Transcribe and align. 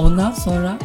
Ondan 0.00 0.30
sonra 0.30 0.78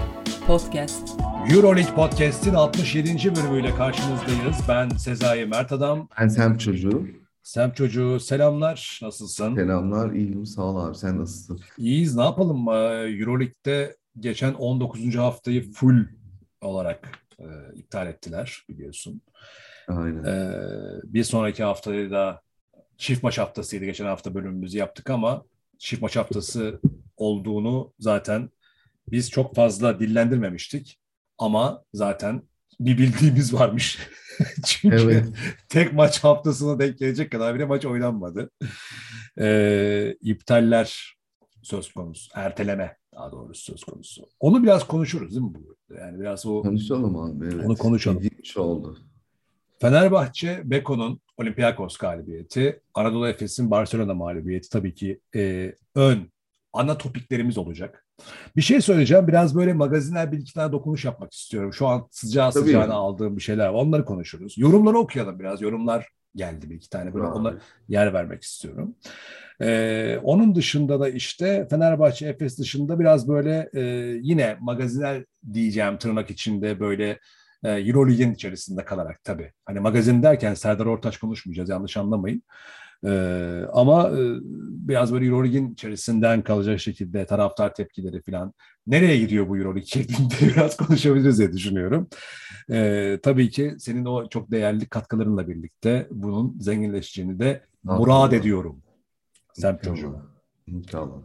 podcast. 0.47 1.19
Euroleague 1.53 1.95
Podcast'in 1.95 2.53
67. 2.53 3.35
bölümüyle 3.35 3.75
karşınızdayız. 3.75 4.57
Ben 4.67 4.89
Sezai 4.89 5.45
Mert 5.45 5.71
Adam. 5.71 6.09
Ben 6.19 6.27
Sem 6.27 6.57
Çocuğu. 6.57 7.07
Sem 7.43 7.71
Çocuğu 7.71 8.19
selamlar. 8.19 8.99
Nasılsın? 9.01 9.55
Selamlar. 9.55 10.11
İyiyim. 10.11 10.45
Sağ 10.45 10.61
ol 10.61 10.85
abi. 10.85 10.95
Sen 10.97 11.19
nasılsın? 11.19 11.59
İyiyiz. 11.77 12.15
Ne 12.15 12.23
yapalım? 12.23 12.67
Ee, 12.67 12.71
Euroleague'de 13.19 13.97
geçen 14.19 14.53
19. 14.53 15.15
haftayı 15.15 15.71
full 15.71 16.05
olarak 16.61 17.19
e, 17.39 17.45
iptal 17.75 18.07
ettiler 18.07 18.63
biliyorsun. 18.69 19.21
Aynen. 19.87 20.23
Ee, 20.23 20.51
bir 21.03 21.23
sonraki 21.23 21.63
haftayı 21.63 22.11
da 22.11 22.41
çift 22.97 23.23
maç 23.23 23.37
haftasıydı. 23.37 23.85
Geçen 23.85 24.05
hafta 24.05 24.35
bölümümüzü 24.35 24.77
yaptık 24.77 25.09
ama 25.09 25.43
çift 25.77 26.01
maç 26.01 26.15
haftası 26.15 26.79
olduğunu 27.17 27.93
zaten 27.99 28.49
biz 29.11 29.31
çok 29.31 29.55
fazla 29.55 29.99
dillendirmemiştik. 29.99 30.99
Ama 31.37 31.83
zaten 31.93 32.41
bir 32.79 32.97
bildiğimiz 32.97 33.53
varmış. 33.53 33.99
Çünkü 34.65 34.95
Evet. 34.95 35.25
tek 35.69 35.93
maç 35.93 36.23
haftasına 36.23 36.79
denk 36.79 36.97
gelecek 36.97 37.31
kadar 37.31 37.55
bile 37.55 37.65
maç 37.65 37.85
oynanmadı. 37.85 38.49
Ee, 39.39 40.15
iptaller 40.21 41.17
söz 41.61 41.93
konusu. 41.93 42.31
Erteleme 42.35 42.97
daha 43.15 43.31
doğrusu 43.31 43.71
söz 43.71 43.83
konusu. 43.83 44.29
Onu 44.39 44.63
biraz 44.63 44.87
konuşuruz 44.87 45.31
değil 45.31 45.45
mi? 45.45 45.53
bu? 45.55 45.95
Yani 45.95 46.19
biraz 46.19 46.45
o 46.45 46.61
Konuşalım 46.61 47.17
abi. 47.17 47.45
Evet. 47.45 47.65
Onu 47.65 47.77
konuşalım. 47.77 48.21
İlginç 48.21 48.57
oldu. 48.57 48.97
Fenerbahçe, 49.79 50.61
Beko'nun 50.65 51.19
Olympiakos 51.37 51.97
galibiyeti, 51.97 52.81
Anadolu 52.93 53.27
Efes'in 53.27 53.71
Barcelona 53.71 54.13
mağlubiyeti 54.13 54.69
tabii 54.69 54.93
ki 54.93 55.19
e, 55.35 55.73
ön 55.95 56.31
ana 56.73 56.97
topiklerimiz 56.97 57.57
olacak. 57.57 58.04
Bir 58.55 58.61
şey 58.61 58.81
söyleyeceğim. 58.81 59.27
Biraz 59.27 59.55
böyle 59.55 59.73
magazinel 59.73 60.31
bir 60.31 60.37
iki 60.37 60.53
tane 60.53 60.71
dokunuş 60.71 61.05
yapmak 61.05 61.33
istiyorum. 61.33 61.73
Şu 61.73 61.87
an 61.87 62.07
sıcağı 62.11 62.51
Tabii. 62.51 62.63
sıcağına 62.63 62.93
aldığım 62.93 63.37
bir 63.37 63.41
şeyler 63.41 63.67
var. 63.67 63.73
Onları 63.73 64.05
konuşuruz. 64.05 64.57
Yorumları 64.57 64.97
okuyalım 64.97 65.39
biraz. 65.39 65.61
Yorumlar 65.61 66.07
geldi 66.35 66.69
bir 66.69 66.75
iki 66.75 66.89
tane. 66.89 67.13
Böyle 67.13 67.27
onlara 67.27 67.57
yer 67.87 68.13
vermek 68.13 68.43
istiyorum. 68.43 68.95
Ee, 69.61 70.19
onun 70.23 70.55
dışında 70.55 70.99
da 70.99 71.09
işte 71.09 71.67
Fenerbahçe 71.69 72.27
Efes 72.27 72.59
dışında 72.59 72.99
biraz 72.99 73.27
böyle 73.27 73.69
e, 73.73 73.81
yine 74.21 74.57
magazinel 74.59 75.25
diyeceğim 75.53 75.97
tırnak 75.97 76.29
içinde 76.29 76.79
böyle 76.79 77.19
e, 77.63 77.71
Euroleague'in 77.71 78.33
içerisinde 78.33 78.85
kalarak 78.85 79.23
tabii. 79.23 79.51
Hani 79.65 79.79
magazin 79.79 80.23
derken 80.23 80.53
Serdar 80.53 80.85
Ortaç 80.85 81.17
konuşmayacağız 81.17 81.69
yanlış 81.69 81.97
anlamayın. 81.97 82.43
Ee, 83.05 83.61
ama 83.73 84.09
e, 84.09 84.21
biraz 84.87 85.13
böyle 85.13 85.25
Euroleague'in 85.25 85.73
içerisinden 85.73 86.41
kalacak 86.41 86.79
şekilde 86.79 87.25
taraftar 87.25 87.73
tepkileri 87.73 88.21
falan 88.21 88.53
nereye 88.87 89.17
gidiyor 89.17 89.49
bu 89.49 89.57
Euroleague 89.57 89.85
şeklinde 89.85 90.33
biraz 90.55 90.77
konuşabiliriz 90.77 91.39
diye 91.39 91.53
düşünüyorum. 91.53 92.07
Ee, 92.71 93.19
tabii 93.23 93.49
ki 93.49 93.75
senin 93.79 94.05
o 94.05 94.29
çok 94.29 94.51
değerli 94.51 94.85
katkılarınla 94.85 95.47
birlikte 95.47 96.07
bunun 96.11 96.59
zenginleşeceğini 96.59 97.39
de 97.39 97.65
murad 97.83 98.01
İnşallah. 98.01 98.33
ediyorum. 98.33 98.81
Sen 99.53 99.79
çocuğum. 99.83 100.15
İnşallah. 100.67 101.17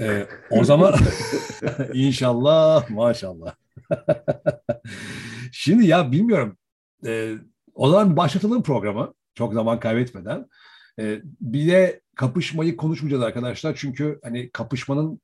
Ee, 0.00 0.26
o 0.50 0.64
zaman 0.64 0.94
inşallah 1.94 2.90
maşallah. 2.90 3.54
Şimdi 5.52 5.86
ya 5.86 6.12
bilmiyorum. 6.12 6.56
Ee, 7.06 7.34
o 7.74 7.90
zaman 7.90 8.16
başlatalım 8.16 8.62
programı. 8.62 9.14
Çok 9.34 9.54
zaman 9.54 9.80
kaybetmeden. 9.80 10.46
Ee, 10.98 11.20
bir 11.40 11.68
de 11.72 12.00
kapışmayı 12.16 12.76
konuşmayacağız 12.76 13.22
arkadaşlar. 13.22 13.74
Çünkü 13.76 14.20
hani 14.22 14.50
kapışmanın 14.50 15.20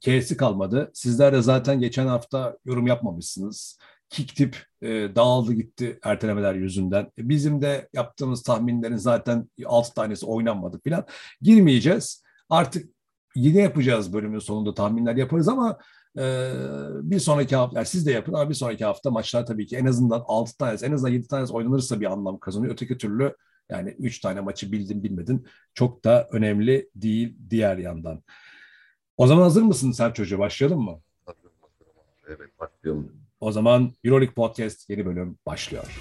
K'si 0.00 0.36
kalmadı. 0.36 0.90
Sizler 0.94 1.32
de 1.32 1.42
zaten 1.42 1.80
geçen 1.80 2.06
hafta 2.06 2.58
yorum 2.64 2.86
yapmamışsınız. 2.86 3.78
Kick 4.10 4.36
tip 4.36 4.56
e, 4.82 4.88
dağıldı 4.88 5.52
gitti 5.52 5.98
ertelemeler 6.02 6.54
yüzünden. 6.54 7.02
E, 7.18 7.28
Bizim 7.28 7.62
de 7.62 7.88
yaptığımız 7.92 8.42
tahminlerin 8.42 8.96
zaten 8.96 9.50
6 9.66 9.94
tanesi 9.94 10.26
oynanmadı 10.26 10.80
falan. 10.84 11.06
Girmeyeceğiz. 11.42 12.22
Artık 12.50 12.90
yine 13.34 13.60
yapacağız 13.60 14.12
bölümün 14.12 14.38
sonunda 14.38 14.74
tahminler 14.74 15.16
yaparız 15.16 15.48
ama 15.48 15.78
e, 16.18 16.52
bir 17.02 17.18
sonraki 17.18 17.56
hafta, 17.56 17.78
yani 17.78 17.86
siz 17.86 18.06
de 18.06 18.12
yapın 18.12 18.32
ama 18.32 18.50
bir 18.50 18.54
sonraki 18.54 18.84
hafta 18.84 19.10
maçlar 19.10 19.46
tabii 19.46 19.66
ki 19.66 19.76
en 19.76 19.86
azından 19.86 20.24
6 20.26 20.56
tanesi, 20.58 20.86
en 20.86 20.92
azından 20.92 21.12
7 21.12 21.28
tanesi 21.28 21.52
oynanırsa 21.52 22.00
bir 22.00 22.12
anlam 22.12 22.38
kazanıyor. 22.38 22.72
Öteki 22.72 22.98
türlü 22.98 23.36
yani 23.70 23.90
3 23.90 24.20
tane 24.20 24.40
maçı 24.40 24.72
bildin 24.72 25.02
bilmedin 25.02 25.46
çok 25.74 26.04
da 26.04 26.28
önemli 26.30 26.90
değil 26.94 27.36
diğer 27.50 27.76
yandan. 27.76 28.22
O 29.16 29.26
zaman 29.26 29.42
hazır 29.42 29.62
mısın 29.62 29.92
sen 29.92 30.12
çocuğu? 30.12 30.38
Başlayalım 30.38 30.80
mı? 30.80 31.00
Evet 32.28 32.58
başlayalım. 32.58 33.12
O 33.40 33.52
zaman 33.52 33.92
Euroleague 34.04 34.34
Podcast 34.34 34.90
yeni 34.90 35.06
bölüm 35.06 35.38
başlıyor. 35.46 35.98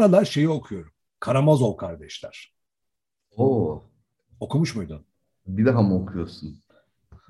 Aralar 0.00 0.24
şeyi 0.24 0.48
okuyorum. 0.48 0.92
Karamazov 1.20 1.76
kardeşler. 1.76 2.54
Oo. 3.36 3.82
Okumuş 4.40 4.74
muydun? 4.74 5.04
Bir 5.46 5.66
daha 5.66 5.82
mı 5.82 6.02
okuyorsun? 6.02 6.62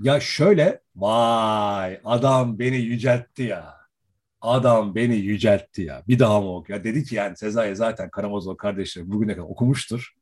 Ya 0.00 0.20
şöyle, 0.20 0.80
vay 0.96 2.00
adam 2.04 2.58
beni 2.58 2.76
yüceltti 2.76 3.42
ya. 3.42 3.74
Adam 4.40 4.94
beni 4.94 5.16
yüceltti 5.16 5.82
ya. 5.82 6.02
Bir 6.08 6.18
daha 6.18 6.40
mı 6.40 6.56
oku? 6.56 6.72
Ya 6.72 6.84
dedi 6.84 7.04
ki 7.04 7.14
yani 7.14 7.36
Sezai 7.36 7.76
zaten 7.76 8.10
Karamazov 8.10 8.56
kardeşleri 8.56 9.10
bugüne 9.10 9.36
kadar 9.36 9.48
okumuştur. 9.48 10.14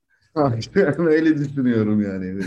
Öyle 0.98 1.38
düşünüyorum 1.38 2.02
yani. 2.02 2.40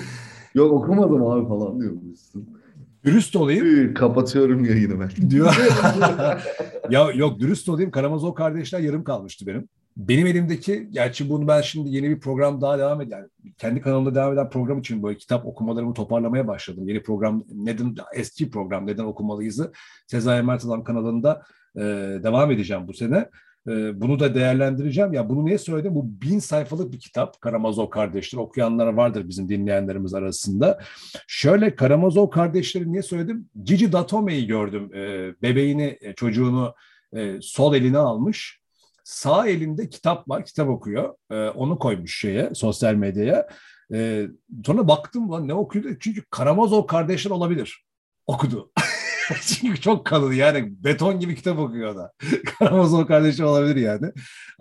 Yok 0.54 0.72
okumadım 0.72 1.26
abi 1.28 1.48
falan 1.48 1.82
diyormuşsun. 1.82 2.62
Dürüst 3.04 3.36
olayım 3.36 3.94
Kapatıyorum 3.94 4.66
yayını 4.66 5.00
ben. 5.00 5.30
diyor. 5.30 5.56
ya 6.90 7.12
yok 7.12 7.40
dürüst 7.40 7.70
olayım 7.70 7.92
Karamazov 7.92 8.34
kardeşler 8.34 8.80
yarım 8.80 9.04
kalmıştı 9.04 9.48
benim. 9.48 9.70
Benim 9.98 10.28
elimdeki, 10.28 10.88
gerçi 10.92 11.30
bunu 11.30 11.48
ben 11.48 11.62
şimdi 11.62 11.90
yeni 11.90 12.10
bir 12.10 12.20
program 12.20 12.62
daha 12.62 12.80
devam 12.80 13.02
eden, 13.02 13.30
kendi 13.58 13.82
kanalımda 13.82 14.16
devam 14.16 14.34
eden 14.34 14.50
program 14.50 14.80
için 14.80 15.04
böyle 15.04 15.18
kitap 15.18 15.46
okumalarımı 15.46 15.94
toparlamaya 15.94 16.48
başladım. 16.48 16.88
Yeni 16.88 17.04
program, 17.04 17.44
neden 17.54 17.96
eski 18.14 18.52
program 18.52 18.88
neden 18.88 19.04
okumalıyızı 19.04 19.72
Sezai 20.08 20.44
Mert 20.44 20.66
Adam 20.66 20.84
kanalında 20.84 21.44
e, 21.76 21.82
devam 22.24 22.52
edeceğim 22.52 22.88
bu 22.88 22.94
sene. 22.94 23.30
E, 23.68 24.02
bunu 24.02 24.20
da 24.20 24.36
değerlendireceğim. 24.36 25.14
Ya 25.14 25.30
bunu 25.30 25.46
niye 25.46 25.58
söyledim? 25.58 25.96
Bu 25.96 26.22
bin 26.22 26.40
sayfalık 26.40 26.94
bir 26.94 27.00
kitap. 27.00 27.42
Karamazov 27.42 27.90
kardeşler. 27.90 28.40
Okuyanlar 28.40 28.88
vardır 28.88 29.30
bizim 29.30 29.50
dinleyenlerimiz 29.50 30.14
arasında. 30.14 30.80
Şöyle 31.28 31.76
Karamazov 31.76 32.30
kardeşleri 32.30 32.92
niye 32.92 33.04
söyledim? 33.04 33.50
Gigi 33.64 33.92
Datome'yi 33.92 34.48
gördüm. 34.48 34.96
E, 34.96 35.34
bebeğini, 35.42 35.98
e, 36.02 36.14
çocuğunu 36.14 36.76
e, 37.16 37.36
sol 37.42 37.76
eline 37.76 37.98
almış. 37.98 38.61
Sağ 39.04 39.48
elinde 39.48 39.90
kitap 39.90 40.30
var, 40.30 40.46
kitap 40.46 40.70
okuyor. 40.70 41.16
E, 41.32 41.36
onu 41.36 41.80
koymuş 41.80 42.20
şeye, 42.20 42.56
sosyal 42.56 42.94
medyaya. 42.94 43.48
E, 43.94 44.28
sonra 44.66 44.88
baktım 44.88 45.32
lan 45.32 45.48
ne 45.48 45.54
okuyordu? 45.54 45.90
Çünkü 46.00 46.24
Karamazov 46.30 46.88
kardeşler 46.88 47.32
olabilir. 47.32 47.86
Okudu. 48.28 48.72
Çünkü 49.42 49.82
çok 49.82 50.06
kalın 50.06 50.34
yani 50.34 50.84
beton 50.84 51.20
gibi 51.20 51.36
kitap 51.36 51.60
okuyor 51.60 51.96
da. 51.96 52.12
Karamazov 52.60 53.06
kardeşler 53.06 53.46
olabilir 53.46 53.76
yani. 53.76 54.12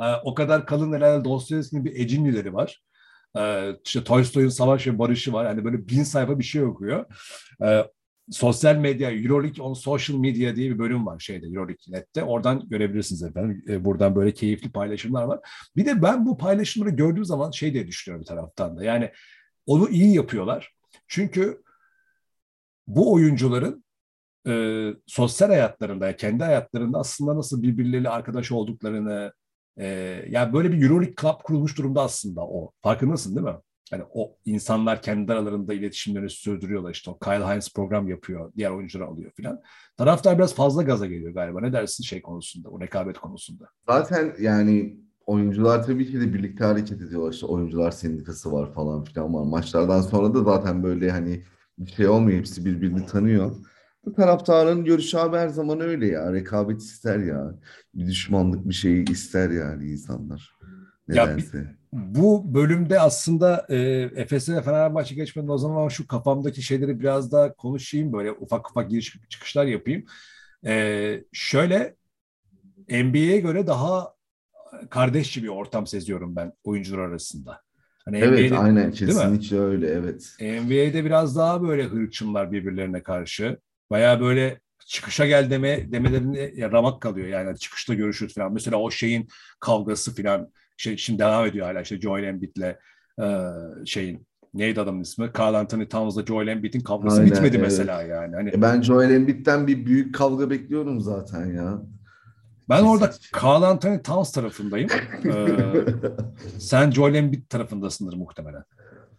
E, 0.00 0.04
o 0.24 0.34
kadar 0.34 0.66
kalın 0.66 0.92
herhalde 0.92 1.24
Dostoyevski'nin 1.24 1.84
bir 1.84 2.00
Ecimlileri 2.00 2.54
var. 2.54 2.82
E, 3.38 3.72
işte 3.84 4.04
Tolstoy'un 4.04 4.48
Savaş 4.48 4.86
ve 4.86 4.98
Barış'ı 4.98 5.32
var. 5.32 5.44
Yani 5.44 5.64
böyle 5.64 5.88
bin 5.88 6.02
sayfa 6.02 6.38
bir 6.38 6.44
şey 6.44 6.62
okuyor. 6.62 7.04
E, 7.64 7.84
sosyal 8.30 8.76
medya, 8.76 9.10
Euroleague 9.10 9.64
on 9.64 9.74
Social 9.74 10.18
Media 10.18 10.56
diye 10.56 10.70
bir 10.70 10.78
bölüm 10.78 11.06
var 11.06 11.18
şeyde 11.18 11.46
Euroleague.net'te. 11.46 12.24
Oradan 12.24 12.68
görebilirsiniz 12.68 13.22
efendim. 13.22 13.64
E, 13.68 13.84
buradan 13.84 14.14
böyle 14.14 14.34
keyifli 14.34 14.70
paylaşımlar 14.70 15.24
var. 15.24 15.40
Bir 15.76 15.86
de 15.86 16.02
ben 16.02 16.26
bu 16.26 16.38
paylaşımları 16.38 16.90
gördüğüm 16.90 17.24
zaman 17.24 17.50
şey 17.50 17.74
diye 17.74 17.86
düşünüyorum 17.86 18.22
bir 18.22 18.26
taraftan 18.26 18.76
da. 18.76 18.84
Yani 18.84 19.10
onu 19.66 19.88
iyi 19.88 20.14
yapıyorlar. 20.14 20.74
Çünkü 21.08 21.62
bu 22.86 23.12
oyuncuların 23.12 23.84
e, 24.48 24.86
sosyal 25.06 25.48
hayatlarında, 25.48 26.16
kendi 26.16 26.44
hayatlarında 26.44 26.98
aslında 26.98 27.36
nasıl 27.36 27.62
birbirleriyle 27.62 28.08
arkadaş 28.08 28.52
olduklarını, 28.52 29.32
e, 29.76 29.86
yani 30.28 30.52
böyle 30.52 30.72
bir 30.72 30.82
Euroleague 30.82 31.14
Club 31.20 31.42
kurulmuş 31.44 31.78
durumda 31.78 32.02
aslında 32.02 32.40
o. 32.40 32.72
Farkındasın 32.82 33.36
değil 33.36 33.46
mi? 33.46 33.60
Yani 33.92 34.04
o 34.14 34.36
insanlar 34.44 35.02
kendi 35.02 35.32
aralarında 35.32 35.74
iletişimlerini 35.74 36.30
sürdürüyorlar 36.30 36.90
işte 36.90 37.10
o 37.10 37.18
Kyle 37.18 37.44
Hines 37.52 37.72
program 37.74 38.08
yapıyor, 38.08 38.52
diğer 38.56 38.70
oyuncular 38.70 39.04
alıyor 39.06 39.30
filan. 39.36 39.60
Taraftar 39.96 40.38
biraz 40.38 40.54
fazla 40.54 40.82
gaza 40.82 41.06
geliyor 41.06 41.32
galiba. 41.34 41.60
Ne 41.60 41.72
dersin 41.72 42.04
şey 42.04 42.22
konusunda, 42.22 42.68
o 42.68 42.80
rekabet 42.80 43.18
konusunda? 43.18 43.64
Zaten 43.88 44.32
yani 44.40 44.96
oyuncular 45.26 45.86
tabii 45.86 46.06
ki 46.10 46.20
de 46.20 46.34
birlikte 46.34 46.64
hareket 46.64 47.02
ediyorlar. 47.02 47.32
İşte 47.32 47.46
oyuncular 47.46 47.90
sendikası 47.90 48.52
var 48.52 48.72
falan 48.72 49.04
filan 49.04 49.34
var. 49.34 49.44
Maçlardan 49.44 50.00
sonra 50.00 50.34
da 50.34 50.42
zaten 50.44 50.82
böyle 50.82 51.10
hani 51.10 51.44
bir 51.78 51.90
şey 51.90 52.08
olmuyor. 52.08 52.38
Hepsi 52.38 52.64
birbirini 52.64 53.06
tanıyor. 53.06 53.56
Bu 54.04 54.12
taraftarın 54.12 54.84
görüşü 54.84 55.18
abi 55.18 55.36
her 55.36 55.48
zaman 55.48 55.80
öyle 55.80 56.06
ya. 56.06 56.32
Rekabet 56.32 56.80
ister 56.82 57.18
ya. 57.18 57.54
Bir 57.94 58.06
düşmanlık 58.06 58.68
bir 58.68 58.74
şey 58.74 59.04
ister 59.04 59.50
yani 59.50 59.90
insanlar. 59.90 60.56
Ya 61.08 61.24
bir- 61.26 61.30
Nedense. 61.30 61.79
Bu 61.92 62.54
bölümde 62.54 63.00
aslında 63.00 63.66
e, 63.68 63.76
Efes'e 64.16 64.56
ve 64.56 64.62
Fenerbahçe 64.62 65.14
geçmeden 65.14 65.48
o 65.48 65.58
zaman 65.58 65.88
şu 65.88 66.06
kafamdaki 66.06 66.62
şeyleri 66.62 67.00
biraz 67.00 67.32
daha 67.32 67.54
konuşayım. 67.54 68.12
Böyle 68.12 68.32
ufak 68.32 68.70
ufak 68.70 68.90
giriş 68.90 69.16
çıkışlar 69.28 69.66
yapayım. 69.66 70.04
E, 70.66 71.24
şöyle 71.32 71.96
NBA'ye 72.90 73.40
göre 73.40 73.66
daha 73.66 74.14
kardeşçi 74.90 75.42
bir 75.42 75.48
ortam 75.48 75.86
seziyorum 75.86 76.36
ben 76.36 76.52
oyuncular 76.64 76.98
arasında. 76.98 77.62
Hani 78.04 78.18
Evet 78.18 78.52
NBA'de 78.52 78.58
aynen 78.58 78.86
mi? 78.86 78.94
kesinlikle 78.94 79.58
öyle 79.58 79.88
evet. 79.88 80.36
NBA'de 80.40 81.04
biraz 81.04 81.36
daha 81.36 81.62
böyle 81.62 81.84
hırçınlar 81.84 82.52
birbirlerine 82.52 83.02
karşı. 83.02 83.58
Baya 83.90 84.20
böyle 84.20 84.60
çıkışa 84.86 85.26
gel 85.26 85.50
deme 85.50 85.92
demelerine 85.92 86.70
ramak 86.72 87.02
kalıyor 87.02 87.28
yani 87.28 87.58
çıkışta 87.58 87.94
görüşürüz 87.94 88.34
falan. 88.34 88.52
Mesela 88.52 88.76
o 88.76 88.90
şeyin 88.90 89.28
kavgası 89.60 90.14
falan 90.16 90.52
şey, 90.80 90.96
şimdi 90.96 91.18
devam 91.18 91.46
ediyor 91.46 91.66
hala 91.66 91.80
işte 91.80 92.00
Joel 92.00 92.24
Embiid'le 92.24 92.76
e, 93.22 93.26
şeyin 93.86 94.26
neydi 94.54 94.80
adamın 94.80 95.00
ismi? 95.00 95.30
Carl 95.38 95.54
Anthony 95.54 95.88
Towns'la 95.88 96.26
Joel 96.26 96.48
Embiid'in 96.48 96.80
kavgası 96.80 97.20
Aynen, 97.20 97.32
bitmedi 97.32 97.56
evet. 97.56 97.66
mesela 97.66 98.02
yani. 98.02 98.34
Hani 98.34 98.50
E 98.50 98.62
ben 98.62 98.82
Joel 98.82 99.10
Embiid'den 99.10 99.66
bir 99.66 99.86
büyük 99.86 100.14
kavga 100.14 100.50
bekliyorum 100.50 101.00
zaten 101.00 101.46
ya. 101.46 101.82
ben 102.68 102.82
orada. 102.82 103.10
Carl 103.42 103.62
Anthony 103.62 104.02
Towns 104.02 104.32
tarafındayım. 104.32 104.90
E, 105.24 105.32
sen 106.58 106.90
Joel 106.90 107.14
Embiid 107.14 107.46
tarafındasındır 107.48 108.16
muhtemelen. 108.16 108.64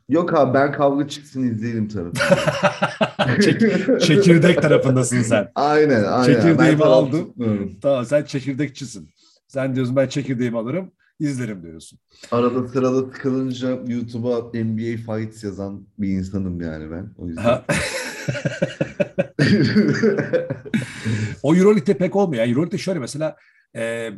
Yok 0.10 0.34
abi 0.34 0.54
ben 0.54 0.72
kavga 0.72 1.08
çıksın 1.08 1.44
izleyelim 1.44 1.88
tarafı. 1.88 2.14
Çek- 3.42 4.02
çekirdek 4.02 4.62
tarafındasın 4.62 5.22
sen. 5.22 5.52
Aynen 5.56 6.04
aynen. 6.04 6.34
Çekirdeğimi 6.34 6.84
aldım. 6.84 7.26
tutmuyorum. 7.26 7.72
Tamam 7.82 8.06
sen 8.06 8.24
çekirdekçisin. 8.24 9.10
Sen 9.48 9.76
diyorsun 9.76 9.96
ben 9.96 10.08
çekirdeğimi 10.08 10.58
alırım, 10.58 10.92
izlerim 11.22 11.64
diyorsun. 11.64 12.00
Arada 12.32 12.68
sırada 12.68 13.12
tıkılınca 13.12 13.80
YouTube'a 13.88 14.40
NBA 14.64 14.98
Fights 15.16 15.44
yazan 15.44 15.88
bir 15.98 16.10
insanım 16.10 16.62
yani 16.62 16.92
ben. 16.92 17.10
O 17.18 17.28
yüzden. 17.28 17.62
O 21.44 21.56
Euroleague'de 21.56 21.98
pek 21.98 22.16
olmuyor. 22.16 22.44
Yani 22.44 22.52
Euroleague'de 22.52 22.78
şöyle 22.78 23.00
mesela 23.00 23.36
e, 23.76 24.10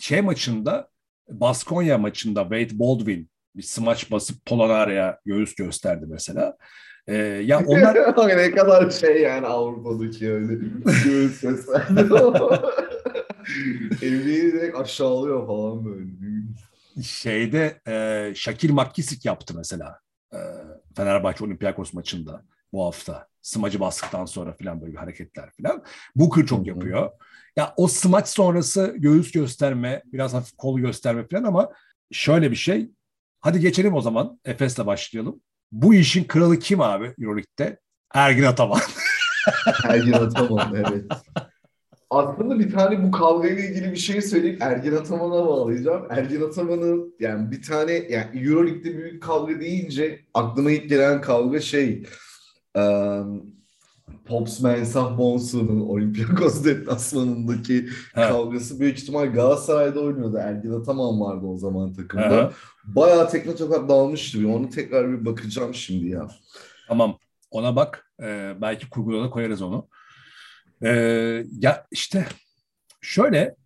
şey 0.00 0.20
maçında 0.20 0.88
Baskonya 1.28 1.98
maçında 1.98 2.42
Wade 2.42 2.78
Baldwin 2.78 3.30
bir 3.56 3.62
smaç 3.62 4.10
basıp 4.10 4.46
Polonara'ya 4.46 5.18
göğüs 5.24 5.54
gösterdi 5.54 6.06
mesela. 6.08 6.56
E, 7.06 7.14
ya 7.16 7.62
onlar 7.66 7.94
ne 8.36 8.50
kadar 8.50 8.90
şey 8.90 9.22
yani 9.22 9.46
Avrupa'daki 9.46 10.32
öyle 10.32 10.54
göğüs 11.04 11.40
sesler. 11.40 11.82
NBA'yi 14.02 14.52
direkt 14.52 14.76
aşağılıyor 14.76 15.46
falan 15.46 15.84
böyle. 15.84 16.06
şeyde 17.02 17.80
e, 17.88 18.32
Şakir 18.34 18.70
Makkisik 18.70 19.24
yaptı 19.24 19.54
mesela. 19.56 20.00
E, 20.32 20.38
Fenerbahçe 20.96 21.44
Olympiakos 21.44 21.92
maçında 21.92 22.42
bu 22.72 22.84
hafta. 22.86 23.28
Smacı 23.42 23.80
bastıktan 23.80 24.24
sonra 24.24 24.52
falan 24.52 24.82
böyle 24.82 24.96
hareketler 24.96 25.50
falan. 25.62 25.84
Booker 26.16 26.46
çok 26.46 26.66
yapıyor. 26.66 27.10
Ya 27.56 27.74
o 27.76 27.88
smaç 27.88 28.28
sonrası 28.28 28.94
göğüs 28.98 29.32
gösterme, 29.32 30.02
biraz 30.06 30.34
hafif 30.34 30.56
kol 30.56 30.78
gösterme 30.78 31.28
falan 31.28 31.44
ama 31.44 31.70
şöyle 32.12 32.50
bir 32.50 32.56
şey. 32.56 32.90
Hadi 33.40 33.60
geçelim 33.60 33.94
o 33.94 34.00
zaman. 34.00 34.40
Efes'le 34.44 34.86
başlayalım. 34.86 35.40
Bu 35.72 35.94
işin 35.94 36.24
kralı 36.24 36.58
kim 36.58 36.80
abi 36.80 37.14
Euroleague'de? 37.18 37.80
Ergin 38.14 38.42
Ataman. 38.42 38.80
Ergin 39.84 40.12
Ataman 40.12 40.74
evet. 40.74 41.12
Aslında 42.14 42.58
bir 42.58 42.72
tane 42.72 43.02
bu 43.02 43.10
kavgayla 43.10 43.64
ilgili 43.64 43.92
bir 43.92 43.96
şey 43.96 44.22
söyleyip 44.22 44.62
Ergin 44.62 44.96
Ataman'a 44.96 45.46
bağlayacağım. 45.46 46.06
Ergin 46.10 46.42
Ataman'ın 46.42 47.14
yani 47.20 47.50
bir 47.50 47.62
tane 47.62 47.92
yani 47.92 48.46
Euroleague'de 48.46 48.96
büyük 48.96 49.22
kavga 49.22 49.60
deyince 49.60 50.20
aklıma 50.34 50.70
ilk 50.70 50.88
gelen 50.88 51.20
kavga 51.20 51.60
şey 51.60 52.06
um, 52.76 53.54
Pops 54.26 54.60
Mensah 54.60 55.18
Bonsu'nun 55.18 55.80
Olympiakos 55.80 56.64
deplasmanındaki 56.64 57.88
kavgası 58.14 58.80
büyük 58.80 58.98
ihtimal 58.98 59.32
Galatasaray'da 59.32 60.00
oynuyordu. 60.00 60.36
Ergin 60.36 60.80
Ataman 60.80 61.20
vardı 61.20 61.46
o 61.46 61.56
zaman 61.56 61.92
takımda. 61.92 62.38
Aha. 62.38 62.52
Bayağı 62.84 63.28
tekme 63.28 63.54
tokat 63.54 63.88
dalmıştı. 63.88 64.48
Onu 64.48 64.70
tekrar 64.70 65.12
bir 65.12 65.24
bakacağım 65.24 65.74
şimdi 65.74 66.08
ya. 66.08 66.28
Tamam 66.88 67.18
ona 67.50 67.76
bak. 67.76 68.10
Ee, 68.22 68.54
belki 68.60 68.90
kurguda 68.90 69.24
da 69.24 69.30
koyarız 69.30 69.62
onu. 69.62 69.88
Ee, 70.82 71.44
ya 71.58 71.86
işte 71.90 72.26
şöyle 73.00 73.56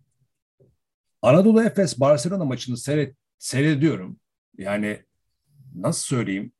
Anadolu 1.21 1.63
Efes 1.63 1.99
Barcelona 1.99 2.45
maçını 2.45 2.77
seyret, 2.77 3.15
seyrediyorum. 3.37 4.19
Yani 4.57 5.05
nasıl 5.75 6.01
söyleyeyim? 6.01 6.51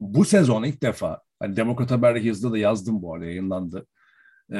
Bu 0.00 0.24
sezon 0.24 0.64
ilk 0.64 0.82
defa 0.82 1.22
hani 1.38 1.56
Demokrat 1.56 1.90
Haber'deki 1.90 2.28
yazıda 2.28 2.52
da 2.52 2.58
yazdım 2.58 3.02
bu 3.02 3.14
arada 3.14 3.24
yayınlandı. 3.24 3.86
Ee, 4.52 4.58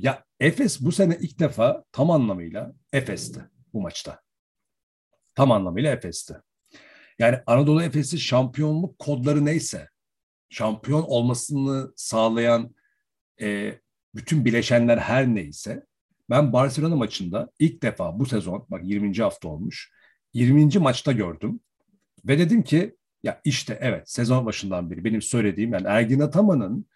ya 0.00 0.24
Efes 0.40 0.80
bu 0.80 0.92
sene 0.92 1.18
ilk 1.20 1.38
defa 1.38 1.84
tam 1.92 2.10
anlamıyla 2.10 2.72
Efes'ti 2.92 3.40
bu 3.72 3.80
maçta. 3.80 4.20
Tam 5.34 5.52
anlamıyla 5.52 5.92
Efes'ti. 5.92 6.36
Yani 7.18 7.38
Anadolu 7.46 7.82
Efes'i 7.82 8.18
şampiyonluk 8.18 8.98
kodları 8.98 9.44
neyse 9.44 9.88
şampiyon 10.50 11.02
olmasını 11.02 11.92
sağlayan 11.96 12.74
e, 13.40 13.78
bütün 14.14 14.44
bileşenler 14.44 14.98
her 14.98 15.26
neyse 15.26 15.86
ben 16.30 16.52
Barcelona 16.52 16.96
maçında 16.96 17.50
ilk 17.58 17.82
defa 17.82 18.18
bu 18.18 18.26
sezon 18.26 18.66
bak 18.68 18.80
20. 18.84 19.16
hafta 19.16 19.48
olmuş 19.48 19.92
20. 20.34 20.78
maçta 20.78 21.12
gördüm 21.12 21.60
ve 22.24 22.38
dedim 22.38 22.62
ki 22.62 22.96
ya 23.22 23.40
işte 23.44 23.78
evet 23.80 24.10
sezon 24.10 24.46
başından 24.46 24.90
beri 24.90 25.04
benim 25.04 25.22
söylediğim 25.22 25.72
yani 25.72 25.86
Ergin 25.86 26.20
Ataman'ın 26.20 26.86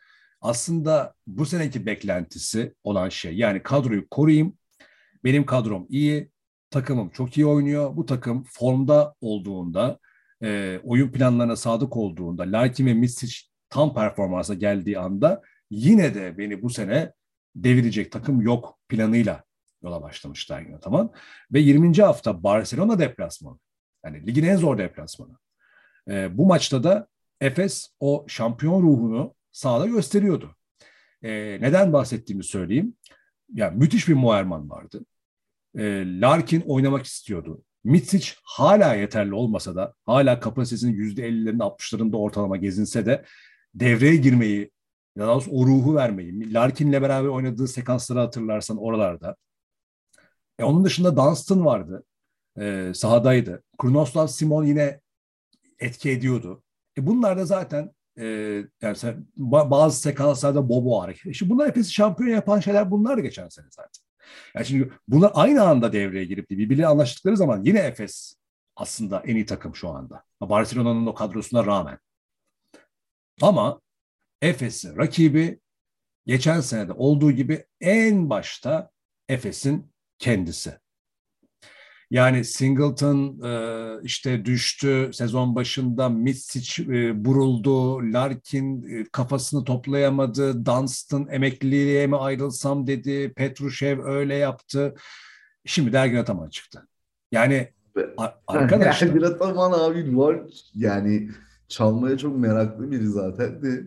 aslında 0.40 1.14
bu 1.26 1.46
seneki 1.46 1.87
beklentisi 1.87 2.75
olan 2.84 3.08
şey 3.08 3.37
yani 3.37 3.62
kadroyu 3.62 4.08
koruyayım 4.08 4.58
benim 5.25 5.46
kadrom 5.46 5.87
iyi 5.90 6.31
takımım 6.70 7.11
çok 7.11 7.37
iyi 7.38 7.46
oynuyor 7.46 7.96
bu 7.96 8.06
takım 8.06 8.44
formda 8.49 9.14
olduğunda 9.21 9.99
e, 10.42 10.80
oyun 10.85 11.12
planlarına 11.12 11.56
sadık 11.56 11.97
olduğunda 11.97 12.42
Larkin 12.42 12.87
ve 12.87 12.94
Misic 12.94 13.37
tam 13.71 13.94
performansa 13.94 14.54
geldiği 14.54 14.99
anda 14.99 15.42
yine 15.75 16.14
de 16.14 16.38
beni 16.38 16.62
bu 16.62 16.71
sene 16.71 17.12
devirecek 17.57 18.12
takım 18.12 18.40
yok 18.40 18.78
planıyla 18.88 19.45
yola 19.83 20.02
başlamışlar 20.02 20.61
yine 20.61 20.81
tamam. 20.81 21.12
Ve 21.52 21.61
20. 21.61 21.97
hafta 21.97 22.43
Barcelona 22.43 22.99
deplasmanı. 22.99 23.59
Yani 24.04 24.26
ligin 24.26 24.45
en 24.45 24.57
zor 24.57 24.78
deplasmanı. 24.78 25.37
E, 26.09 26.38
bu 26.38 26.47
maçta 26.47 26.85
da 26.85 27.09
Efes 27.40 27.88
o 28.00 28.25
şampiyon 28.28 28.83
ruhunu 28.83 29.35
sahada 29.52 29.87
gösteriyordu. 29.87 30.57
E, 31.23 31.59
neden 31.61 31.93
bahsettiğimi 31.93 32.45
söyleyeyim. 32.45 32.95
Yani 33.54 33.78
müthiş 33.78 34.09
bir 34.09 34.14
Moerman 34.14 34.71
vardı. 34.71 35.04
E, 35.78 35.83
Larkin 36.21 36.61
oynamak 36.61 37.07
istiyordu. 37.07 37.62
Mitsic 37.85 38.33
hala 38.43 38.95
yeterli 38.95 39.35
olmasa 39.35 39.76
da 39.76 39.95
hala 40.07 40.40
kapasitesinin 40.40 40.97
%50'lerinde 40.99 41.62
60'larında 41.62 42.16
ortalama 42.16 42.57
gezinse 42.57 43.07
de 43.07 43.25
devreye 43.75 44.16
girmeyi 44.16 44.71
ya 45.16 45.37
o 45.37 45.66
ruhu 45.66 45.94
vermeyi. 45.94 46.54
Larkin'le 46.54 46.92
beraber 46.92 47.28
oynadığı 47.28 47.68
sekansları 47.68 48.18
hatırlarsan 48.18 48.76
oralarda. 48.76 49.37
E, 50.59 50.64
onun 50.64 50.85
dışında 50.85 51.16
Dunstan 51.16 51.64
vardı. 51.64 52.04
E, 52.59 52.92
sahadaydı. 52.94 53.62
Kurnoslav 53.78 54.26
Simon 54.26 54.64
yine 54.64 55.00
etki 55.78 56.11
ediyordu. 56.11 56.62
E, 56.99 57.06
bunlar 57.06 57.38
da 57.38 57.44
zaten 57.44 57.90
e, 58.18 58.25
yani 58.83 58.97
bazı 59.37 60.00
sekanslarda 60.00 60.68
Bobo 60.68 61.02
hareket. 61.02 61.26
İşte 61.26 61.50
bunlar 61.50 61.68
Efes'i 61.68 61.92
şampiyon 61.92 62.30
yapan 62.30 62.61
şeyler 62.61 62.90
bunlar 62.90 63.18
geçen 63.18 63.49
sene 63.49 63.66
zaten. 63.71 64.04
Yani 64.54 64.66
şimdi 64.66 64.92
bunlar 65.09 65.33
aynı 65.35 65.62
anda 65.62 65.92
devreye 65.92 66.25
girip 66.25 66.50
de 66.50 66.87
anlaştıkları 66.87 67.37
zaman 67.37 67.62
yine 67.64 67.78
Efes 67.78 68.37
aslında 68.76 69.21
en 69.21 69.35
iyi 69.35 69.47
takım 69.47 69.76
şu 69.76 69.88
anda. 69.88 70.25
Barcelona'nın 70.40 71.06
o 71.06 71.14
kadrosuna 71.14 71.66
rağmen. 71.66 71.99
Ama 73.42 73.80
Efes'in 74.43 74.97
rakibi 74.97 75.61
geçen 76.26 76.61
senede 76.61 76.93
olduğu 76.93 77.33
gibi 77.33 77.64
en 77.81 78.31
başta 78.31 78.91
Efes'in 79.29 79.93
kendisi. 80.19 80.79
Yani 82.11 82.45
Singleton 82.45 83.41
e, 83.45 84.03
işte 84.03 84.45
düştü 84.45 85.11
sezon 85.12 85.55
başında 85.55 86.09
Mitsic 86.09 86.83
e, 86.83 87.25
buruldu, 87.25 87.99
Larkin 88.12 88.83
e, 88.83 89.05
kafasını 89.12 89.64
toplayamadı, 89.64 90.67
Dunstan 90.67 91.29
emekliliğe 91.31 92.07
mi 92.07 92.17
ayrılsam 92.17 92.87
dedi, 92.87 93.33
Petrushev 93.37 94.05
öyle 94.05 94.35
yaptı. 94.35 94.95
Şimdi 95.67 95.93
de 95.93 95.99
Ergin 95.99 96.17
Ataman 96.17 96.49
çıktı. 96.49 96.88
Yani 97.33 97.73
arkadaşlar. 98.47 99.09
Ergin 99.09 99.23
Ataman 99.23 99.73
abi 99.73 100.17
var 100.17 100.41
yani 100.75 101.31
çalmaya 101.69 102.19
çok 102.19 102.37
meraklı 102.38 102.91
biri 102.91 103.07
zaten 103.07 103.62
de 103.62 103.85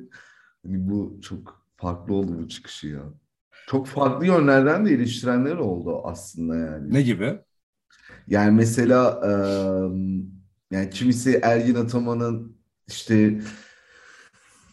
hani 0.68 0.90
bu 0.90 1.20
çok 1.22 1.62
farklı 1.78 2.14
oldu 2.14 2.32
bu 2.40 2.48
çıkışı 2.48 2.88
ya. 2.88 3.04
Çok 3.68 3.88
farklı 3.88 4.26
yönlerden 4.26 4.86
de 4.86 4.94
eleştirenler 4.94 5.56
oldu 5.56 6.02
aslında 6.06 6.56
yani. 6.56 6.94
Ne 6.94 7.02
gibi? 7.02 7.40
Yani 8.28 8.52
mesela 8.52 9.22
e, 10.72 10.76
yani 10.76 10.90
kimisi 10.90 11.40
Ergin 11.44 11.76
Ataman'ın 11.76 12.58
işte 12.88 13.40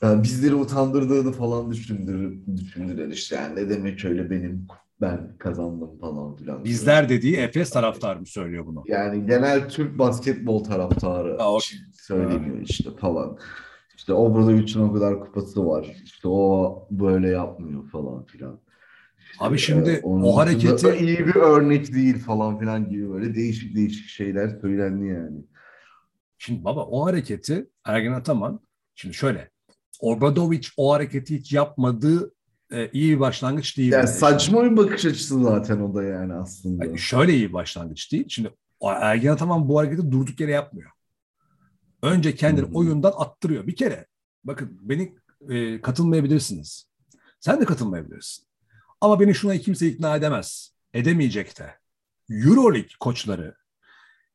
e, 0.02 0.22
bizleri 0.22 0.54
utandırdığını 0.54 1.32
falan 1.32 1.70
düşündür, 1.70 2.38
düşündüler 2.56 3.08
işte 3.08 3.36
yani 3.36 3.56
ne 3.56 3.70
demek 3.70 4.04
öyle 4.04 4.30
benim 4.30 4.66
ben 5.00 5.36
kazandım 5.38 5.98
falan 5.98 6.36
filan. 6.36 6.64
Bizler 6.64 7.08
dediği 7.08 7.36
Efes 7.36 7.70
taraftarı 7.70 8.20
mı 8.20 8.26
söylüyor 8.26 8.66
bunu? 8.66 8.84
Yani 8.86 9.26
genel 9.26 9.68
Türk 9.68 9.98
basketbol 9.98 10.64
taraftarı 10.64 11.38
Ha, 11.38 11.52
o- 11.52 11.58
söyleniyor 11.92 12.56
işte 12.62 12.90
falan. 13.00 13.38
İşte 13.96 14.12
Obradovic'in 14.12 14.80
o 14.80 14.92
kadar 14.92 15.20
kupası 15.20 15.66
var. 15.66 15.96
İşte 16.04 16.28
o 16.28 16.86
böyle 16.90 17.28
yapmıyor 17.28 17.88
falan 17.90 18.24
filan. 18.24 18.60
İşte, 19.32 19.44
Abi 19.44 19.58
şimdi 19.58 19.90
e, 19.90 20.00
o 20.04 20.36
hareketi- 20.38 20.96
iyi 20.96 21.18
bir 21.26 21.34
örnek 21.34 21.94
değil 21.94 22.18
falan 22.18 22.58
filan 22.58 22.90
gibi 22.90 23.10
böyle 23.10 23.34
değişik 23.34 23.76
değişik 23.76 24.08
şeyler 24.08 24.58
söylendi 24.60 25.06
yani. 25.06 25.44
Şimdi 26.38 26.64
baba 26.64 26.84
o 26.84 27.06
hareketi 27.06 27.70
Ergen 27.84 28.12
Ataman 28.12 28.60
şimdi 28.94 29.14
şöyle 29.14 29.50
Obradovic 30.00 30.68
o 30.76 30.92
hareketi 30.92 31.38
hiç 31.38 31.52
yapmadığı 31.52 32.34
e, 32.72 32.90
iyi 32.92 33.14
bir 33.14 33.20
başlangıç 33.20 33.78
değil. 33.78 33.92
Yani 33.92 34.08
saçma 34.08 34.64
bir 34.64 34.76
bakış 34.76 35.04
açısı 35.04 35.42
zaten 35.42 35.80
o 35.80 35.94
da 35.94 36.02
yani 36.02 36.32
aslında. 36.34 36.84
Yani 36.84 36.98
şöyle 36.98 37.34
iyi 37.34 37.48
bir 37.48 37.52
başlangıç 37.52 38.12
değil. 38.12 38.24
Şimdi 38.28 38.50
o 38.80 38.90
Ergen 38.92 39.32
Ataman 39.32 39.68
bu 39.68 39.78
hareketi 39.78 40.10
durduk 40.12 40.40
yere 40.40 40.52
yapmıyor. 40.52 40.90
Önce 42.04 42.34
kendini 42.34 42.66
hı. 42.66 42.75
oyundan 42.75 43.12
attırıyor. 43.16 43.66
Bir 43.66 43.76
kere 43.76 44.06
bakın 44.44 44.78
beni 44.82 45.16
e, 45.49 45.80
katılmayabilirsiniz. 45.80 46.88
Sen 47.40 47.61
de 47.61 47.64
katılmayabilirsin. 47.64 48.46
Ama 49.00 49.20
beni 49.20 49.34
şuna 49.34 49.58
kimse 49.58 49.88
ikna 49.88 50.16
edemez. 50.16 50.75
Edemeyecek 50.94 51.58
de. 51.58 51.78
Euroleague 52.30 52.90
koçları 53.00 53.56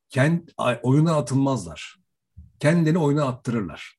kend, 0.08 0.48
oyundan 0.82 1.14
atılmazlar. 1.14 1.96
Kendilerini 2.60 2.98
oyuna 2.98 3.24
attırırlar. 3.24 3.98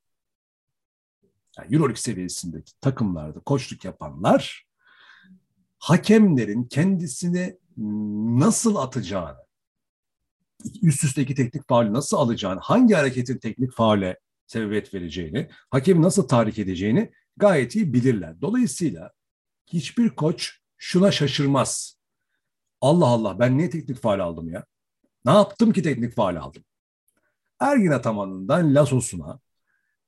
Yani 1.58 1.76
Euroleague 1.76 2.02
seviyesindeki 2.02 2.80
takımlarda 2.82 3.40
koçluk 3.40 3.86
yapanlar 3.86 4.66
hakemlerin 5.80 6.64
kendisini 6.64 7.58
nasıl 8.40 8.76
atacağını, 8.76 9.41
üst 10.82 11.04
üste 11.04 11.26
teknik 11.26 11.68
faul 11.68 11.94
nasıl 11.94 12.18
alacağını, 12.18 12.60
hangi 12.60 12.94
hareketin 12.94 13.38
teknik 13.38 13.74
faule 13.74 14.20
sebebiyet 14.48 14.94
vereceğini, 14.94 15.50
hakemi 15.70 16.02
nasıl 16.02 16.28
tahrik 16.28 16.60
edeceğini 16.60 17.12
gayet 17.38 17.76
iyi 17.76 17.94
bilirler. 17.94 18.42
Dolayısıyla 18.42 19.12
hiçbir 19.68 20.10
koç 20.10 20.58
şuna 20.78 21.12
şaşırmaz. 21.12 21.98
Allah 22.82 23.06
Allah 23.06 23.40
ben 23.40 23.58
niye 23.58 23.70
teknik 23.70 23.98
faul 23.98 24.20
aldım 24.20 24.50
ya? 24.50 24.66
Ne 25.26 25.32
yaptım 25.32 25.74
ki 25.74 25.84
teknik 25.84 26.16
faul 26.16 26.36
aldım? 26.36 26.64
Ergin 27.60 27.92
Ataman'ından 27.92 28.76
Lasos'una, 28.76 29.40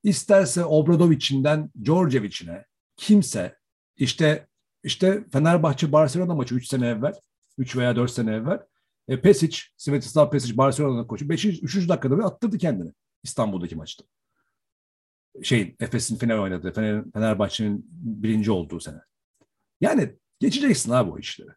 isterse 0.02 0.64
Obradovic'inden 0.64 1.70
Djordjevic'ine 1.84 2.64
kimse 2.96 3.56
işte 3.96 4.46
işte 4.82 5.24
Fenerbahçe 5.32 5.92
Barcelona 5.92 6.34
maçı 6.34 6.54
3 6.54 6.68
sene 6.68 6.88
evvel, 6.88 7.14
3 7.58 7.76
veya 7.76 7.96
4 7.96 8.10
sene 8.10 8.34
evvel 8.34 8.60
e, 9.08 9.20
Pesic, 9.20 9.58
Svetislav 9.76 10.30
Pesic 10.30 10.56
Barcelona'nın 10.56 11.06
koçu 11.06 11.28
5. 11.28 11.44
3. 11.44 11.88
dakikada 11.88 12.18
bir 12.18 12.22
attırdı 12.22 12.58
kendini 12.58 12.92
İstanbul'daki 13.22 13.76
maçta. 13.76 14.04
Şey 15.42 15.76
Efes'in 15.80 16.16
final 16.16 16.38
oynadığı, 16.38 16.72
Fener, 16.72 17.04
Fenerbahçe'nin 17.14 17.86
birinci 17.90 18.50
olduğu 18.50 18.80
sene. 18.80 19.00
Yani 19.80 20.16
geçeceksin 20.40 20.90
abi 20.90 21.10
o 21.10 21.18
işleri. 21.18 21.50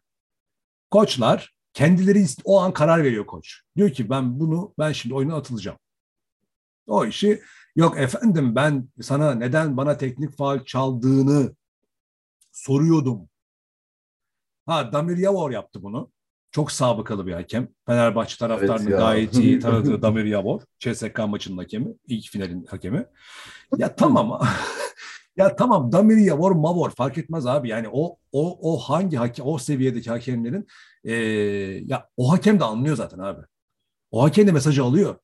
Koçlar 0.90 1.56
kendileri 1.72 2.26
o 2.44 2.60
an 2.60 2.72
karar 2.72 3.04
veriyor 3.04 3.26
koç. 3.26 3.62
Diyor 3.76 3.90
ki 3.90 4.10
ben 4.10 4.40
bunu 4.40 4.74
ben 4.78 4.92
şimdi 4.92 5.14
oyuna 5.14 5.36
atılacağım. 5.36 5.78
O 6.86 7.06
işi 7.06 7.42
yok 7.76 7.98
efendim 7.98 8.54
ben 8.54 8.88
sana 9.00 9.34
neden 9.34 9.76
bana 9.76 9.96
teknik 9.96 10.36
faul 10.36 10.64
çaldığını 10.64 11.56
soruyordum. 12.52 13.28
Ha 14.66 14.92
Damir 14.92 15.16
Yavor 15.16 15.50
yaptı 15.50 15.82
bunu. 15.82 16.12
Çok 16.50 16.72
sabıkalı 16.72 17.26
bir 17.26 17.32
hakem. 17.32 17.68
Fenerbahçe 17.86 18.36
taraftarını 18.38 18.82
Evet 18.82 18.90
ya. 18.90 18.96
gayet 18.98 19.34
iyi 19.38 19.58
tanıdığı 19.60 20.02
Damir 20.02 20.24
Yavor. 20.24 20.60
CSK 20.78 21.18
maçının 21.28 21.58
hakemi. 21.58 21.94
ilk 22.06 22.30
finalin 22.30 22.64
hakemi. 22.66 23.06
Ya 23.76 23.94
tamam. 23.96 24.40
ya 25.36 25.56
tamam 25.56 25.92
Damir 25.92 26.16
Yavor, 26.16 26.52
Mavor 26.52 26.90
fark 26.90 27.18
etmez 27.18 27.46
abi. 27.46 27.68
Yani 27.68 27.88
o 27.92 28.16
o 28.32 28.72
o 28.72 28.76
hangi 28.78 29.16
hakem 29.16 29.46
o 29.46 29.58
seviyedeki 29.58 30.10
hakemlerin 30.10 30.66
e, 31.04 31.14
ya 31.86 32.08
o 32.16 32.32
hakem 32.32 32.60
de 32.60 32.64
anlıyor 32.64 32.96
zaten 32.96 33.18
abi. 33.18 33.40
O 34.10 34.22
hakem 34.22 34.46
de 34.46 34.52
mesajı 34.52 34.84
alıyor. 34.84 35.16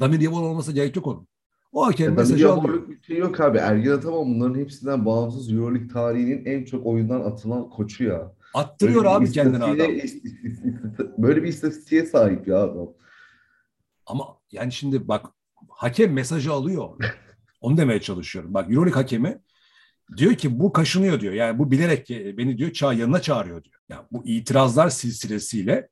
Damir 0.00 0.20
Yavor 0.20 0.42
olmasa 0.42 0.72
gerek 0.72 0.96
yok 0.96 1.06
onun. 1.06 1.28
O 1.72 1.86
hakem 1.86 2.06
Ya 2.06 2.12
mesajı 2.14 2.52
alıyor. 2.52 2.88
Bir 2.88 3.02
şey 3.02 3.16
yok 3.18 3.40
abi. 3.40 3.58
Ergin 3.58 3.90
Ataman 3.90 4.34
bunların 4.34 4.58
hepsinden 4.60 5.06
bağımsız 5.06 5.52
Euroleague 5.52 5.88
tarihinin 5.88 6.44
en 6.44 6.64
çok 6.64 6.86
oyundan 6.86 7.20
atılan 7.20 7.70
koçu 7.70 8.04
ya. 8.04 8.32
Attırıyor 8.54 9.04
Böyle 9.04 9.08
abi 9.08 9.32
kendini 9.32 9.64
adam. 9.64 9.88
Böyle 11.18 11.42
bir 11.42 11.48
istatistiğe 11.48 12.06
sahip 12.06 12.48
ya 12.48 12.58
adam. 12.58 12.88
Ama 14.06 14.24
yani 14.52 14.72
şimdi 14.72 15.08
bak 15.08 15.26
hakem 15.68 16.12
mesajı 16.12 16.52
alıyor. 16.52 16.88
Onu 17.60 17.76
demeye 17.76 18.00
çalışıyorum. 18.00 18.54
Bak 18.54 18.70
Euroleague 18.70 19.02
hakemi 19.02 19.40
diyor 20.16 20.34
ki 20.34 20.60
bu 20.60 20.72
kaşınıyor 20.72 21.20
diyor. 21.20 21.32
Yani 21.32 21.58
bu 21.58 21.70
bilerek 21.70 22.10
beni 22.10 22.58
diyor 22.58 22.72
çağ 22.72 22.92
yanına 22.92 23.22
çağırıyor 23.22 23.64
diyor. 23.64 23.80
Yani 23.88 24.02
bu 24.12 24.22
itirazlar 24.26 24.88
silsilesiyle 24.88 25.88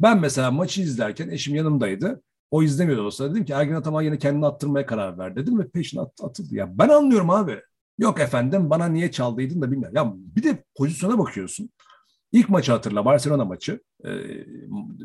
ben 0.00 0.20
mesela 0.20 0.50
maçı 0.50 0.82
izlerken 0.82 1.28
eşim 1.28 1.54
yanımdaydı. 1.54 2.22
O 2.50 2.62
izlemiyordu 2.62 3.02
olsa 3.02 3.30
dedim 3.30 3.44
ki 3.44 3.52
Ergin 3.52 3.74
Ataman 3.74 4.02
yine 4.02 4.18
kendini 4.18 4.46
attırmaya 4.46 4.86
karar 4.86 5.18
ver 5.18 5.36
dedim 5.36 5.58
ve 5.58 5.68
peşine 5.68 6.00
at, 6.00 6.12
atıldı. 6.22 6.54
Ya 6.54 6.78
ben 6.78 6.88
anlıyorum 6.88 7.30
abi. 7.30 7.60
Yok 7.98 8.20
efendim 8.20 8.70
bana 8.70 8.86
niye 8.86 9.10
çaldıydın 9.10 9.62
da 9.62 9.70
bilmiyorum. 9.70 9.96
Ya 9.96 10.12
bir 10.16 10.42
de 10.42 10.64
pozisyona 10.74 11.18
bakıyorsun. 11.18 11.70
İlk 12.32 12.48
maçı 12.48 12.72
hatırla 12.72 13.04
Barcelona 13.04 13.44
maçı. 13.44 13.80
E, 14.04 14.10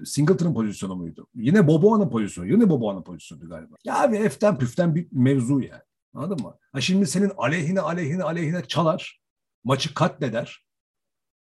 Singleton'ın 0.05 0.53
pozisyonu 0.53 0.96
muydu? 0.96 1.27
Yine 1.36 1.67
Boboa'nın 1.67 2.10
pozisyonu. 2.10 2.48
Yine 2.48 2.69
Boboa'nın 2.69 3.03
pozisyonu 3.03 3.50
galiba. 3.50 3.75
Ya 3.84 4.03
abi 4.03 4.15
eften 4.15 4.57
püften 4.57 4.96
bir 4.96 5.07
mevzu 5.12 5.60
yani. 5.62 5.81
Anladın 6.13 6.46
mı? 6.46 6.57
Ha 6.72 6.81
şimdi 6.81 7.07
senin 7.07 7.31
aleyhine 7.38 7.81
aleyhine 7.81 8.24
aleyhine 8.24 8.67
çalar. 8.67 9.22
Maçı 9.63 9.93
katleder. 9.93 10.65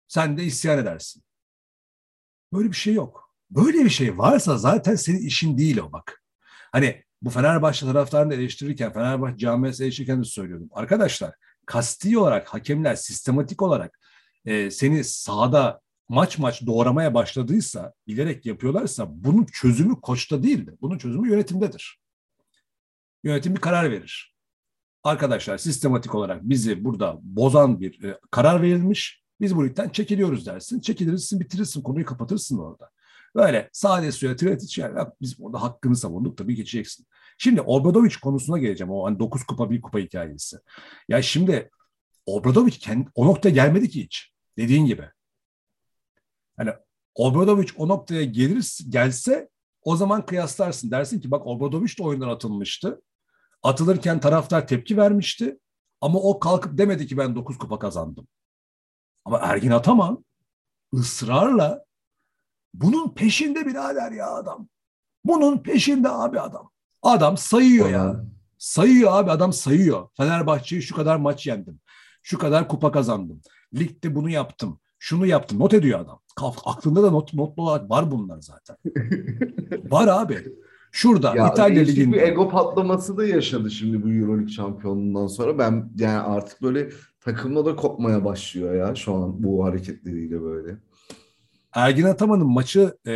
Sen 0.07 0.37
de 0.37 0.43
isyan 0.43 0.79
edersin. 0.79 1.23
Böyle 2.53 2.71
bir 2.71 2.75
şey 2.75 2.93
yok. 2.93 3.35
Böyle 3.49 3.85
bir 3.85 3.89
şey 3.89 4.17
varsa 4.17 4.57
zaten 4.57 4.95
senin 4.95 5.19
işin 5.19 5.57
değil 5.57 5.77
o 5.77 5.91
bak. 5.91 6.23
Hani 6.71 7.03
bu 7.21 7.29
Fenerbahçe 7.29 7.85
taraftarını 7.85 8.33
eleştirirken, 8.33 8.93
Fenerbahçe 8.93 9.37
camiası 9.37 9.83
eleştirirken 9.83 10.19
de 10.19 10.23
söylüyordum. 10.23 10.69
Arkadaşlar 10.71 11.35
kasti 11.65 12.17
olarak 12.17 12.47
hakemler 12.47 12.95
sistematik 12.95 13.61
olarak 13.61 13.99
e, 14.45 14.71
seni 14.71 15.03
sahada 15.03 15.81
maç 16.09 16.37
maç 16.37 16.65
doğramaya 16.65 17.13
başladıysa, 17.13 17.93
bilerek 18.07 18.45
yapıyorlarsa 18.45 19.07
bunun 19.09 19.45
çözümü 19.45 20.01
koçta 20.01 20.43
değildir. 20.43 20.75
Bunun 20.81 20.97
çözümü 20.97 21.31
yönetimdedir. 21.31 21.99
Yönetim 23.23 23.55
bir 23.55 23.61
karar 23.61 23.91
verir. 23.91 24.35
Arkadaşlar 25.03 25.57
sistematik 25.57 26.15
olarak 26.15 26.43
bizi 26.43 26.83
burada 26.83 27.19
bozan 27.21 27.79
bir 27.79 28.03
e, 28.03 28.19
karar 28.31 28.61
verilmiş. 28.61 29.23
Biz 29.41 29.55
bu 29.55 29.67
ligden 29.67 29.89
çekiliyoruz 29.89 30.45
dersin. 30.45 30.79
Çekilirsin, 30.79 31.39
bitirirsin, 31.39 31.81
konuyu 31.81 32.05
kapatırsın 32.05 32.57
orada. 32.57 32.89
Böyle 33.35 33.69
sade 33.73 34.11
suya 34.11 34.35
tiret 34.35 34.63
iç 34.63 34.77
yani 34.77 34.97
"Ya 34.97 35.13
biz 35.21 35.41
orada 35.41 35.61
hakkını 35.61 35.95
savunduk 35.95 36.37
tabii 36.37 36.55
geçeceksin. 36.55 37.05
Şimdi 37.37 37.61
Obradovic 37.61 38.15
konusuna 38.21 38.57
geleceğim. 38.57 38.91
O 38.91 39.05
hani 39.05 39.19
9 39.19 39.43
kupa 39.43 39.69
bir 39.71 39.81
kupa 39.81 39.99
hikayesi. 39.99 40.57
Ya 41.09 41.21
şimdi 41.21 41.69
Obradovic 42.25 42.71
kendi, 42.71 43.09
o 43.15 43.25
noktaya 43.25 43.49
gelmedi 43.49 43.89
ki 43.89 44.03
hiç. 44.03 44.34
Dediğin 44.57 44.85
gibi. 44.85 45.09
Hani 46.57 46.71
Obradovic 47.15 47.67
o 47.77 47.87
noktaya 47.87 48.23
gelir, 48.23 48.79
gelse 48.89 49.49
o 49.81 49.95
zaman 49.95 50.25
kıyaslarsın. 50.25 50.91
Dersin 50.91 51.19
ki 51.19 51.31
bak 51.31 51.47
Obradovic 51.47 51.97
de 51.97 52.03
oyundan 52.03 52.29
atılmıştı. 52.29 53.01
Atılırken 53.63 54.19
taraftar 54.19 54.67
tepki 54.67 54.97
vermişti. 54.97 55.59
Ama 56.01 56.19
o 56.19 56.39
kalkıp 56.39 56.77
demedi 56.77 57.07
ki 57.07 57.17
ben 57.17 57.35
9 57.35 57.57
kupa 57.57 57.79
kazandım. 57.79 58.27
Ama 59.25 59.37
Ergin 59.37 59.71
Ataman 59.71 60.25
ısrarla 60.93 61.85
bunun 62.73 63.13
peşinde 63.13 63.65
birader 63.65 64.11
ya 64.11 64.31
adam. 64.31 64.67
Bunun 65.23 65.57
peşinde 65.57 66.09
abi 66.09 66.39
adam. 66.39 66.71
Adam 67.01 67.37
sayıyor 67.37 67.89
ya. 67.89 68.23
Sayıyor 68.57 69.11
abi 69.13 69.31
adam 69.31 69.53
sayıyor. 69.53 70.09
Fenerbahçe'yi 70.17 70.81
şu 70.81 70.95
kadar 70.95 71.15
maç 71.15 71.47
yendim. 71.47 71.79
Şu 72.23 72.37
kadar 72.37 72.67
kupa 72.67 72.91
kazandım. 72.91 73.41
Ligde 73.73 74.15
bunu 74.15 74.29
yaptım. 74.29 74.79
Şunu 74.99 75.25
yaptım. 75.25 75.59
Not 75.59 75.73
ediyor 75.73 75.99
adam. 75.99 76.19
Kaf- 76.35 76.61
Aklında 76.65 77.03
da 77.03 77.11
not, 77.11 77.33
notlu 77.33 77.63
olarak 77.63 77.89
var 77.89 78.11
bunlar 78.11 78.39
zaten. 78.41 78.77
Var 79.91 80.07
abi. 80.07 80.37
Şurada 80.91 81.35
Ya 81.35 81.49
İtalya 81.49 81.83
Ligi'nde. 81.83 82.15
bir 82.17 82.21
ego 82.21 82.49
patlaması 82.49 83.17
da 83.17 83.25
yaşadı 83.25 83.71
şimdi 83.71 84.03
bu 84.03 84.09
Euroleague 84.09 84.47
şampiyonluğundan 84.49 85.27
sonra. 85.27 85.57
Ben 85.57 85.91
yani 85.97 86.19
artık 86.19 86.61
böyle 86.61 86.89
takımla 87.19 87.65
da 87.65 87.75
kopmaya 87.75 88.25
başlıyor 88.25 88.75
ya 88.75 88.95
şu 88.95 89.13
an 89.13 89.43
bu 89.43 89.65
hareketleriyle 89.65 90.41
böyle. 90.41 90.77
Ergin 91.73 92.03
Ataman'ın 92.03 92.47
maçı 92.47 92.97
e, 93.07 93.13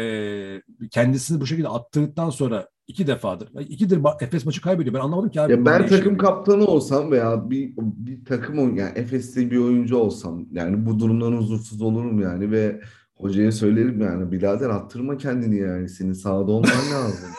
kendisini 0.92 1.42
bu 1.42 1.46
şekilde 1.46 1.68
attırdıktan 1.70 2.30
sonra 2.30 2.70
iki 2.90 3.08
defadır. 3.08 3.50
İkidir 3.60 4.00
Efes 4.22 4.46
maçı 4.46 4.62
kaybediyor. 4.62 4.96
Ben 4.96 5.00
anlamadım 5.00 5.30
ki 5.30 5.42
abi. 5.42 5.52
Ya 5.52 5.62
bu 5.62 5.66
ben 5.66 5.88
takım 5.88 6.18
kaptanı 6.18 6.66
olsam 6.66 7.12
veya 7.12 7.50
bir 7.50 7.74
bir 7.78 8.26
takım 8.26 8.76
yani 8.76 8.92
Efes'te 8.96 9.52
bir 9.52 9.58
oyuncu 9.58 9.98
olsam 9.98 10.46
yani 10.52 10.86
bu 10.86 11.00
durumdan 11.00 11.32
huzursuz 11.32 11.82
olurum 11.82 12.22
yani 12.22 12.52
ve 12.52 12.82
hocaya 13.16 13.52
söylerim 13.52 14.02
yani 14.02 14.32
birader 14.32 14.70
attırma 14.70 15.18
kendini 15.18 15.56
yani 15.58 15.90
senin 15.90 16.14
sahada 16.14 16.52
olman 16.52 16.70
lazım. 16.94 17.30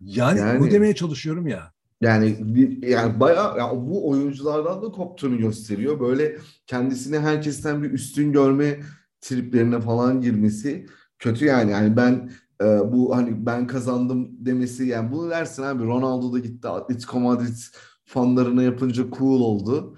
Yani, 0.00 0.38
Yani- 0.38 0.60
bunu 0.60 0.70
demeye 0.70 0.94
çalışıyorum 0.94 1.46
ya. 1.46 1.72
Yani 2.00 2.36
bir, 2.40 2.86
yani 2.86 3.20
bayağı 3.20 3.58
ya 3.58 3.70
bu 3.74 4.08
oyunculardan 4.10 4.82
da 4.82 4.86
koptuğunu 4.86 5.38
gösteriyor. 5.38 6.00
Böyle 6.00 6.36
kendisini 6.66 7.18
herkesten 7.18 7.82
bir 7.82 7.90
üstün 7.90 8.32
görme 8.32 8.80
triplerine 9.20 9.80
falan 9.80 10.20
girmesi 10.20 10.86
kötü 11.18 11.44
yani. 11.44 11.70
Yani 11.70 11.96
ben 11.96 12.30
e, 12.62 12.92
bu 12.92 13.16
hani 13.16 13.46
ben 13.46 13.66
kazandım 13.66 14.28
demesi 14.46 14.86
yani 14.86 15.12
bunu 15.12 15.30
dersin 15.30 15.62
abi 15.62 15.84
Ronaldo 15.84 16.32
da 16.32 16.38
gitti 16.38 16.68
Atletico 16.68 17.20
Madrid 17.20 17.56
fanlarına 18.04 18.62
yapınca 18.62 19.04
cool 19.18 19.40
oldu. 19.40 19.96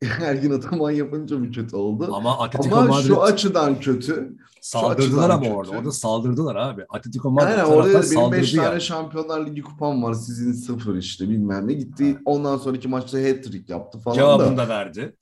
Ergin 0.22 0.50
Ataman 0.50 0.90
yapınca 0.90 1.38
mı 1.38 1.50
kötü 1.50 1.76
oldu? 1.76 2.10
Ama 2.12 2.38
Atletico 2.38 2.76
Ama 2.76 2.86
Madrid 2.88 3.06
şu 3.06 3.22
açıdan 3.22 3.80
kötü. 3.80 4.36
saldırdılar 4.60 5.30
ama 5.30 5.42
kötü. 5.42 5.54
orada. 5.54 5.70
Orada 5.70 5.92
saldırdılar 5.92 6.56
abi. 6.56 6.84
Atletico 6.88 7.30
Madrid 7.30 7.50
Yani 7.50 7.64
orada 7.64 7.88
da 7.88 7.92
benim 7.92 8.02
5 8.02 8.08
saldırdı 8.08 8.56
tane 8.56 8.68
yani. 8.68 8.80
Şampiyonlar 8.80 9.46
Ligi 9.46 9.62
kupam 9.62 10.02
var. 10.02 10.14
Sizin 10.14 10.52
sıfır 10.52 10.96
işte 10.96 11.28
bilmem 11.28 11.68
ne. 11.68 11.72
Gitti 11.72 12.18
ondan 12.24 12.56
sonraki 12.56 12.88
maçta 12.88 13.18
hat-trick 13.18 13.72
yaptı 13.72 13.98
falan 13.98 14.16
da. 14.16 14.20
Cevabını 14.20 14.56
da 14.56 14.68
verdi. 14.68 15.16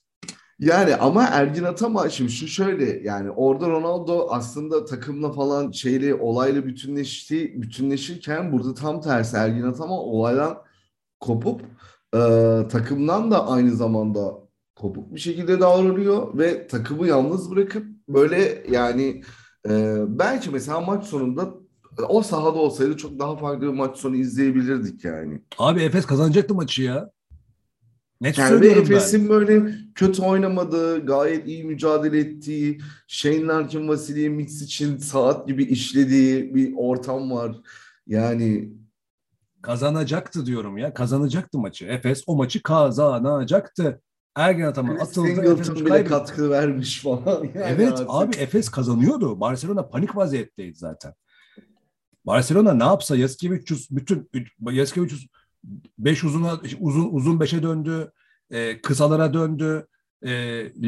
Yani 0.59 0.95
ama 0.95 1.23
Ergin 1.23 1.63
Ataman 1.63 2.07
şimdi 2.07 2.31
şu 2.31 2.47
şöyle 2.47 2.99
yani 3.03 3.31
orada 3.31 3.69
Ronaldo 3.69 4.27
aslında 4.29 4.85
takımla 4.85 5.31
falan 5.31 5.71
şeyle 5.71 6.15
olayla 6.15 6.65
bütünleşti 6.65 7.61
bütünleşirken 7.61 8.51
burada 8.51 8.73
tam 8.73 9.01
tersi 9.01 9.37
Ergin 9.37 9.63
Ataman 9.63 9.97
olaydan 9.97 10.57
kopup 11.19 11.61
e, 12.13 12.19
takımdan 12.71 13.31
da 13.31 13.47
aynı 13.47 13.71
zamanda 13.75 14.33
kopuk 14.75 15.13
bir 15.15 15.19
şekilde 15.19 15.59
davranıyor 15.59 16.37
ve 16.37 16.67
takımı 16.67 17.07
yalnız 17.07 17.51
bırakıp 17.51 17.85
böyle 18.09 18.63
yani 18.71 19.21
e, 19.69 19.95
belki 20.07 20.49
mesela 20.49 20.81
maç 20.81 21.05
sonunda 21.05 21.53
o 22.09 22.21
sahada 22.21 22.59
olsaydı 22.59 22.97
çok 22.97 23.19
daha 23.19 23.37
farklı 23.37 23.61
bir 23.61 23.73
maç 23.73 23.97
sonu 23.97 24.15
izleyebilirdik 24.15 25.05
yani. 25.05 25.41
Abi 25.57 25.81
Efes 25.81 26.05
kazanacaktı 26.05 26.55
maçı 26.55 26.83
ya. 26.83 27.09
Net 28.21 28.37
Yani 28.37 28.49
söylüyorum 28.49 28.85
ben. 28.89 28.95
Efes'in 28.95 29.29
böyle 29.29 29.73
kötü 29.95 30.21
oynamadığı, 30.21 31.05
gayet 31.05 31.47
iyi 31.47 31.63
mücadele 31.63 32.19
ettiği, 32.19 32.77
Shane 33.07 33.45
Larkin, 33.45 33.87
Vasilya 33.87 34.29
Mix 34.29 34.61
için 34.61 34.97
saat 34.97 35.47
gibi 35.47 35.63
işlediği 35.63 36.55
bir 36.55 36.73
ortam 36.77 37.31
var. 37.31 37.55
Yani 38.07 38.69
Kazanacaktı 39.61 40.45
diyorum 40.45 40.77
ya. 40.77 40.93
Kazanacaktı 40.93 41.59
maçı. 41.59 41.85
Efes 41.85 42.23
o 42.27 42.35
maçı 42.35 42.63
kazanacaktı. 42.63 44.01
Ergin 44.35 44.63
Ataman 44.63 44.97
Chris 44.97 45.09
atıldı. 45.09 45.27
Singleton 45.27 45.75
bile 45.75 45.89
kaybetti. 45.89 46.09
katkı 46.09 46.49
vermiş 46.49 47.01
falan. 47.01 47.43
Yani 47.43 47.65
Evet 47.67 47.91
artık. 47.91 48.07
abi 48.09 48.35
Efes 48.35 48.69
kazanıyordu. 48.69 49.39
Barcelona 49.39 49.87
panik 49.87 50.15
vaziyetteydi 50.15 50.77
zaten. 50.77 51.13
Barcelona 52.25 52.73
ne 52.73 52.83
yapsa 52.83 53.15
Yaskevicius 53.15 53.91
bütün 53.91 54.29
Yaskevicius 54.71 55.27
5 55.97 56.23
uzuna 56.23 56.61
uzun 56.79 57.09
uzun 57.11 57.39
5'e 57.39 57.63
döndü. 57.63 58.11
E, 58.51 58.81
kısalara 58.81 59.33
döndü. 59.33 59.87
E, 60.25 60.31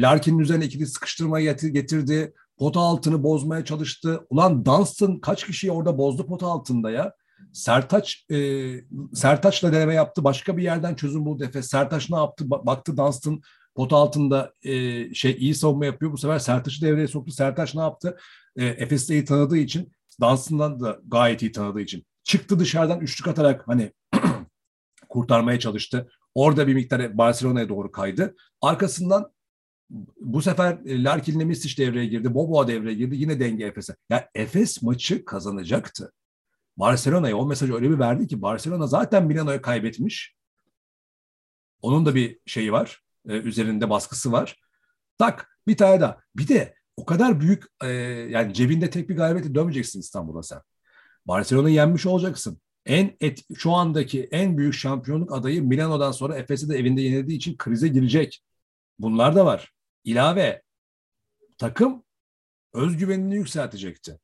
Larkin'in 0.02 0.38
üzerine 0.38 0.64
ikili 0.64 0.86
sıkıştırma 0.86 1.40
getir- 1.40 1.68
getirdi. 1.68 2.32
Pota 2.58 2.80
altını 2.80 3.22
bozmaya 3.22 3.64
çalıştı. 3.64 4.26
Ulan 4.30 4.64
Dunstan 4.64 5.20
kaç 5.20 5.46
kişiyi 5.46 5.72
orada 5.72 5.98
bozdu 5.98 6.26
pota 6.26 6.46
altında 6.46 6.90
ya. 6.90 7.12
Sertaç 7.52 8.26
e, 8.30 8.36
Sertaç'la 9.14 9.72
deneme 9.72 9.94
yaptı. 9.94 10.24
Başka 10.24 10.56
bir 10.56 10.62
yerden 10.62 10.94
çözüm 10.94 11.24
buldu 11.26 11.44
Efes. 11.44 11.68
Sertaç 11.68 12.10
ne 12.10 12.16
yaptı? 12.16 12.44
Ba- 12.44 12.66
baktı 12.66 12.96
Dunstan 12.96 13.40
pota 13.74 13.96
altında 13.96 14.52
e, 14.62 15.14
şey 15.14 15.36
iyi 15.38 15.54
savunma 15.54 15.86
yapıyor. 15.86 16.12
Bu 16.12 16.18
sefer 16.18 16.38
Sertaç'ı 16.38 16.82
devreye 16.82 17.08
soktu. 17.08 17.32
Sertaç 17.32 17.74
ne 17.74 17.80
yaptı? 17.80 18.16
E, 18.56 18.66
Efes'i 18.66 19.12
iyi 19.12 19.24
tanıdığı 19.24 19.56
için 19.56 19.92
Dunstan'dan 20.20 20.80
da 20.80 21.00
gayet 21.06 21.42
iyi 21.42 21.52
tanıdığı 21.52 21.80
için 21.80 22.06
çıktı 22.24 22.58
dışarıdan 22.58 23.00
üçlük 23.00 23.28
atarak 23.28 23.68
hani 23.68 23.92
kurtarmaya 25.10 25.58
çalıştı. 25.58 26.10
Orada 26.34 26.66
bir 26.66 26.74
miktar 26.74 27.18
Barcelona'ya 27.18 27.68
doğru 27.68 27.92
kaydı. 27.92 28.34
Arkasından 28.62 29.32
bu 30.20 30.42
sefer 30.42 30.78
e, 30.86 31.04
Larkin'le 31.04 31.44
Misic 31.46 31.86
devreye 31.86 32.06
girdi. 32.06 32.34
Boboa 32.34 32.68
devreye 32.68 32.94
girdi. 32.94 33.16
Yine 33.16 33.40
denge 33.40 33.64
Efes'e. 33.64 33.96
Ya 34.10 34.28
Efes 34.34 34.82
maçı 34.82 35.24
kazanacaktı. 35.24 36.12
Barcelona'ya 36.76 37.36
o 37.36 37.46
mesajı 37.46 37.74
öyle 37.74 37.90
bir 37.90 37.98
verdi 37.98 38.26
ki 38.26 38.42
Barcelona 38.42 38.86
zaten 38.86 39.26
Milano'ya 39.26 39.62
kaybetmiş. 39.62 40.34
Onun 41.82 42.06
da 42.06 42.14
bir 42.14 42.38
şeyi 42.46 42.72
var. 42.72 43.02
e, 43.28 43.32
üzerinde 43.32 43.90
baskısı 43.90 44.32
var. 44.32 44.56
Tak 45.18 45.58
bir 45.66 45.76
tane 45.76 46.00
daha. 46.00 46.20
Bir 46.36 46.48
de 46.48 46.74
o 46.96 47.04
kadar 47.04 47.40
büyük 47.40 47.64
e, 47.82 47.88
yani 48.30 48.54
cebinde 48.54 48.90
tek 48.90 49.08
bir 49.08 49.16
galibiyete 49.16 49.54
dönmeyeceksin 49.54 50.00
İstanbul'a 50.00 50.42
sen. 50.42 50.60
Barcelona'yı 51.26 51.74
yenmiş 51.74 52.06
olacaksın. 52.06 52.60
En 52.90 53.10
et, 53.20 53.44
şu 53.54 53.72
andaki 53.72 54.22
en 54.30 54.58
büyük 54.58 54.74
şampiyonluk 54.74 55.32
adayı 55.32 55.62
Milano'dan 55.62 56.12
sonra 56.12 56.36
Efes'i 56.36 56.68
de 56.68 56.78
evinde 56.78 57.02
yenildiği 57.02 57.36
için 57.36 57.56
krize 57.56 57.88
girecek. 57.88 58.42
Bunlar 58.98 59.34
da 59.36 59.46
var. 59.46 59.72
İlave 60.04 60.62
takım 61.58 62.02
özgüvenini 62.74 63.34
yükseltecekti. 63.34 64.18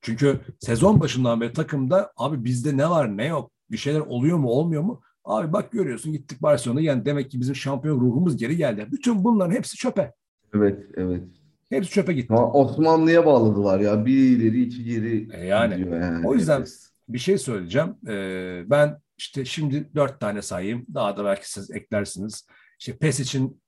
Çünkü 0.00 0.40
sezon 0.60 1.00
başından 1.00 1.40
beri 1.40 1.52
takımda 1.52 2.12
abi 2.16 2.44
bizde 2.44 2.76
ne 2.76 2.90
var 2.90 3.16
ne 3.16 3.26
yok 3.26 3.50
bir 3.70 3.76
şeyler 3.76 4.00
oluyor 4.00 4.38
mu 4.38 4.48
olmuyor 4.48 4.82
mu? 4.82 5.00
Abi 5.24 5.52
bak 5.52 5.72
görüyorsun 5.72 6.12
gittik 6.12 6.42
Barcelona'ya 6.42 6.86
yani 6.86 7.04
demek 7.04 7.30
ki 7.30 7.40
bizim 7.40 7.54
şampiyon 7.54 8.00
ruhumuz 8.00 8.36
geri 8.36 8.56
geldi. 8.56 8.86
Bütün 8.92 9.24
bunların 9.24 9.54
hepsi 9.54 9.76
çöpe. 9.76 10.12
Evet, 10.54 10.86
evet. 10.96 11.22
Hepsi 11.70 11.90
çöpe 11.90 12.12
gitti. 12.12 12.26
Ama 12.34 12.52
Osmanlı'ya 12.52 13.26
bağladılar 13.26 13.80
ya. 13.80 14.06
Bir 14.06 14.16
ileri 14.30 14.62
iki 14.62 14.84
geri 14.84 15.28
E 15.32 15.46
yani. 15.46 15.80
yani. 15.94 16.28
O 16.28 16.34
yüzden- 16.34 16.60
Efes. 16.60 16.87
Bir 17.08 17.18
şey 17.18 17.38
söyleyeceğim. 17.38 17.96
Ee, 18.08 18.62
ben 18.66 19.00
işte 19.18 19.44
şimdi 19.44 19.94
dört 19.94 20.20
tane 20.20 20.42
sayayım. 20.42 20.86
Daha 20.94 21.16
da 21.16 21.24
belki 21.24 21.52
siz 21.52 21.70
eklersiniz. 21.70 22.46
İşte 22.80 22.98
PES 22.98 23.20
için 23.20 23.62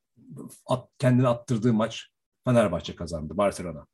at, 0.67 0.89
kendini 0.99 1.29
attırdığı 1.29 1.73
maç 1.73 2.09
Fenerbahçe 2.45 2.97
kazandı. 2.97 3.37
Barcelona. 3.37 3.87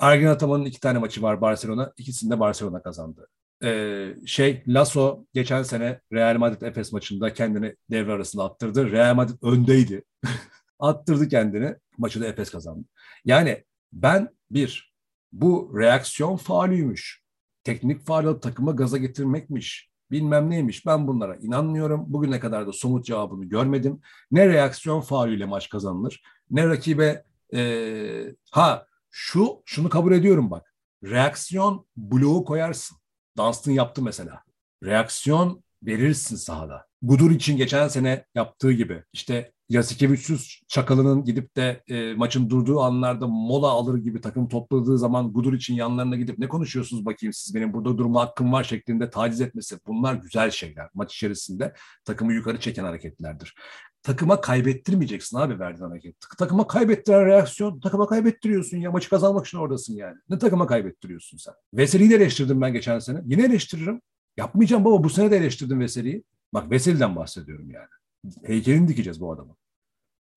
Ergin 0.00 0.26
Ataman'ın 0.26 0.64
iki 0.64 0.80
tane 0.80 0.98
maçı 0.98 1.22
var 1.22 1.40
Barcelona. 1.40 1.92
İkisinde 1.96 2.40
Barcelona 2.40 2.82
kazandı. 2.82 3.28
Ee, 3.62 4.14
şey 4.26 4.62
Lasso 4.66 5.24
geçen 5.34 5.62
sene 5.62 6.00
Real 6.12 6.36
Madrid 6.36 6.62
Efes 6.62 6.92
maçında 6.92 7.32
kendini 7.32 7.76
devre 7.90 8.12
arasında 8.12 8.44
attırdı. 8.44 8.90
Real 8.92 9.14
Madrid 9.14 9.42
öndeydi. 9.42 10.04
attırdı 10.78 11.28
kendini. 11.28 11.76
Maçı 11.98 12.20
da 12.20 12.26
Efes 12.26 12.50
kazandı. 12.50 12.84
Yani 13.24 13.64
ben 13.92 14.28
bir 14.50 14.94
bu 15.32 15.72
reaksiyon 15.78 16.36
faulüymüş 16.36 17.22
teknik 17.64 18.06
faal 18.06 18.34
takıma 18.34 18.72
gaza 18.72 18.98
getirmekmiş, 18.98 19.90
bilmem 20.10 20.50
neymiş. 20.50 20.86
Ben 20.86 21.06
bunlara 21.06 21.36
inanmıyorum. 21.36 22.04
Bugüne 22.08 22.40
kadar 22.40 22.66
da 22.66 22.72
somut 22.72 23.04
cevabını 23.04 23.44
görmedim. 23.44 24.00
Ne 24.30 24.48
reaksiyon 24.48 25.00
faaliyle 25.00 25.46
maç 25.46 25.68
kazanılır, 25.68 26.22
ne 26.50 26.68
rakibe 26.68 27.24
e, 27.54 28.34
ha 28.50 28.86
şu 29.10 29.62
şunu 29.64 29.88
kabul 29.88 30.12
ediyorum 30.12 30.50
bak. 30.50 30.74
Reaksiyon 31.04 31.86
bloğu 31.96 32.44
koyarsın. 32.44 32.98
Dunstan 33.38 33.72
yaptı 33.72 34.02
mesela. 34.02 34.42
Reaksiyon 34.84 35.64
verirsin 35.82 36.36
sahada. 36.36 36.86
Gudur 37.02 37.30
için 37.30 37.56
geçen 37.56 37.88
sene 37.88 38.24
yaptığı 38.34 38.72
gibi. 38.72 39.04
İşte 39.12 39.52
Yasikevicius 39.70 40.60
Çakalı'nın 40.68 41.24
gidip 41.24 41.56
de 41.56 41.82
e, 41.88 42.14
maçın 42.14 42.50
durduğu 42.50 42.80
anlarda 42.80 43.26
mola 43.26 43.68
alır 43.68 43.98
gibi 43.98 44.20
takım 44.20 44.48
topladığı 44.48 44.98
zaman 44.98 45.32
Gudur 45.32 45.52
için 45.52 45.74
yanlarına 45.74 46.16
gidip 46.16 46.38
ne 46.38 46.48
konuşuyorsunuz 46.48 47.04
bakayım 47.04 47.32
siz 47.32 47.54
benim 47.54 47.72
burada 47.72 47.98
durma 47.98 48.20
hakkım 48.20 48.52
var 48.52 48.64
şeklinde 48.64 49.10
taciz 49.10 49.40
etmesi. 49.40 49.78
Bunlar 49.86 50.14
güzel 50.14 50.50
şeyler. 50.50 50.88
Maç 50.94 51.14
içerisinde 51.14 51.74
takımı 52.04 52.32
yukarı 52.32 52.60
çeken 52.60 52.84
hareketlerdir. 52.84 53.54
Takıma 54.02 54.40
kaybettirmeyeceksin 54.40 55.36
abi 55.38 55.58
verdiğin 55.58 55.88
hareket. 55.88 56.16
Takıma 56.38 56.66
kaybettiren 56.66 57.26
reaksiyon 57.26 57.80
takıma 57.80 58.06
kaybettiriyorsun 58.06 58.76
ya. 58.76 58.90
Maçı 58.90 59.10
kazanmak 59.10 59.46
için 59.46 59.58
oradasın 59.58 59.94
yani. 59.94 60.16
Ne 60.28 60.38
takıma 60.38 60.66
kaybettiriyorsun 60.66 61.38
sen? 61.38 61.54
Veseli'yi 61.74 62.10
de 62.10 62.14
eleştirdim 62.14 62.60
ben 62.60 62.72
geçen 62.72 62.98
sene. 62.98 63.20
Yine 63.26 63.44
eleştiririm. 63.44 64.00
Yapmayacağım 64.36 64.84
baba 64.84 65.04
bu 65.04 65.10
sene 65.10 65.30
de 65.30 65.36
eleştirdim 65.36 65.80
Veseli'yi. 65.80 66.24
Bak 66.54 66.70
Veseli'den 66.70 67.16
bahsediyorum 67.16 67.70
yani. 67.70 67.99
Heykelini 68.44 68.88
dikeceğiz 68.88 69.20
bu 69.20 69.32
adamın. 69.32 69.56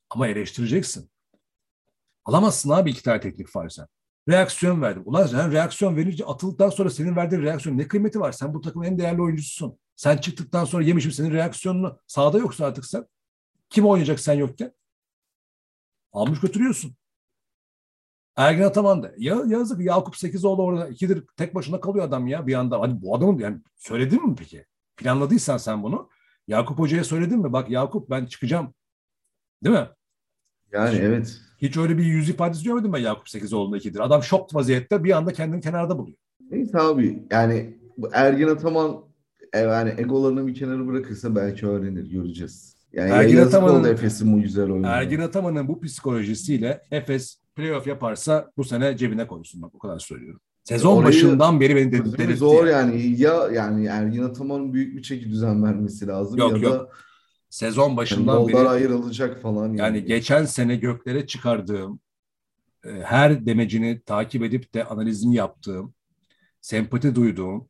Ama 0.09 0.27
eleştireceksin. 0.27 1.09
Alamazsın 2.25 2.69
abi 2.69 2.91
iki 2.91 3.03
tane 3.03 3.19
teknik 3.19 3.47
faul 3.47 3.69
sen. 3.69 3.87
reaksiyon 4.29 4.81
verdim. 4.81 5.03
Ulan 5.05 5.27
sen 5.27 5.51
reaksiyon 5.51 5.95
verince 5.95 6.25
atıldıktan 6.25 6.69
sonra 6.69 6.89
senin 6.89 7.15
verdiğin 7.15 7.41
reaksiyon 7.41 7.77
ne 7.77 7.87
kıymeti 7.87 8.19
var? 8.19 8.31
Sen 8.31 8.53
bu 8.53 8.61
takımın 8.61 8.85
en 8.85 8.99
değerli 8.99 9.21
oyuncususun. 9.21 9.79
Sen 9.95 10.17
çıktıktan 10.17 10.65
sonra 10.65 10.83
yemişim 10.83 11.11
senin 11.11 11.31
reaksiyonunu. 11.31 11.99
Sahada 12.07 12.37
yoksa 12.37 12.65
artık 12.65 12.85
sen. 12.85 13.05
Kim 13.69 13.85
oynayacak 13.85 14.19
sen 14.19 14.33
yokken? 14.33 14.73
Almış 16.11 16.39
götürüyorsun. 16.39 16.95
Ergin 18.35 18.63
Ataman 18.63 19.03
da. 19.03 19.11
Ya, 19.17 19.43
yazık 19.47 19.81
Yakup 19.81 20.17
Sekizoğlu 20.17 20.63
orada 20.63 20.87
ikidir 20.87 21.25
tek 21.37 21.55
başına 21.55 21.79
kalıyor 21.79 22.05
adam 22.05 22.27
ya 22.27 22.47
bir 22.47 22.53
anda. 22.53 22.81
Hani 22.81 23.01
bu 23.01 23.15
adamın 23.15 23.39
yani 23.39 23.61
söyledin 23.75 24.29
mi 24.29 24.35
peki? 24.35 24.65
Planladıysan 24.97 25.57
sen 25.57 25.83
bunu. 25.83 26.09
Yakup 26.47 26.79
Hoca'ya 26.79 27.03
söyledin 27.03 27.39
mi? 27.39 27.53
Bak 27.53 27.69
Yakup 27.69 28.09
ben 28.09 28.25
çıkacağım. 28.25 28.73
Değil 29.63 29.75
mi? 29.75 29.87
Yani 30.71 30.97
evet. 31.01 31.41
Hiç 31.57 31.77
öyle 31.77 31.97
bir 31.97 32.03
yüz 32.03 32.29
ifadesi 32.29 32.63
görmedim 32.63 32.93
ben 32.93 32.99
Yakup 32.99 33.29
Sekizoğlu'nda 33.29 33.77
ikidir. 33.77 33.99
Adam 33.99 34.23
şok 34.23 34.55
vaziyette 34.55 35.03
bir 35.03 35.17
anda 35.17 35.33
kendini 35.33 35.61
kenarda 35.61 35.97
buluyor. 35.97 36.17
Neyse 36.51 36.79
abi 36.79 37.23
yani 37.31 37.77
Ergin 38.13 38.47
Ataman 38.47 39.01
e, 39.53 39.59
yani 39.59 39.93
egolarını 39.97 40.47
bir 40.47 40.53
kenara 40.55 40.87
bırakırsa 40.87 41.35
belki 41.35 41.67
öğrenir 41.67 42.11
göreceğiz. 42.11 42.75
Yani 42.93 43.09
Ergin 43.11 43.37
Ataman'ın- 43.37 43.89
Efes'in 43.91 44.33
bu 44.37 44.41
güzel 44.41 44.69
oyunu. 44.71 44.87
Ergin 44.87 45.19
Ataman'ın 45.19 45.67
bu 45.67 45.81
psikolojisiyle 45.81 46.81
Efes 46.91 47.39
playoff 47.55 47.87
yaparsa 47.87 48.51
bu 48.57 48.63
sene 48.63 48.97
cebine 48.97 49.27
koysun 49.27 49.61
bak 49.61 49.75
o 49.75 49.79
kadar 49.79 49.99
söylüyorum. 49.99 50.41
Sezon 50.63 50.97
Orayı- 50.97 51.07
başından 51.07 51.59
beri 51.59 51.75
beni 51.75 51.91
delirtti. 51.91 52.35
Zor 52.35 52.67
yani. 52.67 53.01
yani. 53.01 53.21
Ya 53.21 53.47
yani 53.53 53.85
Ergin 53.85 54.23
Ataman'ın 54.23 54.73
büyük 54.73 54.97
bir 54.97 55.01
çeki 55.01 55.29
düzen 55.29 55.63
vermesi 55.63 56.07
lazım 56.07 56.37
Yok, 56.37 56.51
ya 56.51 56.57
yok. 56.57 56.73
da 56.73 56.89
Sezon 57.49 57.87
yani 57.87 57.97
başından 57.97 58.33
yollar 58.33 58.53
beri 58.53 58.69
ayrılacak 58.69 59.41
falan 59.41 59.65
yani. 59.67 59.79
yani 59.79 60.05
geçen 60.05 60.45
sene 60.45 60.75
göklere 60.75 61.27
çıkardığım 61.27 61.99
e, 62.85 62.89
her 62.89 63.45
demecini 63.45 64.01
takip 64.01 64.43
edip 64.43 64.73
de 64.73 64.85
analizini 64.85 65.35
yaptığım, 65.35 65.93
sempati 66.61 67.15
duyduğum 67.15 67.69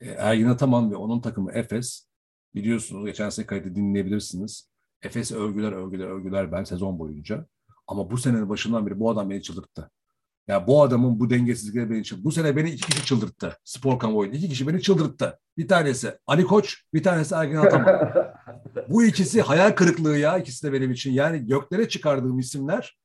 e, 0.00 0.10
Ergin 0.10 0.46
Ataman 0.46 0.90
ve 0.90 0.96
onun 0.96 1.20
takımı 1.20 1.52
Efes 1.52 2.06
biliyorsunuz 2.54 3.06
geçen 3.06 3.30
sene 3.30 3.46
kaydı 3.46 3.74
dinleyebilirsiniz. 3.74 4.68
Efes 5.02 5.32
övgüler 5.32 5.72
övgüler 5.72 6.06
övgüler 6.06 6.52
ben 6.52 6.64
sezon 6.64 6.98
boyunca. 6.98 7.46
Ama 7.86 8.10
bu 8.10 8.18
senenin 8.18 8.48
başından 8.48 8.86
beri 8.86 9.00
bu 9.00 9.10
adam 9.10 9.30
beni 9.30 9.42
çıldırttı. 9.42 9.90
Ya 10.48 10.66
bu 10.66 10.82
adamın 10.82 11.20
bu 11.20 11.30
dengesizlikleri 11.30 11.90
beni 11.90 12.04
çıldırttı. 12.04 12.24
Bu 12.24 12.32
sene 12.32 12.56
beni 12.56 12.70
iki 12.70 12.86
kişi 12.86 13.04
çıldırttı. 13.04 13.58
Spor 13.64 13.98
kamuoyunda. 13.98 14.36
iki 14.36 14.48
kişi 14.48 14.68
beni 14.68 14.82
çıldırttı. 14.82 15.38
Bir 15.58 15.68
tanesi 15.68 16.18
Ali 16.26 16.44
Koç, 16.44 16.82
bir 16.94 17.02
tanesi 17.02 17.34
Ergin 17.34 17.56
Ataman. 17.56 18.12
Bu 18.88 19.04
ikisi 19.04 19.42
hayal 19.42 19.70
kırıklığı 19.70 20.18
ya 20.18 20.38
ikisi 20.38 20.66
de 20.66 20.72
benim 20.72 20.90
için. 20.92 21.12
Yani 21.12 21.46
göklere 21.46 21.88
çıkardığım 21.88 22.38
isimler 22.38 22.98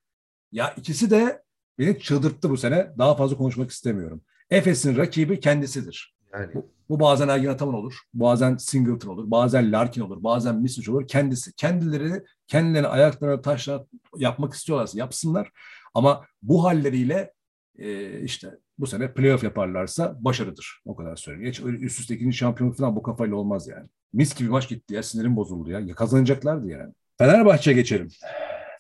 ya 0.52 0.74
ikisi 0.78 1.10
de 1.12 1.44
beni 1.80 2.00
çıldırttı 2.00 2.50
bu 2.50 2.58
sene. 2.58 2.92
Daha 2.98 3.16
fazla 3.16 3.38
konuşmak 3.38 3.72
istemiyorum. 3.72 4.22
Efes'in 4.50 4.98
rakibi 4.98 5.40
kendisidir. 5.40 6.16
yani 6.34 6.52
Bu 6.90 7.00
bazen 7.00 7.28
Ergin 7.28 7.48
Ataman 7.48 7.76
olur, 7.76 8.00
bazen 8.14 8.58
Singleton 8.58 9.10
olur, 9.10 9.32
bazen 9.32 9.72
Larkin 9.72 10.02
olur, 10.02 10.24
bazen 10.24 10.56
Misic 10.56 10.92
olur. 10.92 11.08
Kendisi. 11.08 11.54
Kendileri 11.56 12.24
kendilerini 12.48 12.88
ayaklarına 12.88 13.42
taşla 13.42 13.86
yapmak 14.18 14.54
istiyorlarsa 14.54 15.00
yapsınlar. 15.00 15.52
Ama 15.94 16.26
bu 16.42 16.64
halleriyle 16.64 17.34
e, 17.78 18.20
işte 18.22 18.50
bu 18.80 18.88
sene 18.88 19.14
playoff 19.14 19.44
yaparlarsa 19.44 20.18
başarıdır. 20.20 20.82
O 20.86 20.96
kadar 20.96 21.16
söyleyeyim. 21.16 21.50
Hiç 21.50 21.62
öyle 21.64 21.78
üst 21.78 22.00
üste 22.00 22.16
ikinci 22.16 22.38
şampiyonluk 22.38 22.78
falan 22.78 22.96
bu 22.96 23.02
kafayla 23.04 23.36
olmaz 23.36 23.68
yani. 23.68 23.88
Mis 24.14 24.36
gibi 24.36 24.50
maç 24.50 24.70
gitti 24.70 24.94
ya. 24.94 25.04
Sinirim 25.04 25.36
bozuldu 25.36 25.70
ya. 25.72 25.80
ya 25.80 25.96
kazanacaklardı 25.96 26.68
yani. 26.68 26.94
Fenerbahçe 27.18 27.74
geçelim. 27.74 28.08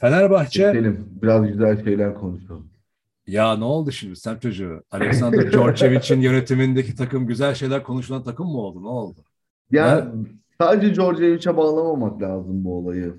Fenerbahçe 0.02 0.64
Geçelim. 0.64 1.08
Biraz 1.22 1.48
güzel 1.48 1.84
şeyler 1.84 2.14
konuşalım. 2.16 2.70
ya 3.28 3.56
ne 3.58 3.64
oldu 3.64 3.92
şimdi 3.92 4.16
sen 4.16 4.36
çocuğu? 4.38 4.84
Alexander 4.92 5.52
Djordjevic'in 5.52 6.22
yönetimindeki 6.22 6.96
takım 6.96 7.28
güzel 7.28 7.54
şeyler 7.56 7.84
konuşulan 7.84 8.24
takım 8.24 8.48
mı 8.48 8.58
oldu? 8.58 8.84
Ne 8.84 8.88
oldu? 8.88 9.20
Yani 9.72 10.04
sadece 10.62 10.96
Djordjevic'e 10.96 11.58
bağlamamak 11.58 12.22
lazım 12.22 12.64
bu 12.66 12.78
olayı. 12.78 13.14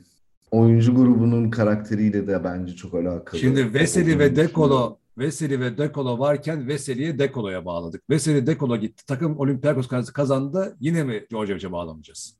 Oyuncu 0.53 0.95
grubunun 0.95 1.51
karakteriyle 1.51 2.27
de 2.27 2.45
bence 2.45 2.77
çok 2.77 2.95
alakalı. 2.95 3.41
Şimdi 3.41 3.75
Veseli 3.75 4.19
ve. 4.19 4.37
Dekolo 4.37 4.99
Veseli 5.19 5.61
ve 5.61 5.79
Dekolo 5.79 6.19
varken 6.19 6.69
Veseli'yi 6.69 7.19
Dekolo'ya 7.19 7.65
bağladık. 7.65 8.11
Veseli 8.11 8.47
Dekolo 8.47 8.77
gitti. 8.77 9.07
Takım 9.07 9.39
Olympiakos 9.39 9.89
kazandı. 10.13 10.77
Yine 10.81 11.05
mi 11.05 11.25
Djordjevic'e 11.31 11.73
bağlamayacağız? 11.73 12.37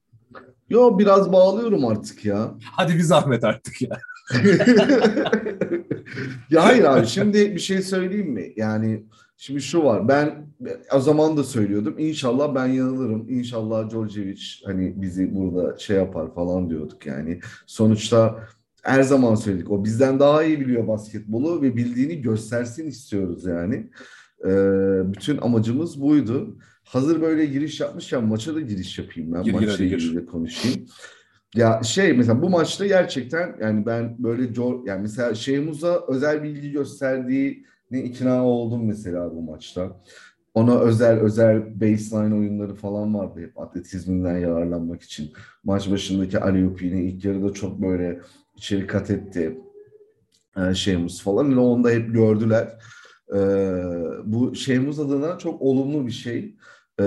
Yo 0.71 0.99
biraz 0.99 1.33
bağlıyorum 1.33 1.87
artık 1.87 2.25
ya. 2.25 2.55
Hadi 2.73 2.95
bir 2.95 3.01
zahmet 3.01 3.45
artık 3.45 3.83
ya. 3.83 3.99
ya 6.51 6.65
hayır 6.65 6.85
abi 6.85 7.07
şimdi 7.07 7.55
bir 7.55 7.61
şey 7.61 7.83
söyleyeyim 7.83 8.31
mi? 8.31 8.53
Yani 8.57 9.05
şimdi 9.43 9.61
şu 9.61 9.85
var. 9.85 10.09
Ben 10.09 10.47
o 10.95 11.01
zaman 11.01 11.37
da 11.37 11.45
söylüyordum. 11.45 11.99
İnşallah 11.99 12.55
ben 12.55 12.67
yanılırım. 12.67 13.29
İnşallah 13.29 13.91
Djordjevic 13.91 14.43
hani 14.65 15.03
bizi 15.03 15.35
burada 15.35 15.79
şey 15.79 15.97
yapar 15.97 16.35
falan 16.35 16.71
diyorduk 16.71 17.07
yani. 17.07 17.41
Sonuçta 17.67 18.45
her 18.83 19.03
zaman 19.03 19.35
söyledik. 19.35 19.71
O 19.71 19.85
bizden 19.85 20.21
daha 20.21 20.45
iyi 20.45 20.61
biliyor 20.61 20.89
basketbolu 20.89 21.63
ve 21.63 21.77
bildiğini 21.77 22.21
göstersin 22.21 22.87
istiyoruz 22.87 23.45
yani. 23.45 23.91
Ee, 24.45 25.13
bütün 25.13 25.39
amacımız 25.39 26.01
buydu. 26.01 26.59
Hazır 26.85 27.23
böyle 27.23 27.47
giriş 27.47 27.81
yapmışken 27.81 28.25
maça 28.25 28.55
da 28.55 28.61
giriş 28.61 28.99
yapayım 28.99 29.33
ben. 29.33 29.43
Gir, 29.43 29.53
Maçla 29.53 29.85
ilgili 29.85 30.17
de 30.17 30.27
konuşayım. 30.27 30.87
Ya 31.55 31.83
şey 31.83 32.13
mesela 32.13 32.43
bu 32.43 32.51
maçta 32.51 32.87
gerçekten 32.87 33.57
yani 33.61 33.87
ben 33.87 34.17
böyle 34.19 34.49
yani 34.87 35.03
mesela 35.03 35.35
Şeyhmuz'a 35.35 36.01
özel 36.09 36.43
bilgi 36.43 36.73
gösterdiğine 37.93 38.05
ikna 38.05 38.45
oldum 38.45 38.87
mesela 38.87 39.31
bu 39.31 39.43
maçta. 39.43 40.01
Ona 40.55 40.81
özel 40.81 41.21
özel 41.21 41.81
baseline 41.81 42.35
oyunları 42.35 42.75
falan 42.75 43.15
vardı 43.15 43.41
hep 43.41 43.61
atletizminden 43.61 44.39
yararlanmak 44.39 45.03
için. 45.03 45.33
Maç 45.65 45.91
başındaki 45.91 46.39
alley-oop 46.39 46.85
yine 46.85 47.03
ilk 47.05 47.25
yarıda 47.25 47.53
çok 47.53 47.83
böyle 47.83 48.21
içeri 48.57 48.87
kat 48.87 49.11
etti. 49.11 49.59
Ee, 50.57 50.75
Şeyhmuz 50.75 51.23
falan. 51.23 51.57
Ve 51.57 51.61
onu 51.61 51.85
da 51.85 51.91
hep 51.91 52.15
gördüler. 52.15 52.79
Ee, 53.35 53.75
bu 54.25 54.55
Şeyhmuz 54.55 55.01
adına 55.01 55.39
çok 55.39 55.63
olumlu 55.63 56.07
bir 56.07 56.13
şey. 56.13 56.57
Ee, 57.01 57.05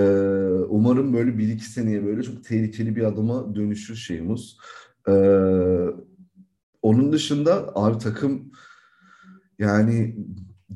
umarım 0.69 1.13
böyle 1.13 1.38
bir 1.38 1.48
iki 1.48 1.65
seneye 1.65 2.06
böyle 2.06 2.24
çok 2.24 2.43
tehlikeli 2.43 2.95
bir 2.95 3.04
adıma 3.04 3.56
dönüşür 3.56 3.95
Şeyhmuz. 3.95 4.58
Ee, 5.08 5.12
onun 6.82 7.12
dışında 7.13 7.71
abi 7.76 7.98
takım 7.98 8.52
yani 9.60 10.15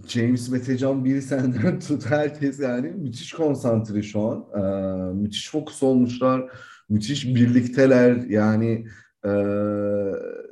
James 0.08 0.50
Metecan 0.50 1.06
biri 1.06 1.22
senden 1.22 1.80
tut 1.88 2.06
herkes 2.06 2.60
yani 2.60 2.88
müthiş 2.92 3.34
konsantre 3.34 4.02
şu 4.04 4.22
an. 4.22 4.46
Ee, 4.56 5.14
müthiş 5.14 5.52
fokus 5.52 5.84
olmuşlar. 5.84 6.52
Müthiş 6.90 7.26
birlikteler. 7.36 8.16
Yani 8.16 8.88
e, 9.26 9.30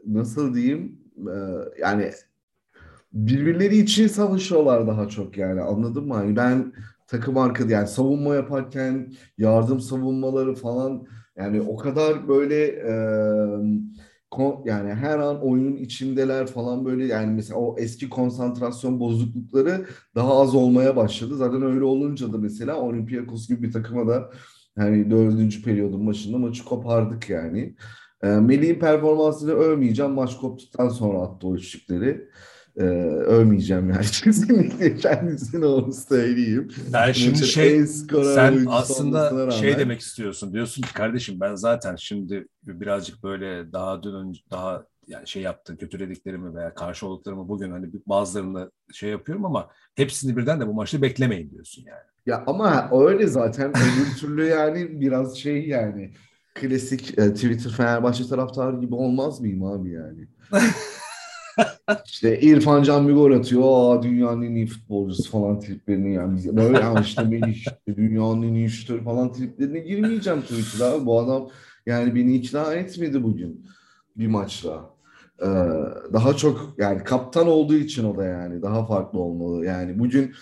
nasıl 0.06 0.54
diyeyim? 0.54 1.00
Ee, 1.28 1.32
yani 1.82 2.12
birbirleri 3.14 3.78
için 3.78 4.08
savaşıyorlar 4.08 4.88
daha 4.88 5.08
çok 5.10 5.38
yani 5.38 5.62
anladın 5.62 6.08
mı? 6.08 6.16
Yani 6.16 6.36
ben 6.36 6.74
takım 7.08 7.38
arkada 7.38 7.74
yani 7.74 7.88
savunma 7.88 8.36
yaparken 8.36 9.14
yardım 9.38 9.80
savunmaları 9.80 10.56
falan 10.56 11.08
yani 11.38 11.62
o 11.62 11.78
kadar 11.78 12.28
böyle 12.28 12.66
e, 12.66 12.92
kon- 13.62 13.98
yani 14.66 14.94
her 14.94 15.20
an 15.20 15.42
oyunun 15.42 15.76
içindeler 15.76 16.48
falan 16.48 16.86
böyle 16.86 17.06
yani 17.06 17.34
mesela 17.34 17.60
o 17.60 17.76
eski 17.80 18.10
konsantrasyon 18.10 19.00
bozuklukları 19.00 19.86
daha 20.16 20.42
az 20.42 20.56
olmaya 20.56 20.96
başladı. 20.96 21.36
Zaten 21.36 21.62
öyle 21.62 21.84
olunca 21.84 22.34
da 22.34 22.38
mesela 22.38 22.76
Olympiakos 22.76 23.48
gibi 23.48 23.64
bir 23.64 23.72
takıma 23.72 24.08
da 24.08 24.30
yani 24.78 25.12
dördüncü 25.12 25.64
periyodun 25.64 26.08
başında 26.08 26.38
maçı 26.38 26.66
kopardık 26.66 27.30
yani. 27.30 27.76
E, 28.24 28.28
Melih'in 28.28 28.80
performansını 28.80 29.52
övmeyeceğim. 29.52 30.12
Maç 30.12 30.38
koptuktan 30.38 30.90
sonra 30.90 31.20
attı 31.20 31.48
o 31.48 31.56
üçlükleri. 31.56 32.30
Ee, 32.80 32.84
övmeyeceğim 33.28 33.90
yani 33.90 34.06
kesinlikle 34.24 34.96
kendisine 34.96 35.66
onu 35.66 35.94
söyleyeyim. 35.94 36.68
Sen 36.92 37.12
şimdi 37.12 37.46
şey 37.46 37.88
sen 37.88 38.66
aslında 38.70 39.52
şey 39.52 39.70
rağmen- 39.70 39.80
demek 39.80 40.00
istiyorsun. 40.02 40.54
Diyorsun 40.54 40.82
ki 40.82 40.94
kardeşim 40.94 41.40
ben 41.40 41.56
zaten 41.56 41.96
şimdi 41.96 42.48
birazcık 42.64 43.24
böyle 43.24 43.74
daha 43.74 44.04
dün 44.04 44.14
önce 44.14 44.42
daha 44.52 44.86
yani 45.08 45.28
şey 45.28 45.42
yaptın 45.42 45.76
kötülediklerimi 45.76 46.56
veya 46.56 46.74
karşı 46.74 47.08
olduklarımı 47.08 47.50
bugün 47.50 47.72
hani 47.72 47.90
bazılarını 48.06 48.72
şey 48.94 49.10
yapıyorum 49.10 49.46
ama 49.46 49.70
hepsini 49.96 50.38
birden 50.38 50.62
de 50.62 50.68
bu 50.68 50.74
maçta 50.74 51.02
beklemeyin 51.02 51.52
diyorsun 51.52 51.84
yani. 51.88 52.04
Ya 52.26 52.44
ama 52.48 52.90
öyle 52.92 53.28
zaten 53.28 53.70
öbür 53.70 54.18
türlü 54.20 54.46
yani 54.46 55.02
biraz 55.02 55.38
şey 55.38 55.68
yani 55.68 56.14
klasik 56.56 57.20
e, 57.20 57.34
Twitter 57.34 57.72
Fenerbahçe 57.72 58.28
taraftarı 58.28 58.82
gibi 58.82 58.96
olmaz 58.96 59.42
mıyım 59.42 59.64
abi 59.64 59.92
yani? 59.92 60.28
İşte 62.06 62.40
İrfan 62.40 62.84
Can 62.84 63.08
bir 63.08 63.14
gol 63.14 63.32
atıyor. 63.32 63.64
Aa 63.66 64.04
dünyanın 64.04 64.42
en 64.42 64.56
iyi 64.56 64.68
futbolcusu 64.68 65.32
falan 65.32 65.60
triplerini 65.60 66.14
yani. 66.14 66.40
Böyle 66.58 66.80
yani 66.80 67.00
işte 67.02 67.24
Melih 67.24 67.56
işte 67.56 67.96
dünyanın 67.96 68.42
en 68.44 68.54
iyi 68.54 68.70
şutörü 68.70 69.04
falan 69.04 69.34
triplerine 69.34 69.80
girmeyeceğim 69.80 70.42
Twitter'a. 70.42 71.06
Bu 71.06 71.20
adam 71.20 71.50
yani 71.86 72.16
beni 72.16 72.36
ikna 72.36 72.74
etmedi 72.74 73.24
bugün 73.24 73.66
bir 74.18 74.28
maçla. 74.28 74.90
Ee, 75.42 75.46
daha 76.14 76.34
çok 76.34 76.74
yani 76.78 77.04
kaptan 77.04 77.48
olduğu 77.48 77.76
için 77.76 78.04
o 78.04 78.18
da 78.18 78.26
yani 78.26 78.62
daha 78.62 78.86
farklı 78.86 79.20
olmalı. 79.20 79.66
Yani 79.66 80.00
bugün 80.00 80.34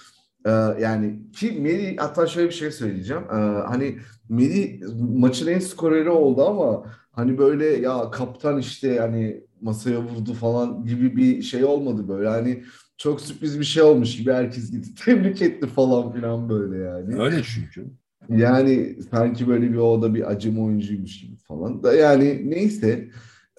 e, 0.46 0.52
yani 0.82 1.32
ki 1.32 1.52
Meri 1.62 1.96
hatta 1.98 2.28
şöyle 2.28 2.48
bir 2.48 2.54
şey 2.54 2.72
söyleyeceğim. 2.72 3.24
Ee, 3.32 3.36
hani 3.66 3.98
Meri 4.30 4.82
maçın 5.16 5.48
en 5.48 5.60
skoreri 5.60 6.10
oldu 6.10 6.46
ama 6.46 6.86
hani 7.12 7.38
böyle 7.38 7.66
ya 7.66 8.12
kaptan 8.12 8.58
işte 8.58 9.00
hani 9.00 9.44
masaya 9.66 10.02
vurdu 10.02 10.34
falan 10.34 10.86
gibi 10.86 11.16
bir 11.16 11.42
şey 11.42 11.64
olmadı 11.64 12.08
böyle. 12.08 12.30
Hani 12.30 12.64
çok 12.98 13.22
sürpriz 13.22 13.60
bir 13.60 13.66
şey 13.66 13.84
olmuş 13.84 14.18
gibi 14.18 14.32
herkes 14.32 14.72
gitti 14.72 14.90
tebrik 15.06 15.42
etti 15.42 15.68
falan 15.68 16.14
filan 16.14 16.50
böyle 16.50 16.78
yani. 16.84 17.22
Öyle 17.22 17.42
çünkü. 17.44 17.88
Yani 18.30 18.98
sanki 19.12 19.48
böyle 19.48 19.72
bir 19.72 19.78
o 19.78 20.02
da 20.02 20.16
bir 20.16 20.32
acım 20.32 20.66
oyuncuymuş 20.66 21.22
gibi 21.22 21.36
falan. 21.36 21.84
Da 21.84 21.94
yani 21.94 22.50
neyse 22.50 23.10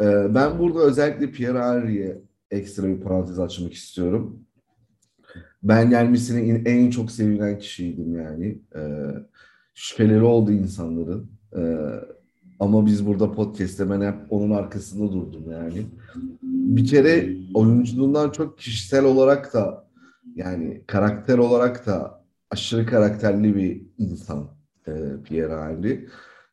e, 0.00 0.34
ben 0.34 0.58
burada 0.58 0.78
özellikle 0.78 1.30
Pierre 1.30 1.58
Henry'e 1.58 2.18
ekstra 2.50 2.88
bir 2.88 3.00
parantez 3.00 3.38
açmak 3.38 3.74
istiyorum. 3.74 4.40
Ben 5.62 5.90
gelmesine 5.90 6.62
en 6.70 6.90
çok 6.90 7.10
sevilen 7.10 7.58
kişiydim 7.58 8.16
yani. 8.16 8.58
E, 8.76 8.82
şüpheleri 9.74 10.22
oldu 10.22 10.52
insanların. 10.52 11.30
Ama 12.60 12.86
biz 12.86 13.06
burada 13.06 13.32
podcast'te 13.32 13.90
ben 13.90 14.00
hep 14.00 14.14
onun 14.30 14.50
arkasında 14.50 15.12
durdum 15.12 15.50
yani. 15.50 15.86
Bir 16.42 16.86
kere 16.86 17.36
oyunculuğundan 17.54 18.30
çok 18.30 18.58
kişisel 18.58 19.04
olarak 19.04 19.54
da 19.54 19.86
yani 20.34 20.82
karakter 20.86 21.38
olarak 21.38 21.86
da 21.86 22.24
aşırı 22.50 22.86
karakterli 22.86 23.56
bir 23.56 23.82
insan 23.98 24.48
e, 24.88 24.92
Pierre 25.24 25.56
Henry. 25.56 26.08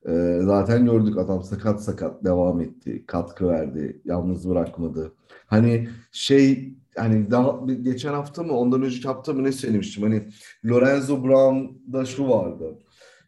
E, 0.07 0.39
zaten 0.41 0.85
gördük 0.85 1.17
adam 1.17 1.43
sakat 1.43 1.83
sakat 1.83 2.23
devam 2.23 2.61
etti, 2.61 3.03
katkı 3.07 3.47
verdi, 3.47 4.01
yalnız 4.05 4.49
bırakmadı. 4.49 5.13
Hani 5.45 5.89
şey 6.11 6.73
hani 6.97 7.31
daha 7.31 7.59
geçen 7.81 8.13
hafta 8.13 8.43
mı 8.43 8.53
ondan 8.53 8.81
önceki 8.81 9.07
hafta 9.07 9.33
mı 9.33 9.43
ne 9.43 9.51
söylemiştim 9.51 10.03
hani 10.03 10.27
Lorenzo 10.65 11.23
Brown'da 11.23 12.05
şu 12.05 12.29
vardı 12.29 12.79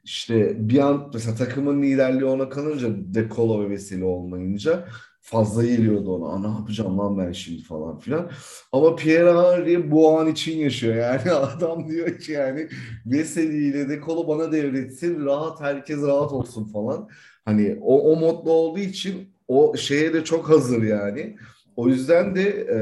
işte 0.06 0.70
bir 0.70 0.80
an 0.80 1.12
mesela 1.14 1.36
takımın 1.36 1.82
liderliği 1.84 2.26
ona 2.26 2.50
kalınca 2.50 2.90
De 2.92 3.30
Colo 3.36 3.64
ve 3.64 3.70
Veseli 3.70 4.04
olmayınca 4.04 4.88
fazla 5.22 5.66
geliyordu 5.66 6.16
ona. 6.16 6.40
Ne 6.40 6.58
yapacağım 6.58 6.98
lan 7.00 7.18
ben 7.18 7.32
şimdi 7.32 7.64
falan 7.64 8.00
filan. 8.00 8.32
Ama 8.72 8.96
Pierre 8.96 9.32
Henry 9.32 9.92
bu 9.92 10.20
an 10.20 10.28
için 10.28 10.58
yaşıyor. 10.58 10.96
Yani 10.96 11.32
adam 11.32 11.88
diyor 11.90 12.20
ki 12.20 12.32
yani 12.32 12.70
Veseli 13.06 13.68
ile 13.68 13.90
De 13.90 14.02
Colo 14.06 14.28
bana 14.28 14.52
devretsin. 14.52 15.26
Rahat 15.26 15.62
herkes 15.62 16.02
rahat 16.02 16.32
olsun 16.32 16.66
falan. 16.66 17.10
Hani 17.46 17.78
o, 17.82 18.12
o 18.12 18.20
modda 18.20 18.50
olduğu 18.50 18.80
için 18.80 19.30
o 19.48 19.78
şeye 19.78 20.14
de 20.14 20.24
çok 20.24 20.50
hazır 20.50 20.84
yani. 20.84 21.36
O 21.76 21.88
yüzden 21.88 22.36
de 22.36 22.50
e, 22.50 22.78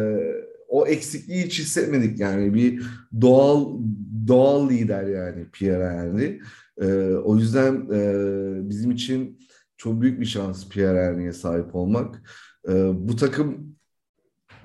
o 0.68 0.88
eksikliği 0.88 1.46
hiç 1.46 1.60
hissetmedik 1.60 2.20
yani 2.20 2.54
bir 2.54 2.84
doğal 3.22 3.70
doğal 4.28 4.70
lider 4.70 5.04
yani 5.04 5.46
Pierre 5.54 5.90
Henry. 5.90 6.40
E, 6.82 6.86
o 7.16 7.38
yüzden 7.38 7.88
e, 7.94 8.70
bizim 8.70 8.92
için 8.92 9.40
çok 9.78 10.02
büyük 10.02 10.20
bir 10.22 10.26
şans 10.26 10.70
Pierre 10.70 11.06
Henry'e 11.06 11.34
sahip 11.34 11.76
olmak. 11.76 12.24
E, 12.70 12.74
bu 13.10 13.16
takım 13.16 13.76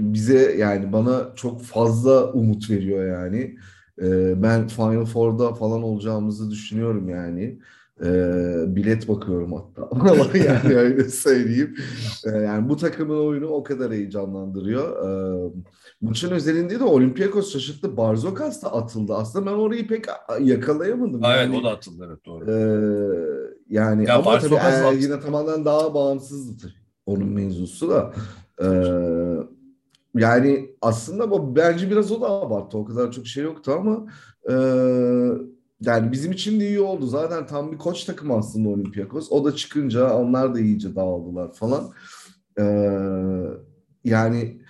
bize 0.01 0.57
yani 0.57 0.93
bana 0.93 1.35
çok 1.35 1.63
fazla 1.65 2.33
umut 2.33 2.71
veriyor 2.71 3.07
yani. 3.07 3.57
E, 4.03 4.43
ben 4.43 4.69
Final 4.69 5.05
Four'da 5.05 5.55
falan 5.55 5.83
olacağımızı 5.83 6.51
düşünüyorum 6.51 7.09
yani. 7.09 7.59
E, 8.05 8.77
bilet 8.77 9.09
bakıyorum 9.09 9.53
hatta. 9.53 9.89
yani 10.39 10.75
öyle 10.77 11.09
söyleyeyim. 11.09 11.77
E, 12.25 12.31
yani 12.31 12.69
bu 12.69 12.77
takımın 12.77 13.27
oyunu 13.27 13.47
o 13.47 13.63
kadar 13.63 13.93
heyecanlandırıyor. 13.93 15.09
E, 15.09 15.53
maçın 16.01 16.31
özelinde 16.31 16.81
de 16.81 16.85
Olympiakos 16.85 17.53
şaşırttı. 17.53 17.97
Barzokas 17.97 18.63
da 18.63 18.73
atıldı. 18.73 19.15
Aslında 19.15 19.47
ben 19.47 19.57
orayı 19.57 19.89
pek 19.89 20.05
yakalayamadım. 20.41 21.21
Evet 21.25 21.37
yani, 21.37 21.57
o 21.57 21.65
da 21.65 21.69
atıldı 21.69 22.05
evet 22.09 22.27
doğru. 22.27 22.51
E, 22.51 22.57
yani 23.69 24.07
Ya 24.07 24.15
ama 24.15 24.25
Barzokas 24.25 24.83
tabii 24.83 24.97
e, 24.97 25.03
yine 25.03 25.21
tamamen 25.21 25.65
daha 25.65 25.95
bağımsızdı. 25.95 26.73
Onun 27.07 27.29
mevzusu 27.29 27.91
da. 27.91 28.13
E, 28.63 28.67
yani 30.15 30.71
aslında 30.83 31.31
bu 31.31 31.57
bence 31.57 31.91
biraz 31.91 32.13
o 32.13 32.21
da 32.21 32.31
abarttı. 32.31 32.79
O 32.79 32.85
kadar 32.85 33.13
çok 33.13 33.27
şey 33.27 33.45
yoktu 33.45 33.73
ama 33.79 34.07
e, 34.51 34.55
yani 35.81 36.13
bizim 36.13 36.33
için 36.33 36.61
de 36.61 36.69
iyi 36.69 36.81
oldu. 36.81 37.07
Zaten 37.07 37.47
tam 37.47 37.73
bir 37.73 37.79
koç 37.79 38.05
takımı 38.05 38.35
aslında 38.35 38.69
Olympiakos. 38.69 39.33
O 39.33 39.45
da 39.45 39.57
çıkınca 39.57 40.15
onlar 40.15 40.55
da 40.55 40.61
iyice 40.61 40.97
dağıldılar 40.97 41.53
falan. 41.53 41.91
E, 42.59 42.65
yani 44.05 44.61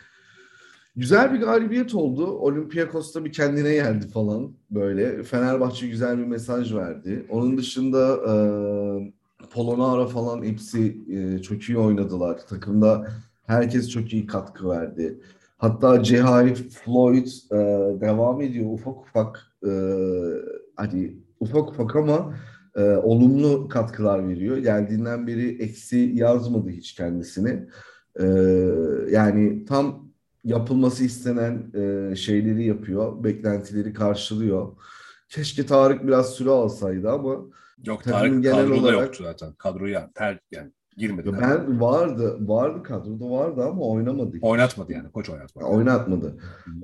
güzel 0.96 1.34
bir 1.34 1.40
galibiyet 1.40 1.94
oldu. 1.94 2.26
Olympiakos 2.26 3.14
da 3.14 3.24
bir 3.24 3.32
kendine 3.32 3.74
geldi 3.74 4.08
falan 4.08 4.52
böyle. 4.70 5.22
Fenerbahçe 5.22 5.88
güzel 5.88 6.18
bir 6.18 6.24
mesaj 6.24 6.74
verdi. 6.74 7.26
Onun 7.28 7.58
dışında 7.58 8.14
e, 8.14 8.32
Polonara 9.50 10.06
falan 10.06 10.44
hepsi 10.44 10.98
e, 11.10 11.42
çok 11.42 11.62
iyi 11.62 11.78
oynadılar. 11.78 12.46
Takımda 12.46 13.08
herkes 13.46 13.90
çok 13.90 14.12
iyi 14.12 14.26
katkı 14.26 14.68
verdi. 14.68 15.20
Hatta 15.58 16.02
Cehai 16.02 16.54
Floyd 16.54 17.26
e, 17.50 17.56
devam 18.00 18.40
ediyor 18.40 18.72
ufak 18.72 19.00
ufak 19.00 19.52
e, 19.64 19.70
hani 20.78 21.16
ufak 21.40 21.70
ufak 21.70 21.96
ama 21.96 22.34
e, 22.76 22.82
olumlu 22.82 23.68
katkılar 23.68 24.28
veriyor. 24.28 24.56
Geldiğinden 24.56 25.26
beri 25.26 25.62
eksi 25.62 26.10
yazmadı 26.14 26.70
hiç 26.70 26.94
kendisini. 26.94 27.68
E, 28.20 28.24
yani 29.10 29.64
tam 29.64 30.08
yapılması 30.44 31.04
istenen 31.04 31.62
e, 31.74 32.16
şeyleri 32.16 32.64
yapıyor, 32.66 33.24
beklentileri 33.24 33.92
karşılıyor. 33.92 34.68
Keşke 35.28 35.66
Tarık 35.66 36.06
biraz 36.06 36.30
süre 36.30 36.50
alsaydı 36.50 37.10
ama 37.10 37.36
Yok 37.86 38.04
Tarık 38.04 38.42
genel 38.42 38.56
kadroda 38.56 38.80
olarak- 38.80 39.02
yoktu 39.02 39.24
zaten. 39.24 39.52
Kadroya 39.52 40.10
ter 40.14 40.38
yani 40.52 40.70
girmedi. 40.96 41.30
Ben 41.40 41.80
vardı, 41.80 42.36
vardı 42.40 42.82
kadroda 42.82 43.30
vardı 43.30 43.62
ama 43.64 43.80
oynamadı. 43.82 44.36
hiç. 44.36 44.42
Oynatmadı 44.44 44.92
yani 44.92 45.10
koç 45.10 45.30
oynatmadı. 45.30 45.66
Oynatmadı. 45.66 46.36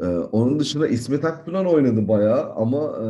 Ee, 0.03 0.07
onun 0.07 0.61
dışında 0.61 0.89
İsmet 0.89 1.25
Akpınar 1.25 1.65
oynadı 1.65 2.09
bayağı 2.09 2.53
ama 2.53 2.79
e, 2.79 3.07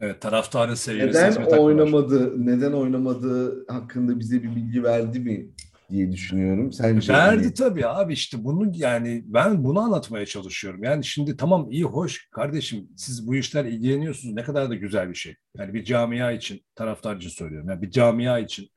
Evet 0.00 0.20
taraftarın 0.20 0.74
seviyesi 0.74 1.18
neden 1.18 1.58
oynamadı, 1.58 2.46
neden 2.46 2.72
oynamadı 2.72 3.64
hakkında 3.68 4.18
bize 4.18 4.42
bir 4.42 4.56
bilgi 4.56 4.82
verdi 4.84 5.20
mi 5.20 5.50
diye 5.90 6.12
düşünüyorum. 6.12 6.72
Sence? 6.72 7.12
Verdi 7.12 7.42
hani- 7.42 7.54
tabii 7.54 7.86
abi 7.86 8.12
işte 8.12 8.44
bunu 8.44 8.72
yani 8.74 9.24
ben 9.26 9.64
bunu 9.64 9.80
anlatmaya 9.80 10.26
çalışıyorum. 10.26 10.84
Yani 10.84 11.04
şimdi 11.04 11.36
tamam 11.36 11.70
iyi 11.70 11.84
hoş 11.84 12.28
kardeşim 12.30 12.88
siz 12.96 13.26
bu 13.26 13.34
işler 13.34 13.64
ilgileniyorsunuz 13.64 14.34
ne 14.34 14.42
kadar 14.42 14.70
da 14.70 14.74
güzel 14.74 15.10
bir 15.10 15.14
şey. 15.14 15.36
Yani 15.56 15.74
bir 15.74 15.84
camia 15.84 16.32
için 16.32 16.64
taraftar 16.74 17.16
için 17.16 17.28
söylüyorum. 17.28 17.68
Yani 17.68 17.82
bir 17.82 17.90
camia 17.90 18.38
için. 18.38 18.68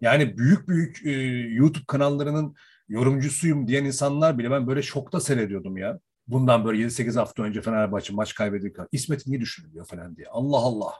Yani 0.00 0.38
büyük 0.38 0.68
büyük 0.68 1.06
e, 1.06 1.10
YouTube 1.54 1.84
kanallarının 1.86 2.54
yorumcusuyum 2.88 3.66
diyen 3.66 3.84
insanlar 3.84 4.38
bile 4.38 4.50
ben 4.50 4.66
böyle 4.66 4.82
şokta 4.82 5.20
seyrediyordum 5.20 5.76
ya. 5.76 6.00
Bundan 6.30 6.64
böyle 6.64 6.82
7-8 6.82 7.18
hafta 7.18 7.42
önce 7.42 7.62
Fenerbahçe 7.62 8.12
maç 8.12 8.34
kaybedildi. 8.34 8.86
İsmet 8.92 9.26
niye 9.26 9.40
düşünülüyor 9.40 9.86
falan 9.86 10.16
diye. 10.16 10.28
Allah 10.28 10.56
Allah. 10.56 10.92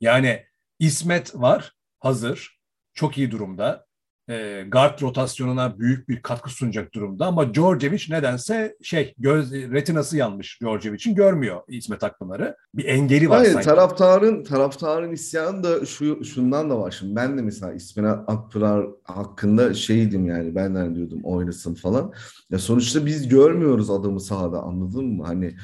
Yani 0.00 0.46
İsmet 0.78 1.34
var 1.34 1.72
hazır. 1.98 2.60
Çok 2.94 3.18
iyi 3.18 3.30
durumda 3.30 3.86
e, 4.30 4.64
guard 4.68 5.02
rotasyonuna 5.02 5.78
büyük 5.78 6.08
bir 6.08 6.22
katkı 6.22 6.50
sunacak 6.50 6.94
durumda 6.94 7.26
ama 7.26 7.54
Djordjevic 7.54 8.04
nedense 8.10 8.76
şey 8.82 9.14
göz 9.18 9.52
retinası 9.52 10.16
yanmış 10.16 10.60
Djordjevic'in 10.62 11.14
görmüyor 11.14 11.60
İsmet 11.68 12.04
Akpınar'ı. 12.04 12.56
Bir 12.74 12.84
engeli 12.84 13.30
var 13.30 13.38
Hayır, 13.38 13.52
sanki. 13.52 13.66
taraftarın 13.66 14.44
taraftarın 14.44 15.12
isyanı 15.12 15.62
da 15.62 15.86
şu 15.86 16.24
şundan 16.24 16.70
da 16.70 16.78
var. 16.80 16.90
Şimdi 16.90 17.16
ben 17.16 17.38
de 17.38 17.42
mesela 17.42 17.72
İsmet 17.72 18.06
Akpınar 18.26 18.86
hakkında 19.04 19.74
şeydim 19.74 20.26
yani 20.26 20.54
ben 20.54 20.74
de 20.74 20.94
diyordum 20.94 21.20
oynasın 21.22 21.74
falan. 21.74 22.12
Ya 22.50 22.58
sonuçta 22.58 23.06
biz 23.06 23.28
görmüyoruz 23.28 23.90
adamı 23.90 24.20
sahada 24.20 24.62
anladın 24.62 25.04
mı? 25.04 25.24
Hani 25.26 25.54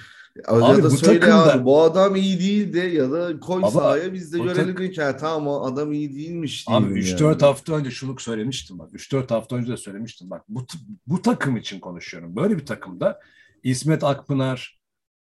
Abi 0.47 0.83
bu 0.83 0.91
söyle 0.91 1.21
takımda- 1.21 1.53
abi 1.55 1.65
bu 1.65 1.83
adam 1.83 2.17
iyi 2.17 2.39
değil 2.41 2.73
de 2.73 2.81
ya 2.81 3.11
da 3.11 3.41
koy 3.41 3.57
Ama 3.57 3.71
sahaya 3.71 4.13
biz 4.15 4.33
de 4.33 4.39
görelim 4.39 4.75
tak- 4.77 4.95
ki 4.95 5.03
ha, 5.03 5.17
tamam 5.17 5.47
o 5.49 5.65
adam 5.67 5.93
iyi 5.93 6.15
değilmiş 6.17 6.65
Abi 6.69 6.85
diyelim 6.85 6.97
3-4 7.03 7.43
yani. 7.43 7.51
hafta 7.51 7.73
önce 7.75 7.91
şunu 7.91 8.19
söylemiştim 8.19 8.79
bak. 8.79 8.91
3-4 8.93 9.31
hafta 9.31 9.57
önce 9.57 9.73
de 9.73 9.77
söylemiştim 9.77 10.31
bak. 10.31 10.43
Bu, 10.49 10.67
bu 11.07 11.23
takım 11.23 11.57
için 11.57 11.81
konuşuyorum. 11.81 12.37
Böyle 12.37 12.57
bir 12.59 12.67
takımda 12.67 13.21
İsmet 13.63 14.05
Akpınar, 14.05 14.81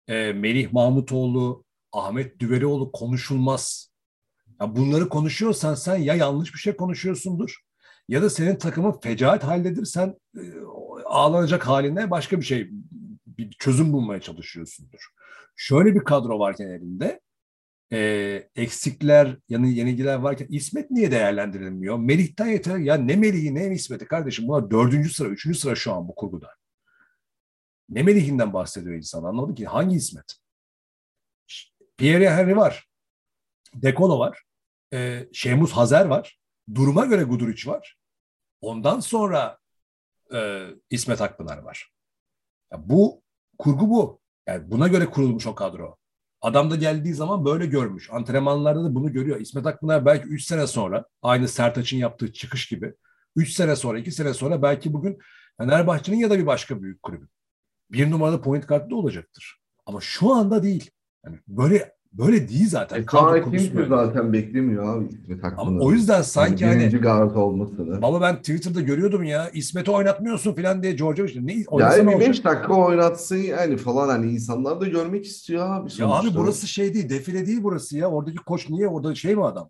e, 0.07 0.33
Melih 0.33 0.71
Mahmutoğlu, 0.73 1.63
Ahmet 1.91 2.39
Düverioğlu 2.39 2.91
konuşulmaz. 2.91 3.91
Ya 4.61 4.75
bunları 4.75 5.09
konuşuyorsan 5.09 5.75
sen 5.75 5.95
ya 5.95 6.15
yanlış 6.15 6.53
bir 6.53 6.59
şey 6.59 6.75
konuşuyorsundur 6.75 7.57
ya 8.09 8.21
da 8.21 8.29
senin 8.29 8.55
takımın 8.55 8.99
fecaat 9.03 9.43
haldedir. 9.43 9.85
Sen 9.85 10.15
e, 10.37 10.41
ağlanacak 11.05 11.67
haline 11.67 12.11
başka 12.11 12.39
bir 12.39 12.45
şey 12.45 12.69
bir 13.49 13.55
çözüm 13.59 13.93
bulmaya 13.93 14.21
çalışıyorsundur. 14.21 14.99
Şöyle 15.55 15.95
bir 15.95 16.03
kadro 16.03 16.39
varken 16.39 16.67
elinde 16.67 17.21
e, 17.93 18.49
eksikler, 18.55 19.37
yani 19.49 19.73
yenilgiler 19.73 20.15
varken 20.15 20.47
İsmet 20.49 20.91
niye 20.91 21.11
değerlendirilmiyor? 21.11 21.97
Melih'ten 21.97 22.47
yeter. 22.47 22.77
Ya 22.77 22.95
ne 22.95 23.15
Melih'i 23.15 23.55
ne 23.55 23.73
İsmet'i 23.73 24.05
kardeşim? 24.05 24.47
Bunlar 24.47 24.71
dördüncü 24.71 25.09
sıra, 25.09 25.29
üçüncü 25.29 25.59
sıra 25.59 25.75
şu 25.75 25.93
an 25.93 26.07
bu 26.07 26.15
kurguda. 26.15 26.49
Ne 27.89 28.03
Melih'inden 28.03 28.53
bahsediyor 28.53 28.95
insan 28.95 29.23
anladın 29.23 29.55
ki? 29.55 29.65
Hangi 29.65 29.95
İsmet? 29.95 30.35
Pierre 31.97 32.29
Henry 32.29 32.55
var. 32.55 32.87
Dekolo 33.75 34.19
var. 34.19 34.43
E, 34.93 35.27
Şemus 35.33 35.71
Hazer 35.71 36.05
var. 36.05 36.39
Duruma 36.75 37.05
göre 37.05 37.23
Guduric 37.23 37.71
var. 37.71 37.97
Ondan 38.61 38.99
sonra 38.99 39.57
e, 40.33 40.67
İsmet 40.89 41.21
Akpınar 41.21 41.57
var. 41.57 41.91
Ya 42.71 42.89
bu 42.89 43.20
kurgu 43.61 43.89
bu. 43.89 44.21
Yani 44.47 44.71
buna 44.71 44.87
göre 44.87 45.05
kurulmuş 45.05 45.47
o 45.47 45.55
kadro. 45.55 45.97
Adam 46.41 46.71
da 46.71 46.75
geldiği 46.75 47.13
zaman 47.13 47.45
böyle 47.45 47.65
görmüş. 47.65 48.09
Antrenmanlarda 48.11 48.83
da 48.83 48.95
bunu 48.95 49.11
görüyor. 49.13 49.39
İsmet 49.39 49.65
Akpınar 49.65 50.05
belki 50.05 50.27
3 50.27 50.45
sene 50.45 50.67
sonra 50.67 51.05
aynı 51.21 51.47
Sertaç'ın 51.47 51.97
yaptığı 51.97 52.33
çıkış 52.33 52.67
gibi 52.67 52.93
3 53.35 53.53
sene 53.53 53.75
sonra, 53.75 53.99
2 53.99 54.11
sene 54.11 54.33
sonra 54.33 54.61
belki 54.61 54.93
bugün 54.93 55.17
Fenerbahçe'nin 55.57 56.17
ya 56.17 56.29
da 56.29 56.39
bir 56.39 56.45
başka 56.45 56.81
büyük 56.81 57.03
kulübün 57.03 57.29
bir 57.91 58.11
numaralı 58.11 58.41
point 58.41 58.65
kartı 58.65 58.95
olacaktır. 58.95 59.59
Ama 59.85 60.01
şu 60.01 60.33
anda 60.33 60.63
değil. 60.63 60.91
Yani 61.25 61.39
böyle 61.47 61.95
böyle 62.13 62.49
değil 62.49 62.69
zaten. 62.69 63.01
E, 63.01 63.05
Kaan 63.05 63.51
kimse 63.51 63.85
zaten 63.89 64.33
beklemiyor 64.33 64.97
abi 64.97 65.07
İsmet 65.09 65.43
Akpınar. 65.45 65.67
Ama 65.67 65.79
o 65.79 65.91
yüzden 65.91 66.21
sanki 66.21 66.63
yani, 66.63 66.79
birinci 66.79 66.97
guard 66.97 67.35
olmasını. 67.35 68.01
Baba 68.01 68.21
ben 68.21 68.37
Twitter'da 68.37 68.81
görüyordum 68.81 69.23
ya 69.23 69.49
İsmet'i 69.49 69.91
oynatmıyorsun 69.91 70.53
falan 70.53 70.83
diye 70.83 70.93
George 70.93 71.23
ne 71.41 71.53
yani 71.79 72.07
bir 72.07 72.19
beş 72.19 72.45
dakika 72.45 72.73
oynatsın 72.73 73.37
yani 73.37 73.77
falan 73.77 74.09
hani 74.09 74.31
insanlar 74.31 74.81
da 74.81 74.87
görmek 74.87 75.25
istiyor 75.25 75.69
abi. 75.69 75.89
Sonuçta. 75.89 76.03
Ya 76.03 76.09
abi 76.09 76.27
burası 76.35 76.67
şey 76.67 76.93
değil 76.93 77.09
defile 77.09 77.47
değil 77.47 77.59
burası 77.63 77.97
ya. 77.97 78.07
Oradaki 78.07 78.37
koç 78.37 78.69
niye 78.69 78.87
orada 78.87 79.15
şey 79.15 79.35
mi 79.35 79.45
adam? 79.45 79.69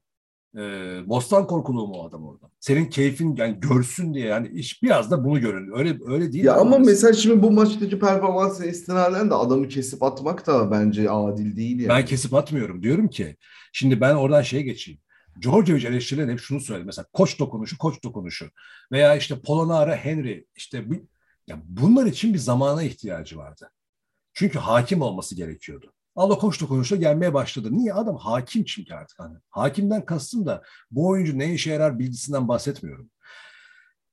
E, 0.55 0.61
bostan 1.09 1.47
korkuluğu 1.47 1.87
mu 1.87 1.93
o 1.93 2.07
adam 2.07 2.25
orada? 2.27 2.51
Senin 2.59 2.85
keyfin 2.85 3.35
yani 3.35 3.59
görsün 3.59 4.13
diye 4.13 4.27
yani 4.27 4.47
iş 4.47 4.83
biraz 4.83 5.11
da 5.11 5.23
bunu 5.23 5.39
görün. 5.39 5.71
Öyle 5.77 5.97
öyle 6.07 6.33
değil. 6.33 6.43
Ya 6.43 6.55
ama 6.55 6.77
mesela 6.77 7.13
şimdi 7.13 7.43
bu 7.43 7.51
maçtaki 7.51 7.99
performansı 7.99 8.65
istinaden 8.65 9.29
de 9.29 9.35
adamı 9.35 9.67
kesip 9.67 10.03
atmak 10.03 10.47
da 10.47 10.71
bence 10.71 11.09
adil 11.09 11.55
değil 11.55 11.79
yani. 11.79 11.89
Ben 11.89 12.05
kesip 12.05 12.33
atmıyorum. 12.33 12.83
Diyorum 12.83 13.07
ki 13.07 13.35
şimdi 13.73 14.01
ben 14.01 14.15
oradan 14.15 14.41
şeye 14.41 14.61
geçeyim. 14.61 14.99
Djordjevic 15.41 15.87
eleştirilen 15.87 16.29
hep 16.29 16.39
şunu 16.39 16.59
söyledi. 16.59 16.85
Mesela 16.85 17.05
koç 17.13 17.39
dokunuşu, 17.39 17.77
koç 17.77 18.03
dokunuşu. 18.03 18.49
Veya 18.91 19.15
işte 19.15 19.39
Polonara, 19.39 19.95
Henry. 19.95 20.45
işte 20.55 20.89
bu, 20.89 20.93
yani 21.47 21.61
bunlar 21.65 22.05
için 22.05 22.33
bir 22.33 22.39
zamana 22.39 22.83
ihtiyacı 22.83 23.37
vardı. 23.37 23.71
Çünkü 24.33 24.59
hakim 24.59 25.01
olması 25.01 25.35
gerekiyordu. 25.35 25.93
Allah 26.15 26.37
koştu 26.37 26.67
konuştu 26.67 26.95
gelmeye 26.95 27.33
başladı. 27.33 27.69
Niye? 27.71 27.93
Adam 27.93 28.17
hakim 28.17 28.63
çünkü 28.63 28.93
artık. 28.93 29.19
Hani. 29.19 29.37
Hakimden 29.49 30.05
kastım 30.05 30.45
da 30.45 30.63
bu 30.91 31.07
oyuncu 31.07 31.39
ne 31.39 31.53
işe 31.53 31.71
yarar 31.71 31.99
bilgisinden 31.99 32.47
bahsetmiyorum. 32.47 33.09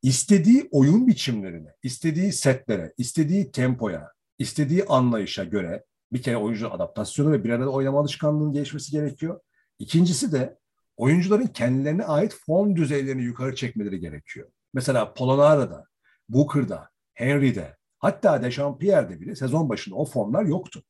İstediği 0.03 0.69
oyun 0.71 1.07
biçimlerine, 1.07 1.75
istediği 1.83 2.33
setlere, 2.33 2.95
istediği 2.99 3.51
tempoya, 3.51 4.13
istediği 4.39 4.85
anlayışa 4.85 5.45
göre 5.45 5.85
bir 6.13 6.23
kere 6.23 6.37
oyuncu 6.37 6.73
adaptasyonu 6.73 7.33
ve 7.33 7.45
bir 7.45 7.51
arada 7.51 7.71
oynama 7.71 8.01
alışkanlığının 8.01 8.53
gelişmesi 8.53 8.93
gerekiyor. 8.93 9.41
İkincisi 9.79 10.33
de 10.33 10.59
oyuncuların 10.97 11.47
kendilerine 11.47 12.05
ait 12.05 12.37
form 12.47 12.77
düzeylerini 12.77 13.23
yukarı 13.23 13.55
çekmeleri 13.55 14.01
gerekiyor. 14.01 14.49
Mesela 14.75 15.15
Polonara'da, 15.15 15.85
Booker'da, 16.29 16.89
Henry'de, 17.15 17.77
hatta 17.99 18.43
Dechampierre'de 18.43 19.21
bile 19.21 19.37
sezon 19.37 19.69
başında 19.69 19.95
o 19.97 20.05
formlar 20.05 20.45
yoktu. 20.45 20.83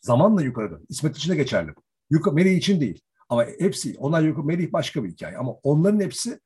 Zamanla 0.00 0.42
yukarı 0.42 0.70
dön. 0.70 0.86
İsmet 0.88 1.16
için 1.16 1.32
de 1.32 1.36
geçerli 1.36 1.76
bu. 1.76 1.82
Yukarı, 2.10 2.34
Melih 2.34 2.56
için 2.56 2.80
değil. 2.80 3.00
Ama 3.28 3.44
hepsi, 3.58 3.96
onlar 3.98 4.22
yukarı, 4.22 4.46
Melih 4.46 4.72
başka 4.72 5.04
bir 5.04 5.10
hikaye. 5.10 5.36
Ama 5.36 5.52
onların 5.52 6.00
hepsi 6.00 6.40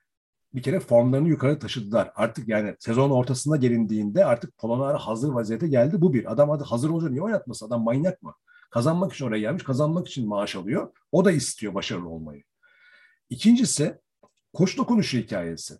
bir 0.55 0.63
kere 0.63 0.81
formlarını 0.81 1.29
yukarı 1.29 1.59
taşıdılar. 1.59 2.13
Artık 2.15 2.49
yani 2.49 2.77
sezon 2.79 3.11
ortasında 3.11 3.57
gelindiğinde 3.57 4.25
artık 4.25 4.59
Polonara 4.59 4.99
hazır 4.99 5.29
vaziyete 5.29 5.69
geldi. 5.69 6.01
Bu 6.01 6.15
bir. 6.15 6.33
Adam 6.33 6.51
hadi 6.51 6.65
hazır 6.65 6.91
olunca 6.91 7.09
niye 7.09 7.23
oynatmasın? 7.23 7.67
Adam 7.67 7.83
manyak 7.83 8.23
mı? 8.23 8.35
Kazanmak 8.71 9.13
için 9.13 9.25
oraya 9.25 9.41
gelmiş, 9.41 9.63
kazanmak 9.63 10.09
için 10.09 10.29
maaş 10.29 10.57
alıyor. 10.57 10.93
O 11.13 11.25
da 11.25 11.33
istiyor 11.33 11.75
başarılı 11.75 12.09
olmayı. 12.09 12.43
İkincisi 13.31 13.99
koç 14.53 14.79
dokunuşu 14.79 15.19
hikayesi. 15.19 15.75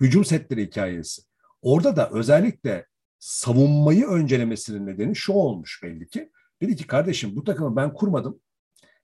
Hücum 0.00 0.24
setleri 0.24 0.66
hikayesi. 0.66 1.22
Orada 1.62 1.96
da 1.96 2.10
özellikle 2.10 2.86
savunmayı 3.18 4.06
öncelemesinin 4.06 4.86
nedeni 4.86 5.16
şu 5.16 5.32
olmuş 5.32 5.80
belli 5.82 6.08
ki. 6.08 6.30
Dedi 6.62 6.76
ki 6.76 6.86
kardeşim 6.86 7.36
bu 7.36 7.44
takımı 7.44 7.76
ben 7.76 7.94
kurmadım. 7.94 8.40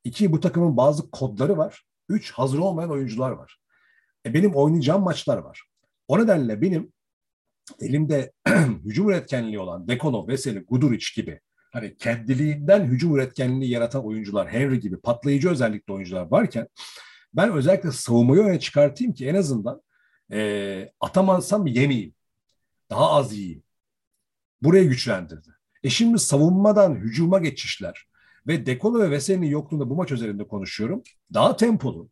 İki 0.05 0.33
bu 0.33 0.41
takımın 0.41 0.77
bazı 0.77 1.11
kodları 1.11 1.57
var. 1.57 1.85
Üç 2.09 2.33
hazır 2.33 2.59
olmayan 2.59 2.91
oyuncular 2.91 3.31
var. 3.31 3.61
E, 4.27 4.35
benim 4.35 4.55
oynayacağım 4.55 5.03
maçlar 5.03 5.39
var. 5.39 5.63
O 6.09 6.19
nedenle 6.19 6.63
benim 6.63 6.93
elimde 7.81 8.33
hücum 8.85 9.11
üretkenliği 9.11 9.59
olan 9.59 9.89
Dekono, 9.89 10.29
Veseli, 10.29 10.59
Guduric 10.59 11.07
gibi 11.23 11.41
hani 11.73 11.97
kendiliğinden 11.97 12.85
hücum 12.85 13.17
üretkenliği 13.17 13.71
yaratan 13.71 14.07
oyuncular, 14.07 14.49
Henry 14.49 14.81
gibi 14.81 15.01
patlayıcı 15.01 15.51
özellikli 15.51 15.93
oyuncular 15.93 16.27
varken 16.31 16.69
ben 17.35 17.53
özellikle 17.53 17.93
savunmayı 17.93 18.43
öne 18.43 18.61
çıkartayım 18.61 19.13
ki 19.15 19.27
en 19.27 19.35
azından 19.35 19.83
e, 20.33 20.93
atamazsam 21.01 21.67
yemeyeyim. 21.67 22.15
Daha 22.91 23.11
az 23.11 23.37
yiyeyim. 23.37 23.63
Burayı 24.63 24.89
güçlendirdi. 24.89 25.60
E 25.83 25.91
şimdi 25.91 26.19
savunmadan 26.19 26.95
hücuma 26.95 27.39
geçişler 27.39 28.07
ve 28.47 28.67
Dekolo 28.67 29.01
ve 29.01 29.11
Veseli'nin 29.11 29.47
yokluğunda 29.47 29.91
bu 29.91 29.97
maç 29.97 30.13
üzerinde 30.13 30.49
konuşuyorum. 30.49 31.03
Daha 31.35 31.57
tempolu, 31.57 32.11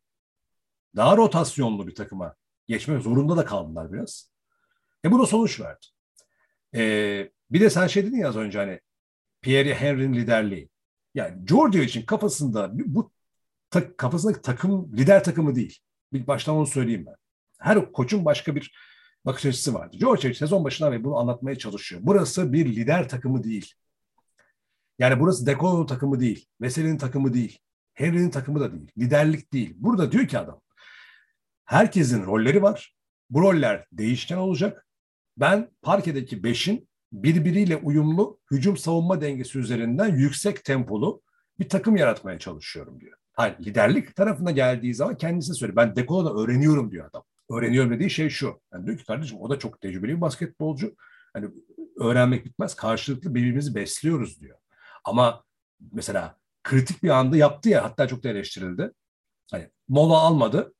daha 0.96 1.16
rotasyonlu 1.16 1.86
bir 1.86 1.94
takıma 1.94 2.34
geçmek 2.68 3.02
zorunda 3.02 3.36
da 3.36 3.44
kaldılar 3.44 3.92
biraz. 3.92 4.30
E 5.04 5.10
bu 5.10 5.18
da 5.18 5.26
sonuç 5.26 5.60
verdi. 5.60 5.86
E, 6.74 7.30
bir 7.50 7.60
de 7.60 7.70
sen 7.70 7.86
şey 7.86 8.06
dedin 8.06 8.16
ya 8.16 8.28
az 8.28 8.36
önce 8.36 8.58
hani 8.58 8.80
Pierre 9.40 9.74
Henry'nin 9.74 10.14
liderliği. 10.14 10.68
Yani 11.14 11.44
Giorgio 11.44 11.82
için 11.82 12.06
kafasında 12.06 12.70
bu 12.74 13.12
ta, 13.70 13.96
kafasındaki 13.96 14.42
takım 14.42 14.96
lider 14.96 15.24
takımı 15.24 15.54
değil. 15.54 15.78
Bir 16.12 16.26
baştan 16.26 16.56
onu 16.56 16.66
söyleyeyim 16.66 17.04
ben. 17.06 17.16
Her 17.58 17.92
koçun 17.92 18.24
başka 18.24 18.54
bir 18.56 18.72
bakış 19.26 19.46
açısı 19.46 19.74
vardı. 19.74 19.96
George 20.00 20.34
sezon 20.34 20.64
başından 20.64 20.92
beri 20.92 21.04
bunu 21.04 21.16
anlatmaya 21.16 21.58
çalışıyor. 21.58 22.00
Burası 22.04 22.52
bir 22.52 22.66
lider 22.66 23.08
takımı 23.08 23.44
değil. 23.44 23.74
Yani 24.98 25.20
burası 25.20 25.46
Dekolo'nun 25.46 25.86
takımı 25.86 26.20
değil. 26.20 26.46
Veseli'nin 26.60 26.98
takımı 26.98 27.34
değil. 27.34 27.58
Henry'nin 27.94 28.30
takımı 28.30 28.60
da 28.60 28.72
değil. 28.72 28.90
Liderlik 28.98 29.52
değil. 29.52 29.74
Burada 29.78 30.12
diyor 30.12 30.28
ki 30.28 30.38
adam 30.38 30.60
herkesin 31.64 32.26
rolleri 32.26 32.62
var. 32.62 32.94
Bu 33.30 33.42
roller 33.42 33.86
değişken 33.92 34.36
olacak. 34.36 34.86
Ben 35.36 35.70
parkedeki 35.82 36.42
beşin 36.42 36.88
birbiriyle 37.12 37.76
uyumlu 37.76 38.40
hücum 38.50 38.76
savunma 38.76 39.20
dengesi 39.20 39.58
üzerinden 39.58 40.16
yüksek 40.16 40.64
tempolu 40.64 41.22
bir 41.58 41.68
takım 41.68 41.96
yaratmaya 41.96 42.38
çalışıyorum 42.38 43.00
diyor. 43.00 43.18
Hayır, 43.32 43.56
liderlik 43.60 44.16
tarafına 44.16 44.50
geldiği 44.50 44.94
zaman 44.94 45.16
kendisi 45.16 45.54
söylüyor. 45.54 45.76
Ben 45.76 45.96
Dekolo'da 45.96 46.42
öğreniyorum 46.42 46.90
diyor 46.90 47.08
adam 47.08 47.22
öğreniyorum 47.50 47.90
dediği 47.90 48.10
şey 48.10 48.30
şu. 48.30 48.60
Yani 48.72 48.86
diyor 48.86 48.98
ki 48.98 49.04
kardeşim 49.04 49.40
o 49.40 49.50
da 49.50 49.58
çok 49.58 49.80
tecrübeli 49.80 50.16
bir 50.16 50.20
basketbolcu. 50.20 50.96
Hani 51.32 51.48
öğrenmek 52.00 52.44
bitmez. 52.44 52.74
Karşılıklı 52.74 53.34
birbirimizi 53.34 53.74
besliyoruz 53.74 54.40
diyor. 54.40 54.58
Ama 55.04 55.44
mesela 55.92 56.38
kritik 56.62 57.02
bir 57.02 57.10
anda 57.10 57.36
yaptı 57.36 57.68
ya 57.68 57.84
hatta 57.84 58.08
çok 58.08 58.24
da 58.24 58.28
eleştirildi. 58.28 58.92
Hani 59.50 59.70
mola 59.88 60.18
almadı. 60.18 60.74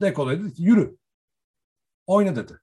Dekolo 0.00 0.30
dedi 0.30 0.54
ki 0.54 0.62
yürü. 0.62 0.96
Oyna 2.06 2.36
dedi. 2.36 2.60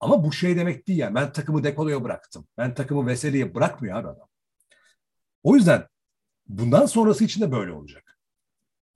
Ama 0.00 0.24
bu 0.24 0.32
şey 0.32 0.56
demek 0.56 0.88
değil 0.88 0.98
yani. 0.98 1.14
Ben 1.14 1.32
takımı 1.32 1.64
Dekolo'ya 1.64 2.04
bıraktım. 2.04 2.48
Ben 2.58 2.74
takımı 2.74 3.06
Veseli'ye 3.06 3.54
bırakmıyor 3.54 3.96
abi 3.96 4.08
adam. 4.08 4.28
O 5.42 5.54
yüzden 5.56 5.88
bundan 6.46 6.86
sonrası 6.86 7.24
için 7.24 7.40
de 7.40 7.52
böyle 7.52 7.72
olacak. 7.72 8.15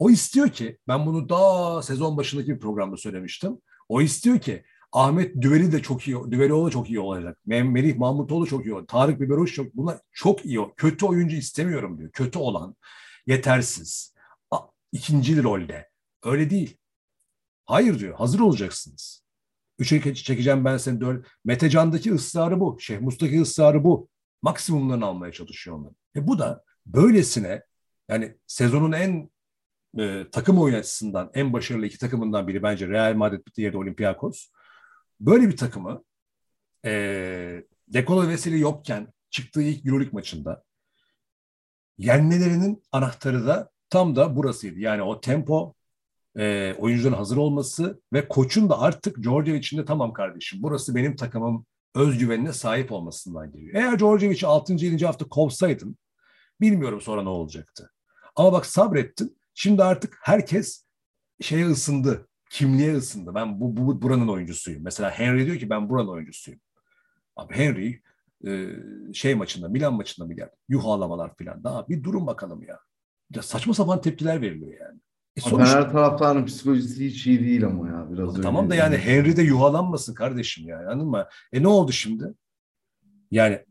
O 0.01 0.11
istiyor 0.11 0.49
ki, 0.49 0.79
ben 0.89 1.07
bunu 1.07 1.29
daha 1.29 1.83
sezon 1.83 2.17
başındaki 2.17 2.55
bir 2.55 2.61
programda 2.61 2.97
söylemiştim. 2.97 3.59
O 3.89 4.03
istiyor 4.03 4.39
ki 4.39 4.65
Ahmet 4.93 5.43
Düveli 5.43 5.73
de 5.73 5.83
çok 5.83 6.09
iyi, 6.09 6.17
Düvelioğlu 6.31 6.71
çok 6.71 6.91
iyi 6.91 7.01
olacak. 7.01 7.39
Melih 7.47 7.97
Mahmutoğlu 7.97 8.47
çok 8.47 8.67
iyi 8.67 8.75
olacak. 8.75 8.89
Tarık 8.89 9.21
Biberoş 9.21 9.55
çok, 9.55 9.77
bunlar 9.77 9.99
çok 10.13 10.45
iyi. 10.47 10.61
Kötü 10.77 11.07
oyuncu 11.07 11.37
istemiyorum 11.37 11.99
diyor. 11.99 12.11
Kötü 12.11 12.39
olan, 12.39 12.77
yetersiz, 13.27 14.15
ikinci 14.93 15.43
rolde. 15.43 15.89
Öyle 16.25 16.51
değil. 16.51 16.77
Hayır 17.67 17.99
diyor, 17.99 18.15
hazır 18.15 18.41
olacaksınız. 18.41 19.23
Üçe 19.79 20.15
çekeceğim 20.15 20.65
ben 20.65 20.77
seni. 20.77 21.01
Dört. 21.01 21.27
Metecan'daki 21.45 22.15
ısrarı 22.15 22.61
bu. 22.61 22.77
Şeyh 22.81 23.01
Mustaki 23.01 23.41
ısrarı 23.41 23.85
bu. 23.85 24.09
Maksimumlarını 24.43 25.07
almaya 25.07 25.33
çalışıyor 25.33 25.77
onlar. 25.77 25.93
E 26.17 26.27
bu 26.27 26.39
da 26.39 26.65
böylesine 26.87 27.63
yani 28.09 28.37
sezonun 28.47 28.93
en 28.93 29.31
e, 29.99 30.27
takım 30.33 30.59
oyun 30.59 30.75
açısından 30.75 31.31
en 31.35 31.53
başarılı 31.53 31.87
iki 31.87 31.99
takımından 31.99 32.49
biri 32.49 32.63
bence 32.63 32.89
Real 32.89 33.15
Madrid 33.15 33.47
diğeri 33.57 33.73
de 33.73 33.79
Olympiakos. 33.79 34.47
Böyle 35.21 35.49
bir 35.49 35.57
takımı 35.57 36.05
e, 36.85 37.65
Dekolo 37.89 38.29
Veseli 38.29 38.61
yokken 38.61 39.13
çıktığı 39.31 39.63
ilk 39.63 39.87
Euroleague 39.87 40.13
maçında 40.13 40.65
yenmelerinin 41.99 42.83
anahtarı 42.93 43.47
da 43.47 43.71
tam 43.91 44.17
da 44.17 44.37
burasıydı. 44.37 44.79
Yani 44.79 45.03
o 45.03 45.21
tempo, 45.21 45.75
e, 46.39 46.75
oyuncuların 46.79 47.17
hazır 47.17 47.37
olması 47.37 48.01
ve 48.13 48.29
koçun 48.29 48.71
da 48.71 48.81
artık 48.81 49.25
Georgia 49.25 49.55
içinde 49.55 49.85
tamam 49.85 50.13
kardeşim 50.13 50.63
burası 50.63 50.95
benim 50.95 51.17
takımım 51.17 51.67
özgüvenine 51.95 52.53
sahip 52.53 52.93
olmasından 52.93 53.53
geliyor. 53.53 53.75
Eğer 53.75 53.99
Djordjevic'i 53.99 54.47
6. 54.47 54.73
7. 54.73 55.07
hafta 55.07 55.29
kovsaydın 55.29 55.97
bilmiyorum 56.61 57.01
sonra 57.01 57.23
ne 57.23 57.29
olacaktı. 57.29 57.93
Ama 58.37 58.53
bak 58.53 58.67
sabrettin. 58.67 59.40
Şimdi 59.61 59.85
artık 59.85 60.19
herkes 60.23 60.85
şeye 61.41 61.67
ısındı. 61.67 62.29
Kimliğe 62.51 62.97
ısındı. 62.97 63.35
Ben 63.35 63.61
bu, 63.61 63.77
bu 63.77 64.03
buranın 64.03 64.29
oyuncusuyum. 64.29 64.83
Mesela 64.83 65.11
Henry 65.11 65.47
diyor 65.47 65.59
ki 65.59 65.71
ben 65.71 65.89
buranın 65.91 66.09
oyuncusuyum. 66.09 66.61
Abi 67.37 67.55
Henry 67.55 68.03
e, 68.47 68.69
şey 69.15 69.35
maçında, 69.35 69.69
Milan 69.69 69.95
maçında 69.95 70.27
mı 70.27 70.35
geldi? 70.35 70.51
Yuh 70.69 70.85
ağlamalar 70.85 71.37
filan. 71.37 71.65
Daha 71.65 71.89
bir 71.89 72.03
durun 72.03 72.27
bakalım 72.27 72.63
ya. 72.63 72.79
ya. 73.35 73.43
Saçma 73.43 73.75
sapan 73.75 74.01
tepkiler 74.01 74.41
veriliyor 74.41 74.81
yani. 74.81 75.01
E 75.37 75.41
sonuçta... 75.41 75.75
Fener 75.75 75.93
taraftarının 75.93 76.45
psikolojisi 76.45 77.07
hiç 77.07 77.27
iyi 77.27 77.41
değil 77.41 77.67
ama 77.67 77.89
ya. 77.89 78.13
Biraz 78.13 78.35
öyle 78.35 78.43
tamam 78.43 78.71
da 78.71 78.75
yani 78.75 78.97
Henry 78.97 79.37
de 79.37 79.43
yuhalanmasın 79.43 80.15
kardeşim 80.15 80.69
yani 80.69 80.87
anladın 80.87 81.11
mı? 81.11 81.27
E 81.53 81.63
ne 81.63 81.69
oldu 81.69 81.93
şimdi? 81.93 82.35
Yani 83.31 83.65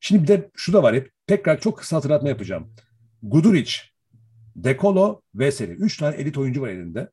şimdi 0.00 0.22
bir 0.22 0.28
de 0.28 0.50
şu 0.56 0.72
da 0.72 0.82
var 0.82 0.94
hep 0.94 1.12
tekrar 1.26 1.60
çok 1.60 1.78
kısa 1.78 1.96
hatırlatma 1.96 2.28
yapacağım. 2.28 2.74
Guduric, 3.22 3.72
Dekolo, 4.64 5.22
Veseli. 5.34 5.72
Üç 5.72 5.96
tane 5.96 6.16
elit 6.16 6.38
oyuncu 6.38 6.62
var 6.62 6.68
elinde. 6.68 7.10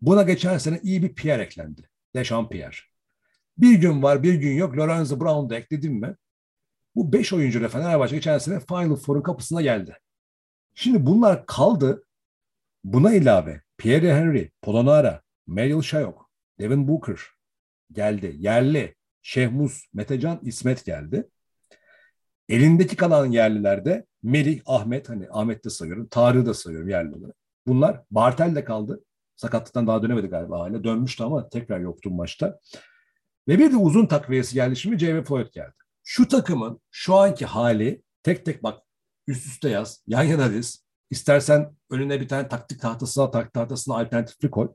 Buna 0.00 0.22
geçen 0.22 0.58
sene 0.58 0.80
iyi 0.82 1.02
bir 1.02 1.14
Pierre 1.14 1.42
eklendi. 1.42 1.88
Dechampierre. 2.14 2.76
Bir 3.58 3.74
gün 3.74 4.02
var 4.02 4.22
bir 4.22 4.34
gün 4.34 4.56
yok. 4.56 4.76
Lorenzo 4.76 5.20
Brown'u 5.20 5.50
da 5.50 5.56
ekledim 5.56 5.92
mi? 5.92 6.16
Bu 6.94 7.12
beş 7.12 7.32
oyuncuyla 7.32 7.68
Fenerbahçe 7.68 8.16
geçen 8.16 8.38
sene 8.38 8.60
Final 8.60 8.96
Four'un 8.96 9.22
kapısına 9.22 9.62
geldi. 9.62 9.96
Şimdi 10.74 11.06
bunlar 11.06 11.46
kaldı. 11.46 12.04
Buna 12.84 13.14
ilave 13.14 13.62
Pierre 13.78 14.14
Henry, 14.14 14.50
Polonara, 14.62 15.22
Meryl 15.46 15.82
Şayok, 15.82 16.30
Devin 16.58 16.88
Booker 16.88 17.20
geldi. 17.92 18.36
Yerli, 18.38 18.94
Şehmus, 19.22 19.84
Metecan, 19.94 20.40
İsmet 20.42 20.84
geldi. 20.84 21.28
Elindeki 22.48 22.96
kalan 22.96 23.26
yerlilerde 23.26 24.06
Melih, 24.22 24.60
Ahmet, 24.66 25.08
hani 25.08 25.26
Ahmet 25.30 25.64
de 25.64 25.70
sayıyorum, 25.70 26.08
Tarık'ı 26.08 26.46
da 26.46 26.54
sayıyorum 26.54 26.88
yerli 26.88 27.14
olarak. 27.14 27.36
Bunlar 27.66 28.02
Bartel 28.10 28.54
de 28.54 28.64
kaldı. 28.64 29.04
Sakatlıktan 29.36 29.86
daha 29.86 30.02
dönemedi 30.02 30.26
galiba 30.26 30.60
hala. 30.60 30.84
Dönmüştü 30.84 31.24
ama 31.24 31.48
tekrar 31.48 31.80
yoktu 31.80 32.10
maçta. 32.10 32.58
Ve 33.48 33.58
bir 33.58 33.72
de 33.72 33.76
uzun 33.76 34.06
takviyesi 34.06 34.54
geldi 34.54 34.76
şimdi 34.76 34.98
J.V. 34.98 35.24
Floyd 35.24 35.52
geldi. 35.52 35.74
Şu 36.04 36.28
takımın 36.28 36.80
şu 36.90 37.14
anki 37.14 37.46
hali 37.46 38.02
tek 38.22 38.44
tek 38.44 38.62
bak 38.62 38.82
üst 39.26 39.46
üste 39.46 39.68
yaz, 39.68 40.02
yan 40.06 40.22
yana 40.22 40.52
diz. 40.52 40.84
İstersen 41.10 41.76
önüne 41.90 42.20
bir 42.20 42.28
tane 42.28 42.48
taktik 42.48 42.80
tahtasına, 42.80 43.30
taktik 43.30 43.54
tahtasına 43.54 43.98
alternatifli 43.98 44.50
koy. 44.50 44.68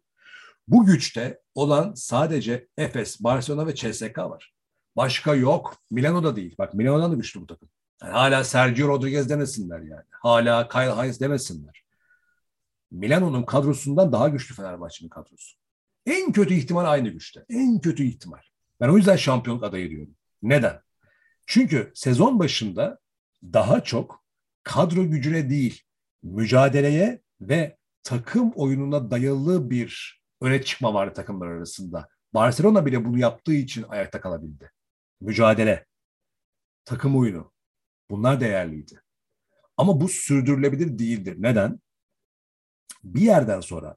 Bu 0.68 0.86
güçte 0.86 1.42
olan 1.56 1.94
sadece 1.94 2.68
Efes, 2.78 3.24
Barcelona 3.24 3.68
ve 3.68 3.76
CSK 3.76 4.18
var. 4.18 4.53
Başka 4.96 5.36
yok. 5.36 5.76
Milano 5.92 6.24
da 6.24 6.36
değil. 6.36 6.56
Bak 6.58 6.74
Milano'dan 6.74 7.12
da 7.12 7.16
güçlü 7.16 7.42
bu 7.42 7.48
takım. 7.48 7.70
Yani 8.02 8.12
hala 8.12 8.44
Sergio 8.44 8.88
Rodriguez 8.88 9.30
demesinler 9.30 9.80
yani. 9.80 10.04
Hala 10.12 10.68
Kyle 10.68 10.90
Hayes 10.90 11.20
demesinler. 11.20 11.84
Milano'nun 12.92 13.44
kadrosundan 13.44 14.12
daha 14.12 14.30
güçlü 14.30 14.56
Fenerbahçe'nin 14.56 15.10
kadrosu. 15.10 15.58
En 16.06 16.32
kötü 16.32 16.54
ihtimal 16.54 16.86
aynı 16.86 17.10
güçte. 17.10 17.46
En 17.50 17.80
kötü 17.80 18.04
ihtimal. 18.04 18.42
Ben 18.82 18.90
o 18.90 18.98
yüzden 18.98 19.16
şampiyonluk 19.16 19.64
adayı 19.64 19.90
diyorum. 19.90 20.16
Neden? 20.42 20.82
Çünkü 21.46 21.92
sezon 21.96 22.40
başında 22.40 23.00
daha 23.44 23.84
çok 23.84 24.24
kadro 24.64 25.10
gücüne 25.10 25.50
değil, 25.50 25.82
mücadeleye 26.24 27.22
ve 27.42 27.78
takım 28.04 28.52
oyununa 28.56 29.12
dayalı 29.12 29.70
bir 29.70 30.22
öne 30.42 30.64
çıkma 30.64 30.94
vardı 30.94 31.14
takımlar 31.14 31.48
arasında. 31.48 32.08
Barcelona 32.34 32.86
bile 32.86 33.06
bunu 33.06 33.20
yaptığı 33.20 33.54
için 33.54 33.86
ayakta 33.90 34.22
kalabildi. 34.22 34.72
Mücadele, 35.24 35.86
takım 36.86 37.18
oyunu 37.18 37.52
bunlar 38.10 38.40
değerliydi. 38.40 39.02
Ama 39.78 40.02
bu 40.02 40.10
sürdürülebilir 40.10 41.00
değildir. 41.00 41.36
Neden? 41.38 41.80
Bir 43.04 43.22
yerden 43.22 43.60
sonra 43.60 43.96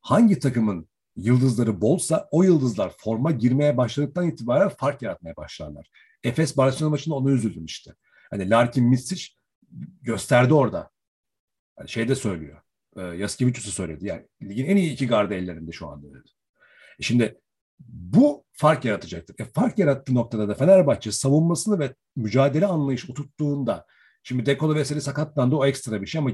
hangi 0.00 0.38
takımın 0.38 0.88
yıldızları 1.16 1.80
bolsa 1.80 2.28
o 2.30 2.42
yıldızlar 2.42 2.94
forma 2.98 3.30
girmeye 3.30 3.76
başladıktan 3.76 4.28
itibaren 4.28 4.68
fark 4.68 5.02
yaratmaya 5.02 5.36
başlarlar. 5.36 5.90
Efes 6.24 6.56
Barcelona 6.56 6.90
maçında 6.90 7.14
onu 7.14 7.30
üzüldüm 7.30 7.64
işte. 7.64 7.94
Hani 8.30 8.50
Larkin 8.50 8.84
Misic 8.84 9.26
gösterdi 10.02 10.54
orada. 10.54 10.90
Yani 11.78 11.88
şeyde 11.88 12.14
söylüyor. 12.14 12.62
E, 12.96 13.02
Yaskevicius'u 13.02 13.70
söyledi. 13.70 14.06
Yani 14.06 14.28
ligin 14.42 14.66
en 14.66 14.76
iyi 14.76 14.92
iki 14.92 15.06
gardı 15.06 15.34
ellerinde 15.34 15.72
şu 15.72 15.88
anda 15.88 16.10
dedi. 16.10 16.28
E 16.98 17.02
şimdi 17.02 17.40
bu 17.88 18.44
fark 18.52 18.84
yaratacaktır. 18.84 19.36
E, 19.38 19.44
fark 19.44 19.78
yarattığı 19.78 20.14
noktada 20.14 20.48
da 20.48 20.54
Fenerbahçe 20.54 21.12
savunmasını 21.12 21.78
ve 21.78 21.94
mücadele 22.16 22.66
anlayışı 22.66 23.12
oturttuğunda 23.12 23.86
şimdi 24.22 24.46
Dekolo 24.46 24.74
Veseli 24.74 25.00
sakatlandı 25.00 25.56
o 25.56 25.66
ekstra 25.66 26.02
bir 26.02 26.06
şey 26.06 26.18
ama 26.18 26.30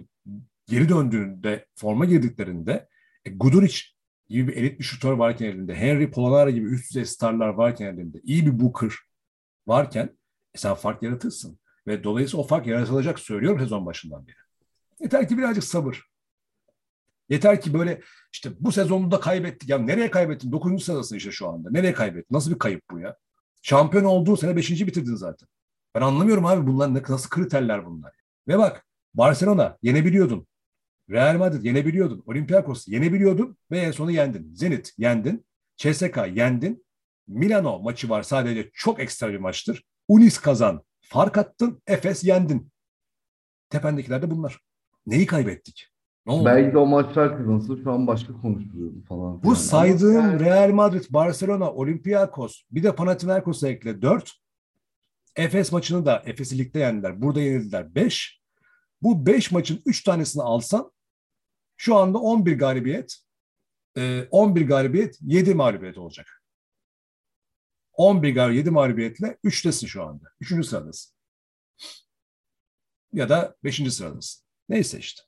geri 0.66 0.88
döndüğünde 0.88 1.66
forma 1.74 2.05
girdiklerinde 2.05 2.88
e, 3.24 3.30
Guduric 3.30 3.78
gibi 4.28 4.49
bir 4.49 4.57
elit 4.57 4.78
bir 4.78 4.84
şutör 4.84 5.12
varken 5.12 5.46
elinde, 5.46 5.74
Henry 5.74 6.11
Polonara 6.11 6.51
gibi 6.51 6.66
üst 6.66 6.90
düzey 6.90 7.05
starlar 7.05 7.49
varken 7.49 7.86
elinde, 7.86 8.20
iyi 8.22 8.46
bir 8.46 8.61
Booker 8.61 8.92
varken 9.66 10.18
e 10.55 10.59
sen 10.59 10.74
fark 10.74 11.03
yaratırsın. 11.03 11.59
Ve 11.86 12.05
dolayısıyla 12.05 12.44
o 12.44 12.46
fark 12.46 12.66
yaratılacak 12.66 13.18
söylüyorum 13.18 13.61
sezon 13.61 13.86
başından 13.86 14.26
beri. 14.26 14.36
Yeter 15.01 15.28
ki 15.28 15.38
birazcık 15.38 15.64
sabır. 15.64 16.03
Yeter 17.28 17.60
ki 17.60 17.74
böyle 17.74 18.02
işte 18.32 18.50
bu 18.60 18.72
sezonu 18.72 19.10
da 19.10 19.20
kaybettik. 19.20 19.68
Ya 19.68 19.78
nereye 19.78 20.10
kaybettin? 20.10 20.52
Dokuzuncu 20.52 20.84
sırasın 20.84 21.16
işte 21.16 21.30
şu 21.30 21.48
anda. 21.48 21.70
Nereye 21.70 21.92
kaybettin? 21.92 22.34
Nasıl 22.34 22.50
bir 22.50 22.58
kayıp 22.58 22.82
bu 22.90 22.98
ya? 22.98 23.16
Şampiyon 23.62 24.04
olduğu 24.04 24.36
sene 24.36 24.56
beşinci 24.56 24.86
bitirdin 24.86 25.14
zaten. 25.14 25.48
Ben 25.94 26.00
anlamıyorum 26.00 26.46
abi 26.46 26.66
bunlar 26.66 27.02
nasıl 27.08 27.30
kriterler 27.30 27.86
bunlar. 27.86 28.12
Ve 28.48 28.58
bak 28.58 28.86
Barcelona 29.14 29.78
yenebiliyordun. 29.82 30.46
Real 31.10 31.36
Madrid 31.38 31.64
yenebiliyordun. 31.64 32.22
Olympiakos 32.26 32.88
yenebiliyordun 32.88 33.56
ve 33.70 33.78
en 33.78 33.90
sonu 33.90 34.10
yendin. 34.10 34.54
Zenit 34.54 34.94
yendin. 34.98 35.46
CSK 35.76 36.16
yendin. 36.34 36.86
Milano 37.26 37.78
maçı 37.78 38.08
var 38.10 38.22
sadece 38.22 38.70
çok 38.74 39.00
ekstra 39.00 39.32
bir 39.32 39.38
maçtır. 39.38 39.84
Unis 40.08 40.38
kazan. 40.38 40.84
Fark 41.00 41.38
attın. 41.38 41.82
Efes 41.86 42.24
yendin. 42.24 42.72
Tependekiler 43.70 44.22
de 44.22 44.30
bunlar. 44.30 44.60
Neyi 45.06 45.26
kaybettik? 45.26 45.88
Ne 46.28 46.34
oldu? 46.34 46.44
Belki 46.44 46.72
de 46.72 46.78
o 46.78 46.86
maçlar 46.86 47.38
kazansa 47.38 47.76
şu 47.82 47.92
an 47.92 48.06
başka 48.06 48.32
konuşuluyordu 48.32 49.04
falan. 49.08 49.42
Bu 49.42 49.48
yani. 49.48 49.56
saydığım 49.56 50.40
Real 50.40 50.70
Madrid, 50.70 51.04
Barcelona, 51.10 51.72
Olympiakos 51.72 52.62
bir 52.70 52.82
de 52.82 52.94
Panathinaikos'a 52.94 53.68
ekle 53.68 54.02
4. 54.02 54.32
Efes 55.36 55.72
maçını 55.72 56.06
da 56.06 56.22
Efes'i 56.26 56.58
ligde 56.58 56.78
yendiler. 56.78 57.22
Burada 57.22 57.40
yenildiler 57.40 57.94
5. 57.94 58.40
Bu 59.02 59.26
5 59.26 59.50
maçın 59.50 59.82
3 59.86 60.04
tanesini 60.04 60.42
alsan 60.42 60.92
şu 61.76 61.96
anda 61.96 62.18
11 62.18 62.58
galibiyet, 62.58 63.16
11 64.30 64.60
e, 64.60 64.64
galibiyet, 64.64 65.18
7 65.22 65.54
mağlubiyet 65.54 65.98
olacak. 65.98 66.42
11 67.92 68.34
galibiyet, 68.34 68.66
7 68.66 68.70
mağlubiyetle 68.70 69.38
3'tesin 69.44 69.86
şu 69.86 70.04
anda. 70.04 70.24
3. 70.40 70.66
sıradasın. 70.66 71.14
Ya 73.12 73.28
da 73.28 73.56
5. 73.64 73.92
sıradasın. 73.92 74.44
Neyse 74.68 74.98
işte. 74.98 75.27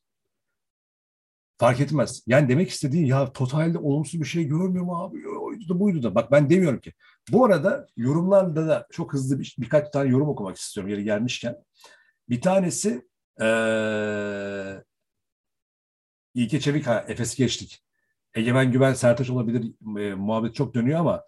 Fark 1.61 1.81
etmez. 1.81 2.23
Yani 2.27 2.49
demek 2.49 2.71
istediğin 2.71 3.07
ya 3.07 3.33
totalde 3.33 3.79
olumsuz 3.79 4.21
bir 4.21 4.27
şey 4.27 4.45
görmüyor 4.45 4.85
mu 4.85 5.03
abi? 5.03 5.29
Oydu 5.29 5.69
da 5.69 5.81
buydu 5.81 6.03
da. 6.03 6.15
Bak 6.15 6.33
ben 6.33 6.51
demiyorum 6.51 6.81
ki. 6.81 6.93
Bu 7.31 7.45
arada 7.45 7.87
yorumlarda 7.97 8.69
da 8.69 8.87
çok 8.91 9.13
hızlı 9.13 9.41
bir, 9.41 9.57
birkaç 9.59 9.91
tane 9.91 10.11
yorum 10.11 10.29
okumak 10.29 10.57
istiyorum 10.57 10.91
yeri 10.91 11.05
gelmişken. 11.05 11.57
Bir 12.29 12.41
tanesi 12.41 13.09
ee, 13.41 14.85
İlke 16.35 16.61
Çevik, 16.61 16.87
ha, 16.87 17.05
Efes'i 17.09 17.37
geçtik. 17.37 17.85
Egemen 18.35 18.73
Güven 18.73 18.95
Sertaç 18.95 19.31
olabilir. 19.31 19.73
E, 20.01 20.15
muhabbet 20.15 20.55
çok 20.55 20.75
dönüyor 20.75 21.01
ama 21.01 21.25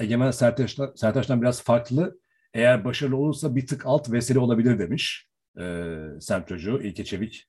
Egemen 0.00 0.30
Sertaç'tan, 0.30 0.92
Sertaç'tan 0.96 1.42
biraz 1.42 1.62
farklı. 1.62 2.18
Eğer 2.54 2.84
başarılı 2.84 3.16
olursa 3.16 3.56
bir 3.56 3.66
tık 3.66 3.86
alt 3.86 4.12
vesile 4.12 4.38
olabilir 4.38 4.78
demiş. 4.78 5.28
E, 5.60 5.94
semt 6.20 6.48
çocuğu 6.48 6.82
İlke 6.82 7.04
Çevik. 7.04 7.48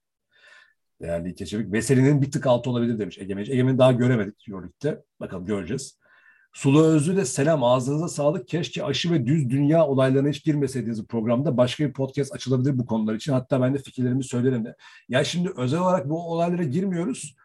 Değerli 1.02 1.30
İlke 1.30 1.46
Çevik. 1.46 1.72
Veseli'nin 1.72 2.22
bir 2.22 2.32
tık 2.32 2.48
altı 2.48 2.70
olabilir 2.70 3.00
demiş 3.00 3.18
Egemen. 3.18 3.44
Egemen'i 3.44 3.78
daha 3.78 3.92
göremedik 3.92 4.50
Euroleague'de. 4.50 5.04
Bakalım 5.20 5.46
göreceğiz. 5.46 6.00
Sulu 6.54 6.84
Özlü 6.84 7.18
de 7.18 7.26
selam 7.26 7.64
ağzınıza 7.64 8.08
sağlık. 8.08 8.48
Keşke 8.48 8.84
aşı 8.84 9.12
ve 9.12 9.26
düz 9.26 9.50
dünya 9.50 9.88
olaylarına 9.88 10.30
hiç 10.30 10.44
girmeseydiniz 10.44 11.08
programda. 11.08 11.58
Başka 11.58 11.86
bir 11.86 11.94
podcast 11.94 12.36
açılabilir 12.36 12.78
bu 12.78 12.86
konular 12.86 13.16
için. 13.16 13.34
Hatta 13.34 13.62
ben 13.62 13.74
de 13.74 13.78
fikirlerimi 13.78 14.24
söylerim 14.24 14.66
de. 14.66 14.76
Ya 15.10 15.24
şimdi 15.24 15.50
özel 15.58 15.80
olarak 15.80 16.10
bu 16.10 16.32
olaylara 16.32 16.64
girmiyoruz. 16.64 17.36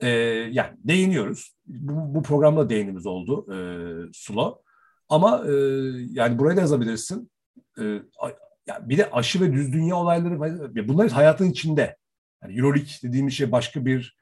Ee, 0.00 0.08
yani 0.52 0.70
değiniyoruz. 0.84 1.56
Bu, 1.66 2.14
bu 2.14 2.22
programda 2.22 2.70
değinimiz 2.70 3.06
oldu 3.06 3.46
e, 3.54 3.58
Sulu. 4.12 4.62
Ama 5.08 5.44
e, 5.48 5.52
yani 6.10 6.38
buraya 6.38 6.56
da 6.56 6.60
yazabilirsin. 6.60 7.30
E, 7.78 7.84
ya 8.66 8.88
bir 8.88 8.98
de 8.98 9.10
aşı 9.10 9.40
ve 9.40 9.52
düz 9.52 9.72
dünya 9.72 9.96
olayları 9.96 10.88
bunlar 10.88 11.10
hayatın 11.10 11.50
içinde. 11.50 11.96
Yani 12.42 12.58
Euroleague 12.58 12.92
dediğimiz 13.02 13.34
şey 13.34 13.52
başka 13.52 13.86
bir 13.86 14.16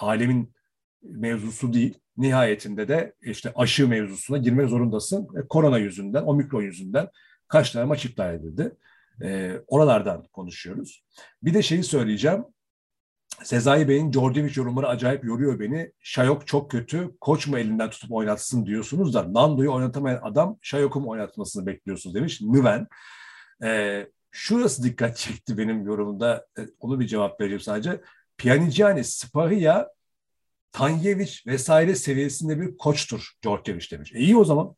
alemin 0.00 0.54
mevzusu 1.02 1.72
değil. 1.72 1.98
Nihayetinde 2.16 2.88
de 2.88 3.14
işte 3.22 3.52
aşı 3.54 3.88
mevzusuna 3.88 4.38
girmek 4.38 4.68
zorundasın. 4.68 5.28
E, 5.38 5.48
korona 5.48 5.78
yüzünden, 5.78 6.22
omikron 6.22 6.62
yüzünden 6.62 7.08
kaç 7.48 7.70
tane 7.70 7.84
maç 7.84 8.04
iptal 8.04 8.34
edildi. 8.34 8.72
E, 9.22 9.52
oralardan 9.66 10.26
konuşuyoruz. 10.32 11.04
Bir 11.42 11.54
de 11.54 11.62
şeyi 11.62 11.84
söyleyeceğim. 11.84 12.44
Sezai 13.42 13.88
Bey'in 13.88 14.12
Djordjevic 14.12 14.52
yorumları 14.56 14.88
acayip 14.88 15.24
yoruyor 15.24 15.60
beni. 15.60 15.92
Şayok 16.00 16.46
çok 16.46 16.70
kötü, 16.70 17.10
koç 17.20 17.46
mu 17.46 17.58
elinden 17.58 17.90
tutup 17.90 18.12
oynatsın 18.12 18.66
diyorsunuz 18.66 19.14
da 19.14 19.32
Nando'yu 19.32 19.72
oynatamayan 19.72 20.20
adam 20.22 20.58
Şayok'u 20.62 21.00
mu 21.00 21.10
oynatmasını 21.10 21.66
bekliyorsunuz 21.66 22.14
demiş. 22.14 22.40
Nüven. 22.40 22.86
Ee, 23.62 24.06
şurası 24.32 24.82
dikkat 24.82 25.16
çekti 25.16 25.58
benim 25.58 25.86
yorumumda. 25.86 26.46
Ee, 26.58 26.62
onu 26.80 27.00
bir 27.00 27.06
cevap 27.06 27.40
vereceğim 27.40 27.60
sadece. 27.60 28.00
Pjanic, 28.38 29.04
Spahia, 29.04 29.88
Tanyevic 30.72 31.32
vesaire 31.46 31.94
seviyesinde 31.94 32.60
bir 32.60 32.76
koçtur 32.76 33.32
Djordjevic 33.42 33.86
demiş. 33.90 34.12
E 34.14 34.18
iyi 34.18 34.36
o 34.36 34.44
zaman. 34.44 34.74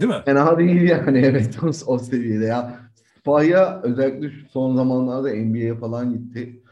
Değil 0.00 0.12
mi? 0.12 0.22
Fena 0.24 0.58
değil 0.58 0.82
yani 0.82 1.18
evet 1.24 1.62
o, 1.62 1.70
o 1.86 1.98
seviyede 1.98 2.44
ya. 2.44 2.80
Spahia 3.18 3.82
özellikle 3.82 4.30
şu 4.30 4.48
son 4.48 4.76
zamanlarda 4.76 5.28
NBA'ye 5.34 5.74
falan 5.74 6.12
gitti 6.12 6.62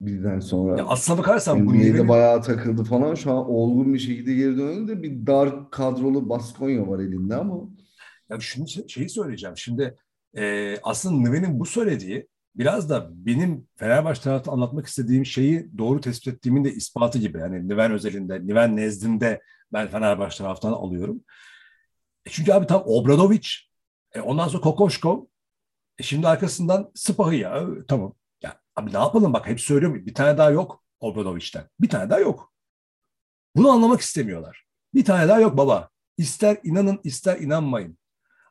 bizden 0.00 0.40
sonra. 0.40 0.78
Ya 0.78 0.86
aslına 0.86 1.18
bakarsan 1.18 1.66
bu 1.66 1.74
NBA'de 1.74 2.08
bayağı 2.08 2.42
takıldı 2.42 2.84
falan. 2.84 3.14
Şu 3.14 3.32
an 3.32 3.50
olgun 3.50 3.94
bir 3.94 3.98
şekilde 3.98 4.34
geri 4.34 4.58
döndü 4.58 4.92
de 4.92 5.02
bir 5.02 5.26
dar 5.26 5.70
kadrolu 5.70 6.28
Baskonya 6.28 6.88
var 6.88 6.98
elinde 6.98 7.36
ama. 7.36 7.54
Ya 8.30 8.40
şimdi 8.40 8.70
şeyi 8.88 9.08
söyleyeceğim. 9.08 9.56
Şimdi 9.56 9.96
e, 10.36 10.76
aslında 10.82 11.28
Nüve'nin 11.28 11.60
bu 11.60 11.66
söylediği 11.66 12.28
biraz 12.54 12.90
da 12.90 13.08
benim 13.10 13.68
Fenerbahçe 13.76 14.22
tarafı 14.22 14.50
anlatmak 14.50 14.86
istediğim 14.86 15.26
şeyi 15.26 15.78
doğru 15.78 16.00
tespit 16.00 16.34
ettiğimin 16.34 16.64
de 16.64 16.72
ispatı 16.72 17.18
gibi. 17.18 17.38
Yani 17.38 17.68
Niven 17.68 17.92
özelinde, 17.92 18.46
Niven 18.46 18.76
nezdinde 18.76 19.42
ben 19.72 19.88
Fenerbahçe 19.88 20.38
taraftan 20.38 20.72
alıyorum. 20.72 21.24
E 22.26 22.30
çünkü 22.30 22.52
abi 22.52 22.66
tam 22.66 22.82
Obradovic, 22.86 23.48
e 24.12 24.20
ondan 24.20 24.48
sonra 24.48 24.62
Kokoşkov, 24.62 25.24
e 25.98 26.02
şimdi 26.02 26.28
arkasından 26.28 26.90
Spahı 26.94 27.34
ya. 27.34 27.66
Tamam. 27.88 28.14
Ya 28.42 28.60
abi 28.76 28.92
ne 28.92 28.98
yapalım 28.98 29.32
bak 29.32 29.46
hep 29.46 29.60
söylüyorum. 29.60 30.06
Bir 30.06 30.14
tane 30.14 30.38
daha 30.38 30.50
yok 30.50 30.84
Obradovic'ten. 31.00 31.64
Bir 31.80 31.88
tane 31.88 32.10
daha 32.10 32.18
yok. 32.18 32.52
Bunu 33.56 33.70
anlamak 33.70 34.00
istemiyorlar. 34.00 34.64
Bir 34.94 35.04
tane 35.04 35.28
daha 35.28 35.40
yok 35.40 35.56
baba. 35.56 35.88
İster 36.16 36.58
inanın 36.62 37.00
ister 37.04 37.38
inanmayın. 37.38 37.98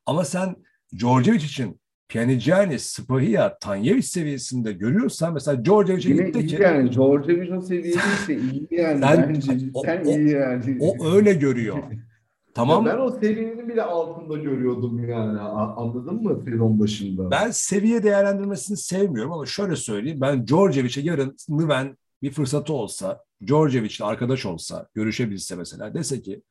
Ama 0.06 0.26
sen 0.26 0.56
Djordjevic 0.96 1.46
için 1.46 1.80
Pjanigiani, 2.10 2.80
Spahia, 2.80 3.58
Tanyevic 3.60 4.02
seviyesinde 4.02 4.74
görüyorsan 4.74 5.34
mesela 5.34 5.66
Djordjevic'e 5.66 6.10
gitti 6.10 6.48
ki... 6.48 6.62
yani 6.62 6.92
Djordjevic 6.92 7.54
o 7.58 7.62
seviyedeyse 7.62 8.36
iyi 8.52 8.68
yani 8.72 9.00
sen, 9.00 9.30
bence. 9.30 9.52
O, 9.74 9.84
sen 9.84 10.06
o, 10.06 10.10
iyi 10.10 10.30
yani. 10.30 10.78
O 10.80 11.06
öyle 11.06 11.34
görüyor. 11.34 11.78
Tamam. 12.54 12.86
Ya 12.86 12.94
ben 12.94 13.00
o 13.00 13.12
seviyenin 13.12 13.70
bile 13.70 13.84
altında 13.84 14.38
görüyordum 14.38 15.10
yani. 15.10 15.40
Anladın 15.40 16.24
mı 16.24 16.42
sezon 16.46 16.80
başında? 16.80 17.32
Ben 17.32 17.52
seviye 17.52 18.04
değerlendirmesini 18.04 18.78
sevmiyorum 18.78 19.34
ama 19.34 19.46
şöyle 19.46 19.76
söyleyeyim. 19.76 20.22
Ben 20.22 20.48
Djordjevic'e 20.48 21.02
yarın 21.02 21.36
ben 21.50 21.98
bir 22.22 22.32
fırsatı 22.32 22.74
olsa, 22.74 23.24
Djordjevic'le 23.48 24.02
arkadaş 24.02 24.46
olsa, 24.46 24.88
görüşebilse 24.94 25.56
mesela 25.56 25.94
dese 25.94 26.22
ki 26.22 26.42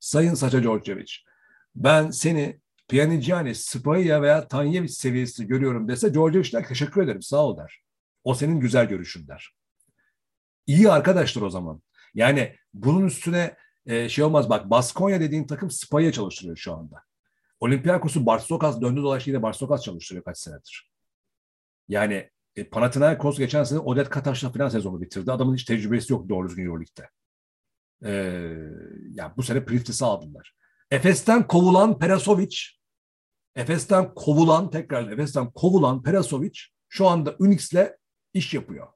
Sayın 0.00 0.34
Saça 0.34 0.62
Djordjevic 0.62 1.12
ben 1.74 2.10
seni 2.10 2.60
Pjanigiani, 2.88 3.54
Spahia 3.54 4.22
veya 4.22 4.48
Tanyevic 4.48 4.88
seviyesi 4.88 5.46
görüyorum 5.46 5.88
dese 5.88 6.14
Djordjevic 6.14 6.52
der 6.52 6.68
teşekkür 6.68 7.02
ederim 7.02 7.22
sağ 7.22 7.44
ol 7.44 7.58
der. 7.58 7.80
O 8.24 8.34
senin 8.34 8.60
güzel 8.60 8.88
görüşün 8.88 9.28
der. 9.28 9.54
İyi 10.66 10.90
arkadaştır 10.90 11.42
o 11.42 11.50
zaman. 11.50 11.82
Yani 12.14 12.56
bunun 12.74 13.06
üstüne 13.06 13.56
e, 13.86 14.08
şey 14.08 14.24
olmaz 14.24 14.50
bak 14.50 14.70
Baskonya 14.70 15.20
dediğin 15.20 15.46
takım 15.46 15.70
Spahia 15.70 16.12
çalıştırıyor 16.12 16.56
şu 16.56 16.74
anda. 16.74 17.02
Olympiakos'u 17.60 18.26
Barsokas 18.26 18.80
döndü 18.80 19.02
dolaştı 19.02 19.30
yine 19.30 19.42
Barsokas 19.42 19.82
çalıştırıyor 19.82 20.24
kaç 20.24 20.38
senedir. 20.38 20.90
Yani 21.88 22.30
e, 22.56 22.68
Panathinaikos 22.68 23.38
geçen 23.38 23.64
sene 23.64 23.78
Odet 23.78 24.08
Kataş'la 24.08 24.50
falan 24.50 24.68
sezonu 24.68 25.00
bitirdi. 25.00 25.32
Adamın 25.32 25.54
hiç 25.54 25.64
tecrübesi 25.64 26.12
yok 26.12 26.28
doğru 26.28 26.48
düzgün 26.48 26.64
Euroleague'de. 26.64 27.08
Ee, 28.04 28.12
yani 29.12 29.32
bu 29.36 29.42
sene 29.42 29.64
Priftis'i 29.64 30.04
aldılar. 30.04 30.54
Efes'ten 30.90 31.46
kovulan 31.46 31.98
Perasovic, 31.98 32.56
Efes'ten 33.56 34.14
kovulan, 34.14 34.70
tekrar 34.70 35.12
Efes'ten 35.12 35.50
kovulan 35.50 36.02
Perasovic 36.02 36.60
şu 36.88 37.06
anda 37.06 37.36
Unix'le 37.38 37.92
iş 38.34 38.54
yapıyor. 38.54 38.86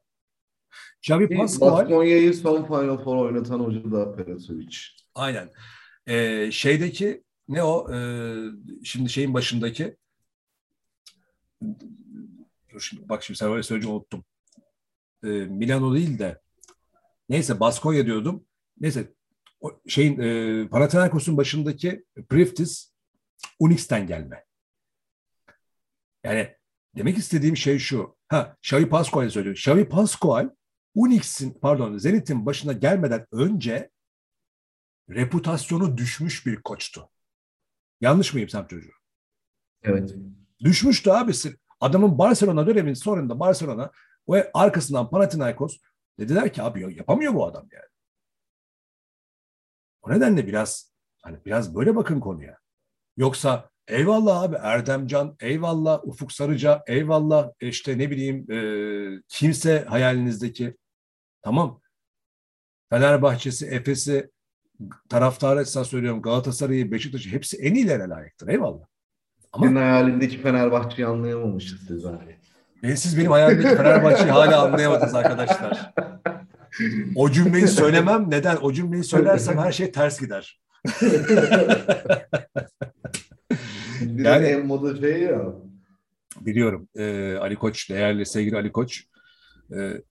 Xavi 1.02 1.36
Pascual... 1.36 1.72
Baskonya'yı 1.72 2.34
son 2.34 2.66
Final 2.66 3.04
Four 3.04 3.16
oynatan 3.16 3.60
hoca 3.60 3.92
da 3.92 4.16
Perasovic. 4.16 4.76
Aynen. 5.14 5.50
Ee, 6.06 6.50
şeydeki 6.52 7.24
ne 7.48 7.62
o? 7.62 7.94
Ee, 7.94 8.34
şimdi 8.84 9.10
şeyin 9.10 9.34
başındaki 9.34 9.96
Dur 12.72 12.80
şimdi, 12.80 13.08
bak 13.08 13.22
şimdi 13.22 13.38
sen 13.38 13.52
öyle 13.52 13.62
söyleyince 13.62 13.92
unuttum. 13.92 14.24
Ee, 15.24 15.28
Milano 15.28 15.94
değil 15.94 16.18
de 16.18 16.40
neyse 17.28 17.60
Baskonya 17.60 18.06
diyordum. 18.06 18.44
Neyse 18.80 19.12
o 19.60 19.80
şeyin 19.88 20.20
e, 20.20 20.68
Panathinaikos'un 20.68 21.36
başındaki 21.36 22.04
Priftis 22.28 22.92
Unix'ten 23.58 24.06
gelme. 24.06 24.44
Yani 26.24 26.56
demek 26.96 27.18
istediğim 27.18 27.56
şey 27.56 27.78
şu. 27.78 28.16
Ha, 28.28 28.56
Xavi 28.62 28.88
Pascual'e 28.88 29.30
söylüyor. 29.30 29.56
Xavi 29.56 29.88
Pascual 29.88 30.50
Unix'in 30.94 31.58
pardon 31.60 31.96
Zenit'in 31.96 32.46
başına 32.46 32.72
gelmeden 32.72 33.26
önce 33.32 33.90
reputasyonu 35.10 35.96
düşmüş 35.96 36.46
bir 36.46 36.62
koçtu. 36.62 37.10
Yanlış 38.00 38.34
mıyım 38.34 38.48
sen 38.48 38.64
çocuğu? 38.64 38.92
Evet. 39.82 40.14
Düşmüştü 40.60 41.10
abisi. 41.10 41.56
Adamın 41.80 42.18
Barcelona 42.18 42.66
döneminin 42.66 42.94
sonunda 42.94 43.40
Barcelona 43.40 43.90
ve 44.28 44.50
arkasından 44.54 45.10
Panathinaikos 45.10 45.78
dediler 46.18 46.52
ki 46.52 46.62
abi 46.62 46.96
yapamıyor 46.96 47.34
bu 47.34 47.46
adam 47.46 47.68
yani. 47.72 47.90
O 50.02 50.10
nedenle 50.10 50.46
biraz 50.46 50.92
hani 51.22 51.44
biraz 51.44 51.74
böyle 51.74 51.96
bakın 51.96 52.20
konuya. 52.20 52.58
Yoksa 53.16 53.69
eyvallah 53.90 54.42
abi 54.42 54.56
Erdemcan, 54.62 55.36
eyvallah 55.40 56.00
Ufuk 56.04 56.32
Sarıca, 56.32 56.82
eyvallah 56.86 57.50
işte 57.60 57.98
ne 57.98 58.10
bileyim 58.10 58.52
e, 58.52 58.58
kimse 59.28 59.84
hayalinizdeki 59.88 60.76
tamam 61.42 61.80
Fenerbahçe'si, 62.90 63.66
Efes'i, 63.66 64.30
taraftarı 65.08 65.60
esas 65.60 65.88
söylüyorum 65.88 66.22
Galatasaray'ı, 66.22 66.92
Beşiktaş'ı 66.92 67.30
hepsi 67.30 67.56
en 67.56 67.74
iyilere 67.74 68.08
layıktır. 68.08 68.48
Eyvallah. 68.48 68.84
Ama 69.52 69.66
Senin 69.66 69.76
hayalindeki 69.76 70.42
Fenerbahçe'yi 70.42 71.08
anlayamamışız 71.08 71.86
siz 71.86 72.06
abi. 72.06 72.36
Ben 72.82 72.94
siz 72.94 73.18
benim 73.18 73.30
hayalimdeki 73.30 73.76
Fenerbahçe'yi 73.76 74.30
hala 74.30 74.62
anlayamadınız 74.62 75.14
arkadaşlar. 75.14 75.94
O 77.16 77.30
cümleyi 77.30 77.68
söylemem. 77.68 78.30
Neden? 78.30 78.56
O 78.56 78.72
cümleyi 78.72 79.04
söylersem 79.04 79.58
her 79.58 79.72
şey 79.72 79.92
ters 79.92 80.20
gider. 80.20 80.60
yani 84.16 84.46
en 84.46 84.66
moda 84.66 84.96
şey 84.96 85.22
ya. 85.22 85.54
Biliyorum. 86.40 86.88
Ee, 86.96 87.36
Ali 87.40 87.56
Koç, 87.56 87.90
değerli 87.90 88.26
sevgili 88.26 88.56
Ali 88.56 88.72
Koç. 88.72 89.04
Ee, 89.76 90.02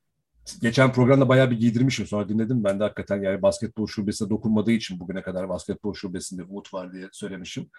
geçen 0.61 0.93
programda 0.93 1.29
bayağı 1.29 1.51
bir 1.51 1.59
giydirmişim. 1.59 2.05
Sonra 2.05 2.29
dinledim. 2.29 2.63
Ben 2.63 2.79
de 2.79 2.83
hakikaten 2.83 3.21
yani 3.21 3.41
basketbol 3.41 3.87
şubesine 3.87 4.29
dokunmadığı 4.29 4.71
için 4.71 4.99
bugüne 4.99 5.21
kadar 5.21 5.49
basketbol 5.49 5.93
şubesinde 5.93 6.43
umut 6.43 6.73
var 6.73 6.93
diye 6.93 7.09
söylemişim. 7.11 7.69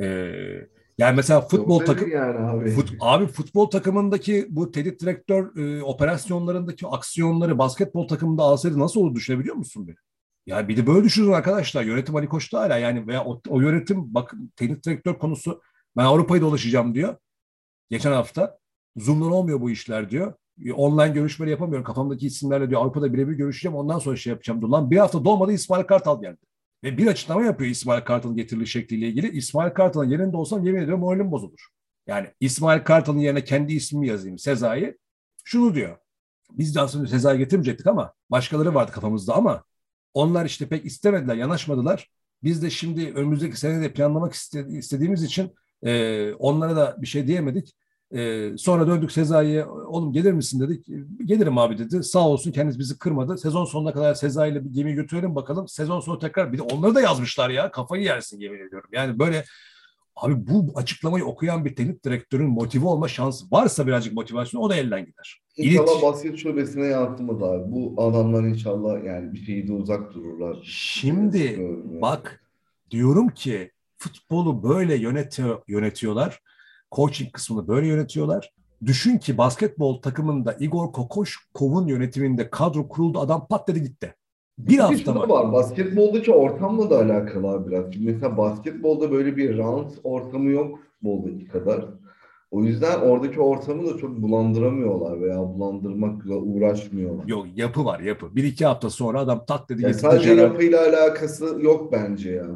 Ee, 0.00 0.32
yani 0.98 1.16
mesela 1.16 1.40
futbol 1.40 1.78
takım 1.78 2.10
yani 2.10 2.38
abi. 2.38 2.70
Fut, 2.70 2.92
abi 3.00 3.26
futbol 3.26 3.70
takımındaki 3.70 4.46
bu 4.50 4.70
telit 4.70 5.00
direktör 5.00 5.56
e, 5.56 5.82
operasyonlarındaki 5.82 6.86
aksiyonları 6.86 7.58
basketbol 7.58 8.08
takımında 8.08 8.42
alsaydı 8.42 8.78
nasıl 8.78 9.00
olur 9.00 9.14
düşünebiliyor 9.14 9.56
musun 9.56 9.88
beni? 9.88 9.96
Yani 10.46 10.68
bir 10.68 10.76
de 10.76 10.86
böyle 10.86 11.04
düşünün 11.04 11.32
arkadaşlar. 11.32 11.84
Yönetim 11.84 12.16
Ali 12.16 12.28
Koç'ta 12.28 12.60
hala 12.60 12.78
yani 12.78 13.06
veya 13.06 13.24
o, 13.24 13.40
o 13.48 13.60
yönetim 13.60 14.14
bak 14.14 14.34
telit 14.56 14.86
direktör 14.86 15.18
konusu 15.18 15.62
ben 15.96 16.04
Avrupa'yı 16.04 16.42
dolaşacağım 16.42 16.94
diyor. 16.94 17.16
Geçen 17.90 18.12
hafta 18.12 18.58
Zoom'dan 18.96 19.32
olmuyor 19.32 19.60
bu 19.60 19.70
işler 19.70 20.10
diyor. 20.10 20.34
E, 20.64 20.72
online 20.72 21.08
görüşmeleri 21.08 21.50
yapamıyorum. 21.50 21.84
Kafamdaki 21.84 22.26
isimlerle 22.26 22.70
diyor 22.70 22.80
Avrupa'da 22.80 23.12
birebir 23.12 23.32
görüşeceğim 23.32 23.76
ondan 23.76 23.98
sonra 23.98 24.16
şey 24.16 24.30
yapacağım. 24.30 24.62
Dur 24.62 24.68
lan 24.68 24.90
bir 24.90 24.96
hafta 24.96 25.24
dolmadı 25.24 25.52
İsmail 25.52 25.84
Kartal 25.84 26.20
geldi. 26.22 26.40
Ve 26.84 26.98
bir 26.98 27.06
açıklama 27.06 27.42
yapıyor 27.42 27.70
İsmail 27.70 28.00
Kartal'ın 28.00 28.36
getirili 28.36 28.66
şekliyle 28.66 29.08
ilgili. 29.08 29.30
İsmail 29.30 29.70
Kartal'ın 29.74 30.10
yerinde 30.10 30.36
olsam 30.36 30.64
yemin 30.64 30.80
ediyorum 30.80 31.00
moralim 31.00 31.30
bozulur. 31.30 31.68
Yani 32.06 32.28
İsmail 32.40 32.84
Kartal'ın 32.84 33.18
yerine 33.18 33.44
kendi 33.44 33.72
ismimi 33.72 34.08
yazayım 34.08 34.38
Sezai. 34.38 34.98
Şunu 35.44 35.74
diyor. 35.74 35.98
Biz 36.50 36.74
de 36.74 36.80
aslında 36.80 37.06
Sezai 37.06 37.38
getirmeyecektik 37.38 37.86
ama 37.86 38.12
başkaları 38.30 38.74
vardı 38.74 38.92
kafamızda 38.92 39.34
ama 39.34 39.64
onlar 40.14 40.44
işte 40.44 40.68
pek 40.68 40.84
istemediler, 40.84 41.34
yanaşmadılar. 41.36 42.10
Biz 42.42 42.62
de 42.62 42.70
şimdi 42.70 43.12
önümüzdeki 43.14 43.60
sene 43.60 43.82
de 43.82 43.92
planlamak 43.92 44.34
istediğimiz 44.68 45.22
için 45.22 45.52
e, 45.82 46.32
onlara 46.32 46.76
da 46.76 46.96
bir 47.02 47.06
şey 47.06 47.26
diyemedik. 47.26 47.74
Ee, 48.14 48.52
sonra 48.58 48.86
döndük 48.86 49.12
Sezai'ye 49.12 49.66
oğlum 49.66 50.12
gelir 50.12 50.32
misin 50.32 50.60
dedik. 50.60 50.86
Gelirim 51.24 51.58
abi 51.58 51.78
dedi. 51.78 52.02
Sağ 52.02 52.28
olsun 52.28 52.52
kendisi 52.52 52.78
bizi 52.78 52.98
kırmadı. 52.98 53.38
Sezon 53.38 53.64
sonuna 53.64 53.92
kadar 53.92 54.14
Sezai 54.14 54.50
ile 54.50 54.64
bir 54.64 54.70
gemi 54.70 54.94
götürelim 54.94 55.34
bakalım. 55.34 55.68
Sezon 55.68 56.00
sonu 56.00 56.18
tekrar 56.18 56.52
bir 56.52 56.58
de 56.58 56.62
onları 56.62 56.94
da 56.94 57.00
yazmışlar 57.00 57.50
ya. 57.50 57.70
Kafayı 57.70 58.02
yersin 58.02 58.40
yemin 58.40 58.66
ediyorum. 58.66 58.90
Yani 58.92 59.18
böyle 59.18 59.44
abi 60.16 60.46
bu 60.46 60.72
açıklamayı 60.76 61.24
okuyan 61.24 61.64
bir 61.64 61.76
teknik 61.76 62.04
direktörün 62.04 62.48
motive 62.48 62.86
olma 62.86 63.08
şansı 63.08 63.46
varsa 63.50 63.86
birazcık 63.86 64.12
motivasyon 64.12 64.60
o 64.60 64.70
da 64.70 64.76
elden 64.76 65.06
gider. 65.06 65.43
İnşallah 65.56 65.86
İlit- 65.86 66.02
basket 66.02 66.36
şubesine 66.36 66.86
yansımaz 66.86 67.42
abi. 67.42 67.72
Bu 67.72 67.94
adamlar 67.96 68.44
inşallah 68.44 69.04
yani 69.04 69.32
bir 69.32 69.38
şeyde 69.38 69.72
uzak 69.72 70.14
dururlar. 70.14 70.58
Şimdi 70.64 71.38
yani. 71.38 72.00
bak 72.02 72.42
diyorum 72.90 73.28
ki 73.28 73.70
futbolu 73.96 74.62
böyle 74.62 74.94
yönetiyor, 74.94 75.62
yönetiyorlar. 75.68 76.40
Coaching 76.92 77.32
kısmını 77.32 77.68
böyle 77.68 77.86
yönetiyorlar. 77.86 78.52
Düşün 78.86 79.18
ki 79.18 79.38
basketbol 79.38 80.02
takımında 80.02 80.56
Igor 80.60 80.92
Kokoşkov'un 80.92 81.86
yönetiminde 81.86 82.50
kadro 82.50 82.88
kuruldu. 82.88 83.20
Adam 83.20 83.46
pat 83.48 83.68
dedi 83.68 83.82
gitti. 83.82 84.14
Bir 84.58 84.78
hafta 84.78 85.12
mı? 85.12 85.28
var. 85.28 85.52
Basketboldaki 85.52 86.32
ortamla 86.32 86.90
da 86.90 86.98
alakalı 86.98 87.48
abi 87.48 87.70
biraz. 87.70 87.92
Şimdi 87.94 88.12
mesela 88.12 88.36
basketbolda 88.36 89.12
böyle 89.12 89.36
bir 89.36 89.58
round 89.58 89.90
ortamı 90.04 90.50
yok 90.50 90.78
futboldaki 90.78 91.48
kadar. 91.48 91.84
O 92.54 92.64
yüzden 92.64 93.00
oradaki 93.00 93.40
ortamı 93.40 93.86
da 93.94 93.98
çok 93.98 94.22
bulandıramıyorlar 94.22 95.20
veya 95.20 95.38
bulandırmakla 95.38 96.34
uğraşmıyorlar. 96.34 97.26
Yok 97.26 97.46
yapı 97.56 97.84
var 97.84 98.00
yapı. 98.00 98.36
Bir 98.36 98.44
iki 98.44 98.66
hafta 98.66 98.90
sonra 98.90 99.20
adam 99.20 99.44
tak 99.46 99.68
dedi 99.68 99.80
getirdi 99.80 99.98
sadece 99.98 100.34
Gerard. 100.34 100.52
yapıyla 100.52 100.80
alakası 100.88 101.58
yok 101.60 101.92
bence 101.92 102.30
ya. 102.30 102.46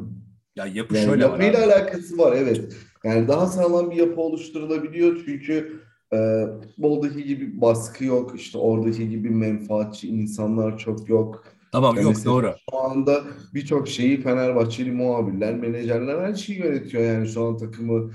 Ya 0.55 0.65
yapı 0.65 0.95
Yani 0.95 1.05
şöyle 1.05 1.25
var 1.25 1.39
yapıyla 1.39 1.65
alakası 1.65 2.17
var 2.17 2.33
evet. 2.37 2.73
Yani 3.03 3.27
daha 3.27 3.45
sağlam 3.45 3.91
bir 3.91 3.95
yapı 3.95 4.21
oluşturulabiliyor 4.21 5.21
çünkü 5.25 5.81
e, 6.13 6.45
futboldaki 6.63 7.23
gibi 7.23 7.61
baskı 7.61 8.05
yok. 8.05 8.33
İşte 8.35 8.57
oradaki 8.57 9.09
gibi 9.09 9.29
menfaatçi 9.29 10.07
insanlar 10.07 10.77
çok 10.77 11.09
yok. 11.09 11.43
Tamam 11.71 11.95
Yani 11.95 12.03
yok 12.03 12.25
doğru. 12.25 12.53
Şu 12.71 12.77
anda 12.77 13.21
birçok 13.53 13.87
şeyi 13.87 14.21
Fenerbahçeli 14.21 14.91
muhabirler, 14.91 15.55
menajerler 15.55 16.21
her 16.21 16.33
şeyi 16.33 16.59
yönetiyor. 16.59 17.03
Yani 17.03 17.27
şu 17.27 17.43
an 17.45 17.57
takımı, 17.57 18.11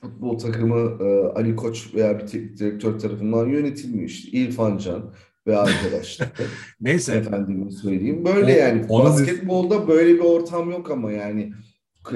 futbol 0.00 0.38
takımı 0.38 1.04
e, 1.04 1.28
Ali 1.34 1.56
Koç 1.56 1.94
veya 1.94 2.18
bir 2.18 2.26
teknik 2.26 2.58
direktör 2.58 2.98
tarafından 2.98 3.46
yönetilmiyor 3.48 4.08
işte. 4.08 4.38
İrfan 4.38 4.78
Can 4.78 5.14
ve 5.46 5.56
arkadaşlar. 5.56 6.28
Neyse 6.80 7.12
Efendime 7.14 7.70
söyleyeyim. 7.70 8.24
Böyle 8.24 8.54
O- 8.54 8.58
yani 8.58 8.80
biz- 8.82 8.88
basketbolda 8.88 9.88
böyle 9.88 10.14
bir 10.14 10.20
ortam 10.24 10.70
yok 10.70 10.90
ama 10.90 11.12
yani 11.12 11.52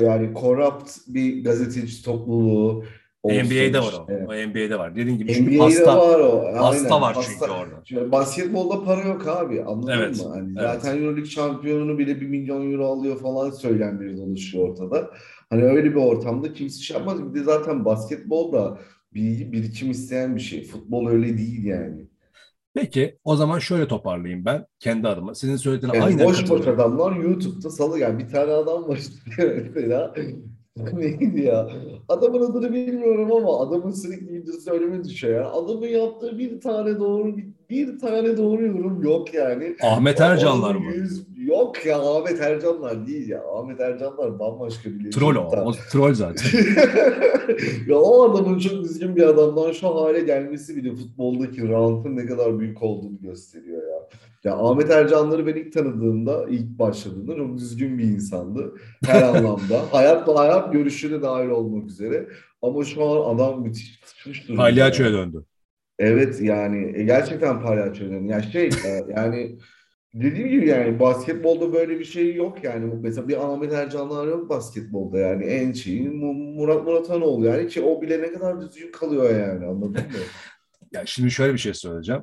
yani 0.00 0.30
corrupt 0.40 0.90
bir 1.08 1.44
gazeteci 1.44 2.04
topluluğu 2.04 2.84
olsun 3.24 3.46
NBA'de 3.46 3.78
var 3.78 3.92
o. 3.92 4.12
işte. 4.12 4.26
O 4.28 4.32
NBA'de 4.48 4.78
var. 4.78 4.96
Dediğin 4.96 5.18
gibi 5.18 5.32
çünkü 5.32 5.50
NBA'de 5.56 5.58
pasta, 5.58 5.98
var 5.98 6.20
o. 6.20 6.54
pasta 6.58 6.86
Aynen. 6.94 7.00
var 7.02 7.14
Pasta- 7.14 7.30
çünkü 7.32 7.52
orada. 7.52 7.84
Şöyle 7.84 8.12
basketbolda 8.12 8.84
para 8.84 9.00
yok 9.08 9.28
abi 9.28 9.62
anladın 9.62 9.92
Evet, 9.92 10.16
mı? 10.24 10.30
Hani 10.34 10.52
evet. 10.58 10.62
Zaten 10.62 10.96
Euroleague 10.96 11.24
şampiyonunu 11.30 11.98
bile 11.98 12.20
bir 12.20 12.26
milyon 12.28 12.72
euro 12.72 12.86
alıyor 12.86 13.20
falan 13.20 13.50
söylemleri 13.50 14.16
dolaşıyor 14.16 14.68
ortada. 14.68 15.10
Hani 15.50 15.64
öyle 15.64 15.90
bir 15.90 15.94
ortamda 15.94 16.52
kimse 16.52 16.82
şey 16.82 16.96
yapmaz. 16.96 17.34
Bir 17.34 17.40
de 17.40 17.44
zaten 17.44 17.84
basketbol 17.84 18.52
da 18.52 18.78
bilgi 19.14 19.52
birikim 19.52 19.90
isteyen 19.90 20.36
bir 20.36 20.40
şey. 20.40 20.64
Futbol 20.64 21.08
öyle 21.08 21.38
değil 21.38 21.64
yani. 21.64 22.06
Peki 22.74 23.18
o 23.24 23.36
zaman 23.36 23.58
şöyle 23.58 23.88
toparlayayım 23.88 24.44
ben 24.44 24.66
kendi 24.80 25.08
adıma. 25.08 25.34
Sizin 25.34 25.56
söylediğine 25.56 25.96
Yani 25.96 26.04
aynen 26.06 26.26
boş 26.26 26.50
boş 26.50 26.66
adamlar 26.66 27.16
YouTube'da 27.16 27.70
salı 27.70 27.98
yani 27.98 28.18
bir 28.18 28.28
tane 28.28 28.52
adam 28.52 28.88
var 28.88 29.00
mesela 29.74 30.14
neydi 30.92 31.40
ya 31.40 31.68
adamın 32.08 32.50
adını 32.50 32.72
bilmiyorum 32.72 33.32
ama 33.32 33.60
adamın 33.60 33.90
sürekli 33.90 34.32
videosu 34.34 34.70
önüme 34.70 35.04
düşüyor 35.04 35.40
ya 35.40 35.50
adamın 35.50 35.86
yaptığı 35.86 36.38
bir 36.38 36.60
tane 36.60 36.98
doğru 36.98 37.36
bir, 37.36 37.46
bir 37.70 37.98
tane 37.98 38.36
doğru 38.36 38.66
yorum 38.66 39.02
yok 39.02 39.34
yani 39.34 39.76
Ahmet 39.82 40.20
Ercanlar 40.20 40.74
mı? 40.74 40.92
Yüz- 40.94 41.24
Yok 41.46 41.86
ya 41.86 41.98
Ahmet 41.98 42.40
Ercanlar 42.40 43.06
değil 43.06 43.28
ya. 43.28 43.42
Ahmet 43.54 43.80
Ercanlar 43.80 44.38
bambaşka 44.38 44.90
bir 44.90 45.10
Troll 45.10 45.36
o. 45.36 45.40
O 45.64 45.72
troll 45.92 46.14
zaten. 46.14 46.58
ya 47.88 47.96
o 47.98 48.30
adamın 48.30 48.58
çok 48.58 48.84
düzgün 48.84 49.16
bir 49.16 49.22
adamdan 49.22 49.72
şu 49.72 49.88
hale 49.88 50.20
gelmesi 50.20 50.76
bile 50.76 50.94
futboldaki 50.94 51.68
rantın 51.68 52.16
ne 52.16 52.26
kadar 52.26 52.58
büyük 52.58 52.82
olduğunu 52.82 53.20
gösteriyor 53.20 53.82
ya. 54.44 54.50
Ya 54.50 54.56
Ahmet 54.58 54.90
Ercanları 54.90 55.46
ben 55.46 55.54
ilk 55.54 55.72
tanıdığımda, 55.72 56.46
ilk 56.50 56.78
başladığında 56.78 57.36
çok 57.36 57.58
düzgün 57.58 57.98
bir 57.98 58.04
insandı. 58.04 58.74
Her 59.06 59.22
anlamda. 59.36 59.92
Hayatla 59.92 60.38
hayat 60.40 60.72
görüşüne 60.72 61.22
dahil 61.22 61.48
olmak 61.48 61.86
üzere. 61.90 62.28
Ama 62.62 62.84
şu 62.84 63.04
an 63.04 63.34
adam 63.36 63.62
müthiş 63.62 64.00
tutmuş 64.00 64.48
durumda. 64.48 64.62
Palyaçoya 64.62 65.12
döndü. 65.12 65.44
Evet 65.98 66.40
yani 66.40 66.92
e, 66.98 67.02
gerçekten 67.02 67.62
palyaço 67.62 68.04
önemli. 68.04 68.32
Yani 68.32 68.44
şey 68.52 68.66
e, 68.66 69.04
yani 69.16 69.58
dediğim 70.14 70.48
gibi 70.48 70.68
yani 70.68 71.00
basketbolda 71.00 71.72
böyle 71.72 71.98
bir 71.98 72.04
şey 72.04 72.34
yok 72.34 72.64
yani. 72.64 72.94
Mesela 73.02 73.28
bir 73.28 73.44
Ahmet 73.44 73.72
Ercanlar 73.72 74.26
yok 74.26 74.48
basketbolda 74.50 75.18
yani. 75.18 75.44
En 75.44 75.72
şeyi 75.72 76.08
Mu- 76.10 76.34
Murat 76.34 76.84
Muratanoğlu 76.84 77.46
yani 77.46 77.68
ki 77.68 77.82
o 77.82 78.02
bile 78.02 78.22
ne 78.22 78.32
kadar 78.32 78.60
düzgün 78.60 78.92
kalıyor 78.92 79.30
yani 79.30 79.66
anladın 79.66 79.90
mı? 79.90 80.00
Ya 80.92 81.06
şimdi 81.06 81.30
şöyle 81.30 81.52
bir 81.52 81.58
şey 81.58 81.74
söyleyeceğim. 81.74 82.22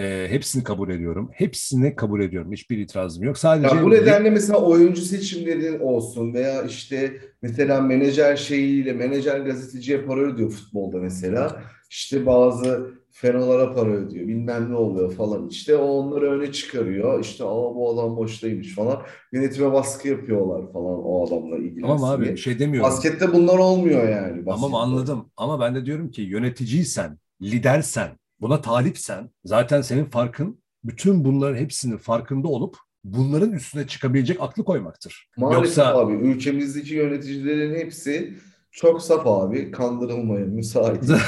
Ee, 0.00 0.26
hepsini 0.30 0.64
kabul 0.64 0.90
ediyorum. 0.90 1.30
Hepsini 1.32 1.96
kabul 1.96 2.20
ediyorum. 2.20 2.52
Hiçbir 2.52 2.78
itirazım 2.78 3.24
yok. 3.24 3.38
Sadece 3.38 3.76
Ya 3.76 3.82
bu 3.82 3.90
nedenle 3.90 4.30
mesela 4.30 4.58
oyuncu 4.58 5.02
seçimlerin 5.02 5.80
olsun 5.80 6.34
veya 6.34 6.62
işte 6.62 7.12
mesela 7.42 7.80
menajer 7.80 8.36
şeyiyle 8.36 8.92
menajer 8.92 9.40
gazeteciye 9.40 10.02
para 10.02 10.20
ödüyor 10.20 10.50
futbolda 10.50 10.98
mesela. 10.98 11.62
İşte 11.90 12.26
bazı 12.26 12.90
fenolara 13.10 13.74
para 13.74 13.90
ödüyor. 13.90 14.28
Bilmem 14.28 14.70
ne 14.70 14.76
oluyor 14.76 15.12
falan. 15.12 15.48
İşte 15.48 15.76
o 15.76 15.84
onları 15.86 16.30
öne 16.30 16.52
çıkarıyor. 16.52 17.20
İşte 17.20 17.44
Aa, 17.44 17.74
bu 17.74 17.90
adam 17.94 18.16
boştaymış 18.16 18.74
falan. 18.74 19.02
Yönetime 19.32 19.72
baskı 19.72 20.08
yapıyorlar 20.08 20.72
falan 20.72 21.04
o 21.04 21.26
adamla 21.26 21.56
ilgili. 21.56 21.80
Tamam 21.80 22.04
abi 22.04 22.36
şey 22.36 22.58
demiyorum. 22.58 22.90
Baskette 22.90 23.32
bunlar 23.32 23.58
olmuyor 23.58 24.08
yani. 24.08 24.28
Tamam 24.28 24.46
basketbol. 24.46 24.80
anladım. 24.80 25.30
Ama 25.36 25.60
ben 25.60 25.74
de 25.74 25.86
diyorum 25.86 26.10
ki 26.10 26.22
yöneticiysen, 26.22 27.18
lidersen, 27.42 28.19
buna 28.40 28.60
talipsen 28.60 29.30
zaten 29.44 29.80
senin 29.82 30.04
farkın 30.04 30.60
bütün 30.84 31.24
bunların 31.24 31.56
hepsinin 31.56 31.96
farkında 31.96 32.48
olup 32.48 32.76
bunların 33.04 33.52
üstüne 33.52 33.86
çıkabilecek 33.86 34.36
aklı 34.40 34.64
koymaktır. 34.64 35.28
Maalesef 35.36 35.64
Yoksa 35.64 35.98
abi 35.98 36.12
ülkemizdeki 36.12 36.94
yöneticilerin 36.94 37.74
hepsi 37.74 38.34
çok 38.72 39.02
saf 39.02 39.26
abi. 39.26 39.70
Kandırılmaya 39.70 40.46
müsait. 40.46 41.08
Mı? 41.08 41.18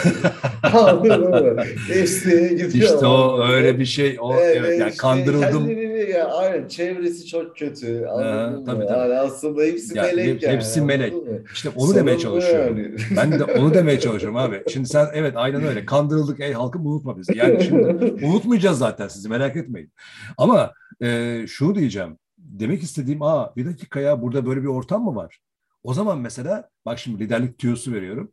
Hepsi 1.89 2.49
gidiyor. 2.51 2.95
işte 2.95 3.07
o 3.07 3.47
öyle 3.49 3.79
bir 3.79 3.85
şey. 3.85 4.17
O 4.21 4.35
Evet, 4.35 4.57
evet, 4.57 4.81
yani 4.81 4.91
işte 4.91 5.01
kandırıldım. 5.01 5.69
Ya, 6.13 6.29
aynen 6.29 6.69
çevresi 6.69 7.27
çok 7.27 7.57
kötü. 7.57 8.07
Anladın 8.07 8.65
tabii, 8.65 8.79
mı? 8.79 8.87
tabii. 8.87 9.01
Yani 9.01 9.15
aslında 9.15 9.63
hepsi 9.63 9.99
Ya, 9.99 10.03
melek 10.03 10.43
yani. 10.43 10.55
hepsi 10.55 10.81
melek. 10.81 11.15
İşte 11.55 11.69
onu 11.77 11.95
demeye 11.95 12.19
Sorun 12.19 12.37
bu 12.37 12.41
çalışıyorum. 12.41 12.77
yani. 12.79 12.97
Ben 13.17 13.33
de 13.33 13.45
onu 13.45 13.75
demeye 13.75 14.01
çalışıyorum 14.01 14.37
abi. 14.37 14.63
Şimdi 14.73 14.89
sen 14.89 15.07
evet 15.15 15.33
aynen 15.37 15.65
öyle. 15.65 15.87
Kandırıldık 15.87 16.41
ey 16.41 16.53
halkım 16.53 16.87
unutma 16.87 17.19
bizi. 17.19 17.39
Yani 17.39 17.65
şimdi 17.65 17.85
unutmayacağız 18.27 18.79
zaten 18.79 19.09
sizi 19.09 19.29
merak 19.29 19.57
etmeyin. 19.57 19.93
Ama 20.39 20.73
e, 21.03 21.39
şunu 21.49 21.75
diyeceğim. 21.75 22.19
Demek 22.39 22.83
istediğim 22.83 23.23
aa 23.23 23.57
bir 23.57 23.67
dakika 23.67 24.01
ya 24.01 24.23
burada 24.23 24.47
böyle 24.47 24.63
bir 24.63 24.67
ortam 24.69 25.05
mı 25.05 25.15
var? 25.15 25.39
O 25.83 25.95
zaman 25.95 26.19
mesela 26.19 26.69
bak 26.87 26.99
şimdi 26.99 27.25
liderlik 27.25 27.59
tüyosu 27.59 27.93
veriyorum. 27.93 28.33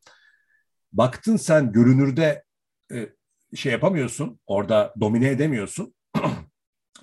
Baktın 0.93 1.35
sen 1.35 1.71
görünürde 1.71 2.43
e, 2.93 3.09
şey 3.55 3.71
yapamıyorsun. 3.71 4.39
Orada 4.47 4.93
domine 4.99 5.29
edemiyorsun. 5.29 5.93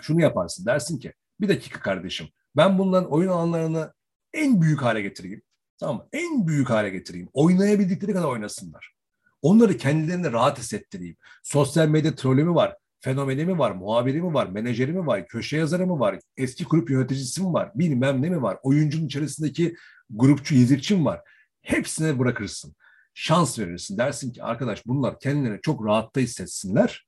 Şunu 0.00 0.20
yaparsın. 0.20 0.66
Dersin 0.66 0.98
ki 0.98 1.12
bir 1.40 1.48
dakika 1.48 1.80
kardeşim. 1.80 2.28
Ben 2.56 2.78
bunların 2.78 3.10
oyun 3.10 3.28
alanlarını 3.28 3.92
en 4.34 4.62
büyük 4.62 4.82
hale 4.82 5.02
getireyim. 5.02 5.42
Tamam? 5.78 6.08
En 6.12 6.46
büyük 6.46 6.70
hale 6.70 6.90
getireyim. 6.90 7.28
Oynayabildikleri 7.32 8.12
kadar 8.12 8.28
oynasınlar. 8.28 8.94
Onları 9.42 9.76
kendilerine 9.76 10.32
rahat 10.32 10.58
hissettireyim. 10.58 11.16
Sosyal 11.42 11.88
medya 11.88 12.14
trolü 12.14 12.44
mü 12.44 12.54
var? 12.54 12.76
Fenomeni 13.00 13.44
mi 13.44 13.58
var? 13.58 13.70
Muhabiri 13.70 14.22
mi 14.22 14.34
var? 14.34 14.46
Menajeri 14.46 14.92
mi 14.92 15.06
var? 15.06 15.26
Köşe 15.28 15.56
yazarı 15.56 15.86
mı 15.86 16.00
var? 16.00 16.18
Eski 16.36 16.64
kulüp 16.64 16.90
yöneticisi 16.90 17.42
mi 17.42 17.52
var? 17.52 17.70
Bilmem 17.74 18.22
ne 18.22 18.30
mi 18.30 18.42
var? 18.42 18.58
Oyuncunun 18.62 19.06
içerisindeki 19.06 19.76
grupçu, 20.10 20.54
yedikçi 20.54 20.96
mi 20.96 21.04
var? 21.04 21.20
Hepsine 21.62 22.18
bırakırsın. 22.18 22.74
Şans 23.14 23.58
verirsin. 23.58 23.98
Dersin 23.98 24.32
ki 24.32 24.42
arkadaş 24.42 24.86
bunlar 24.86 25.20
kendilerini 25.20 25.60
çok 25.62 25.86
rahatta 25.86 26.20
hissetsinler. 26.20 27.06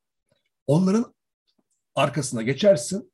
Onların 0.67 1.15
arkasına 1.99 2.43
geçersin. 2.43 3.13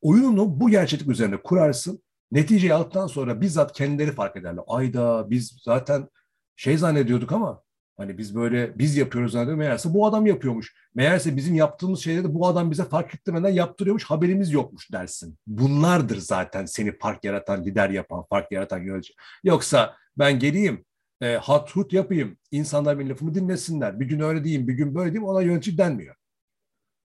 Oyununu 0.00 0.60
bu 0.60 0.70
gerçeklik 0.70 1.08
üzerine 1.08 1.36
kurarsın. 1.36 2.02
Neticeyi 2.32 2.74
aldıktan 2.74 3.06
sonra 3.06 3.40
bizzat 3.40 3.72
kendileri 3.72 4.12
fark 4.12 4.36
ederler. 4.36 4.64
Ayda 4.66 5.30
biz 5.30 5.58
zaten 5.62 6.08
şey 6.56 6.78
zannediyorduk 6.78 7.32
ama 7.32 7.62
hani 7.96 8.18
biz 8.18 8.34
böyle 8.34 8.78
biz 8.78 8.96
yapıyoruz 8.96 9.32
zannediyorduk. 9.32 9.58
Meğerse 9.58 9.94
bu 9.94 10.06
adam 10.06 10.26
yapıyormuş. 10.26 10.74
Meğerse 10.94 11.36
bizim 11.36 11.54
yaptığımız 11.54 12.00
şeyleri 12.00 12.34
bu 12.34 12.46
adam 12.46 12.70
bize 12.70 12.84
fark 12.84 13.14
ettirmeden 13.14 13.48
yaptırıyormuş. 13.48 14.04
Haberimiz 14.04 14.52
yokmuş 14.52 14.92
dersin. 14.92 15.38
Bunlardır 15.46 16.16
zaten 16.16 16.66
seni 16.66 16.98
fark 16.98 17.24
yaratan, 17.24 17.64
lider 17.64 17.90
yapan, 17.90 18.24
fark 18.30 18.52
yaratan 18.52 18.78
yönetici. 18.78 19.16
Yoksa 19.44 19.96
ben 20.18 20.38
geleyim 20.38 20.84
e, 21.20 21.34
hat 21.34 21.76
hut 21.76 21.92
yapayım. 21.92 22.36
İnsanlar 22.50 22.98
benim 22.98 23.10
lafımı 23.10 23.34
dinlesinler. 23.34 24.00
Bir 24.00 24.06
gün 24.06 24.20
öyle 24.20 24.44
diyeyim, 24.44 24.68
bir 24.68 24.74
gün 24.74 24.94
böyle 24.94 25.12
diyeyim. 25.12 25.28
Ona 25.28 25.42
yönetici 25.42 25.78
denmiyor. 25.78 26.16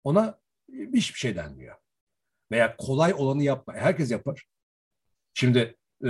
Ona 0.03 0.39
hiçbir 0.93 1.19
şey 1.19 1.35
denmiyor. 1.35 1.75
Veya 2.51 2.77
kolay 2.77 3.13
olanı 3.13 3.43
yapma. 3.43 3.73
Herkes 3.73 4.11
yapar. 4.11 4.45
Şimdi 5.33 5.75
e, 6.03 6.09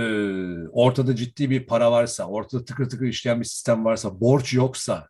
ortada 0.68 1.16
ciddi 1.16 1.50
bir 1.50 1.66
para 1.66 1.92
varsa, 1.92 2.26
ortada 2.26 2.64
tıkır 2.64 2.88
tıkır 2.88 3.06
işleyen 3.06 3.40
bir 3.40 3.44
sistem 3.44 3.84
varsa, 3.84 4.20
borç 4.20 4.54
yoksa, 4.54 5.08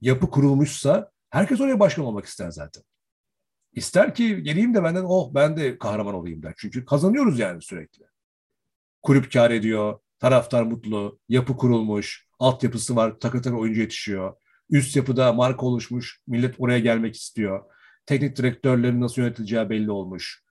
yapı 0.00 0.30
kurulmuşsa 0.30 1.10
herkes 1.30 1.60
oraya 1.60 1.80
başkan 1.80 2.04
olmak 2.04 2.26
ister 2.26 2.50
zaten. 2.50 2.82
İster 3.72 4.14
ki 4.14 4.42
geleyim 4.42 4.74
de 4.74 4.84
benden 4.84 5.04
oh 5.04 5.34
ben 5.34 5.56
de 5.56 5.78
kahraman 5.78 6.14
olayım 6.14 6.42
der. 6.42 6.54
Çünkü 6.56 6.84
kazanıyoruz 6.84 7.38
yani 7.38 7.62
sürekli. 7.62 8.04
Kulüp 9.02 9.32
kar 9.32 9.50
ediyor, 9.50 9.98
taraftar 10.18 10.62
mutlu, 10.62 11.18
yapı 11.28 11.56
kurulmuş, 11.56 12.28
altyapısı 12.38 12.96
var, 12.96 13.18
takır 13.20 13.42
takır 13.42 13.56
oyuncu 13.56 13.80
yetişiyor. 13.80 14.36
Üst 14.70 14.96
yapıda 14.96 15.32
marka 15.32 15.66
oluşmuş, 15.66 16.20
millet 16.26 16.54
oraya 16.58 16.78
gelmek 16.78 17.16
istiyor. 17.16 17.64
Teknik 18.10 18.36
direktörlerin 18.36 19.00
nasıl 19.00 19.22
yönetileceği 19.22 19.70
belli 19.70 19.90
olmuş. 19.90 20.44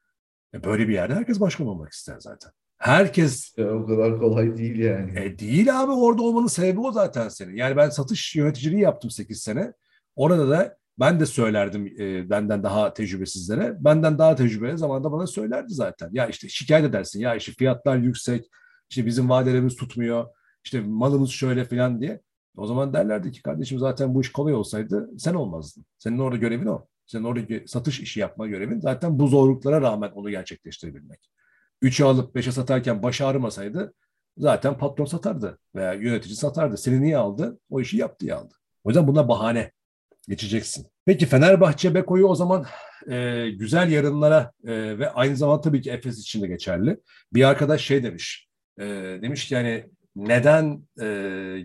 E 0.53 0.63
böyle 0.63 0.87
bir 0.87 0.93
yerde 0.93 1.13
herkes 1.15 1.39
başkan 1.39 1.67
olmak 1.67 1.91
ister 1.91 2.15
zaten. 2.19 2.51
Herkes 2.77 3.53
Ya, 3.57 3.73
o 3.73 3.85
kadar 3.87 4.19
kolay 4.19 4.57
değil 4.57 4.79
yani. 4.79 5.19
e, 5.19 5.39
değil 5.39 5.81
abi 5.81 5.91
orada 5.91 6.21
olmanın 6.21 6.47
sebebi 6.47 6.79
o 6.79 6.91
zaten 6.91 7.29
senin. 7.29 7.55
Yani 7.55 7.77
ben 7.77 7.89
satış 7.89 8.35
yöneticiliği 8.35 8.81
yaptım 8.81 9.11
8 9.11 9.41
sene. 9.41 9.73
Orada 10.15 10.49
da 10.49 10.77
ben 10.99 11.19
de 11.19 11.25
söylerdim 11.25 11.87
e, 11.99 12.29
benden 12.29 12.63
daha 12.63 12.93
tecrübesizlere. 12.93 13.75
Benden 13.79 14.17
daha 14.17 14.35
tecrübeli 14.35 14.77
zamanda 14.77 15.11
bana 15.11 15.27
söylerdi 15.27 15.73
zaten. 15.73 16.09
Ya 16.13 16.27
işte 16.27 16.49
şikayet 16.49 16.85
edersin. 16.85 17.19
Ya 17.19 17.35
işte 17.35 17.51
fiyatlar 17.51 17.97
yüksek. 17.97 18.45
işte 18.89 19.05
bizim 19.05 19.29
vadelerimiz 19.29 19.75
tutmuyor. 19.75 20.25
işte 20.63 20.81
malımız 20.81 21.29
şöyle 21.29 21.65
falan 21.65 22.01
diye. 22.01 22.21
O 22.57 22.65
zaman 22.67 22.93
derlerdi 22.93 23.31
ki 23.31 23.41
kardeşim 23.41 23.79
zaten 23.79 24.15
bu 24.15 24.21
iş 24.21 24.31
kolay 24.31 24.53
olsaydı 24.53 25.09
sen 25.17 25.33
olmazdın. 25.33 25.85
Senin 25.97 26.19
orada 26.19 26.37
görevin 26.37 26.65
o. 26.65 26.85
Senin 27.09 27.23
orada 27.23 27.39
gö- 27.39 27.67
satış 27.67 27.99
işi 27.99 28.19
yapma 28.19 28.47
görevin 28.47 28.79
zaten 28.79 29.19
bu 29.19 29.27
zorluklara 29.27 29.81
rağmen 29.81 30.09
onu 30.09 30.29
gerçekleştirebilmek. 30.29 31.29
3'e 31.83 32.05
alıp 32.05 32.35
5'e 32.35 32.51
satarken 32.51 33.03
başı 33.03 33.25
ağrımasaydı 33.25 33.93
zaten 34.37 34.77
patron 34.77 35.05
satardı 35.05 35.59
veya 35.75 35.93
yönetici 35.93 36.35
satardı. 36.35 36.77
Seni 36.77 37.01
niye 37.01 37.17
aldı? 37.17 37.59
O 37.69 37.81
işi 37.81 37.97
yaptı 37.97 38.25
diye 38.25 38.33
aldı. 38.33 38.55
O 38.83 38.89
yüzden 38.89 39.07
buna 39.07 39.27
bahane 39.27 39.71
geçeceksin. 40.27 40.87
Peki 41.05 41.25
Fenerbahçe 41.25 41.95
Beko'yu 41.95 42.27
o 42.27 42.35
zaman 42.35 42.65
e, 43.09 43.49
güzel 43.49 43.91
yarınlara 43.91 44.51
e, 44.63 44.99
ve 44.99 45.09
aynı 45.09 45.37
zamanda 45.37 45.61
tabii 45.61 45.81
ki 45.81 45.91
Efes 45.91 46.19
için 46.19 46.41
de 46.41 46.47
geçerli. 46.47 46.97
Bir 47.33 47.43
arkadaş 47.43 47.81
şey 47.81 48.03
demiş. 48.03 48.47
E, 48.79 48.85
demiş 49.21 49.47
ki 49.47 49.53
yani 49.53 49.85
neden 50.27 50.83
e, 51.01 51.05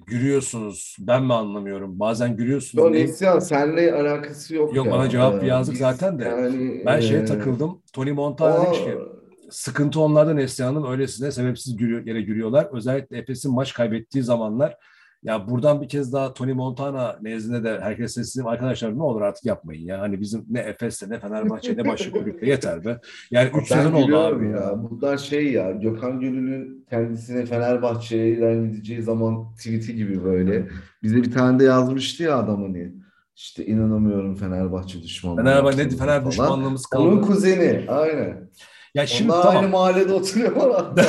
gülüyorsunuz? 0.06 0.96
Ben 1.00 1.24
mi 1.24 1.34
anlamıyorum? 1.34 1.98
Bazen 2.00 2.36
gülüyorsunuz. 2.36 2.84
Yok 2.84 2.92
Ne- 2.94 3.00
Neslihan 3.00 3.38
seninle 3.38 3.92
alakası 3.94 4.54
yok 4.54 4.76
Yok, 4.76 4.86
ya. 4.86 4.92
bana 4.92 5.08
cevap 5.10 5.42
Ee, 5.42 5.46
yazdık 5.46 5.72
biz 5.72 5.80
zaten 5.80 6.18
de. 6.18 6.24
yani, 6.24 6.82
Ben 6.86 7.00
şeye 7.00 7.20
e, 7.20 7.24
takıldım. 7.24 7.82
Tony 7.92 8.12
Montana 8.12 8.64
demiş 8.66 8.78
ki 8.84 8.96
o- 8.96 9.14
sıkıntı 9.50 10.00
onlarda 10.00 10.34
Neslihan 10.34 10.74
Hanım 10.74 10.90
öylesine 10.92 11.30
sebepsiz 11.30 11.76
gülüyor, 11.76 12.06
yere 12.06 12.22
gülüyorlar. 12.22 12.68
Özellikle 12.72 13.18
Efes'in 13.18 13.54
maç 13.54 13.72
kaybettiği 13.74 14.24
zamanlar 14.24 14.76
ya 15.24 15.48
buradan 15.48 15.82
bir 15.82 15.88
kez 15.88 16.12
daha 16.12 16.34
Tony 16.34 16.52
Montana 16.52 17.16
nezdinde 17.22 17.64
de 17.64 17.80
herkes 17.80 18.14
sesleneyim 18.14 18.48
arkadaşlar 18.52 18.98
ne 18.98 19.02
olur 19.02 19.20
artık 19.20 19.44
yapmayın 19.44 19.86
ya. 19.86 20.00
Hani 20.00 20.20
bizim 20.20 20.44
ne 20.50 20.60
Efes'te 20.60 21.08
ne 21.10 21.20
Fenerbahçe 21.20 21.76
ne 21.76 21.88
başka 21.88 22.10
kulüpte 22.10 22.46
yeter 22.46 22.84
be. 22.84 22.98
Yani 23.30 23.48
3 23.48 23.54
Ben 23.70 23.76
sezon 23.76 23.92
oldu 23.92 24.16
abi 24.18 24.44
ya. 24.48 24.50
ya. 24.56 24.82
Bundan 24.90 25.16
şey 25.16 25.52
ya 25.52 25.70
Gökhan 25.70 26.20
Gönül'ün 26.20 26.86
kendisine 26.90 27.46
Fenerbahçe'den 27.46 28.72
gideceği 28.72 29.02
zaman 29.02 29.54
tweet'i 29.54 29.94
gibi 29.96 30.24
böyle. 30.24 30.68
Bize 31.02 31.16
bir 31.16 31.32
tane 31.32 31.58
de 31.60 31.64
yazmıştı 31.64 32.22
ya 32.22 32.36
adam 32.38 32.62
hani. 32.62 32.92
İşte 33.36 33.66
inanamıyorum 33.66 34.34
Fenerbahçe 34.36 35.02
düşmanlığı. 35.02 35.42
Fenerbahçe 35.42 35.78
ne 35.78 35.88
Fener 35.88 35.98
falan. 36.20 36.26
düşmanlığımız 36.30 36.84
Onun 36.96 37.16
kaldı. 37.16 37.26
kuzeni 37.26 37.84
aynen. 37.88 38.50
Ya 38.94 39.06
şimdi 39.06 39.32
Onlar 39.32 39.42
tamam. 39.42 39.56
aynı 39.56 39.68
mahallede 39.68 40.12
oturuyorlar. 40.12 40.84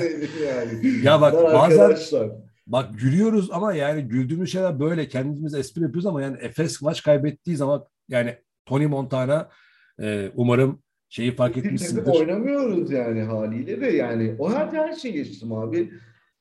Öyle 0.00 0.26
yani. 0.48 1.04
Ya 1.04 1.20
bak, 1.20 1.32
Bunlar 1.34 1.54
bazen- 1.54 1.78
arkadaşlar. 1.78 2.28
Bak 2.68 2.98
gülüyoruz 3.00 3.50
ama 3.50 3.74
yani 3.74 4.02
güldüğümüz 4.02 4.52
şeyler 4.52 4.80
böyle 4.80 5.08
kendimiz 5.08 5.54
espri 5.54 5.82
yapıyoruz 5.82 6.06
ama 6.06 6.22
yani 6.22 6.36
Efes 6.40 6.82
maç 6.82 7.02
kaybettiği 7.02 7.56
zaman 7.56 7.84
yani 8.08 8.36
Tony 8.66 8.86
Montana 8.86 9.48
e, 10.02 10.30
umarım 10.34 10.82
şeyi 11.08 11.34
fark 11.36 11.56
Biz 11.56 11.64
etmişsindir. 11.64 12.06
oynamıyoruz 12.06 12.90
yani 12.90 13.22
haliyle 13.22 13.80
de 13.80 13.86
yani 13.86 14.36
o 14.38 14.52
her 14.52 14.66
her 14.66 14.92
şey 14.92 15.12
geçtim 15.12 15.52
abi. 15.52 15.90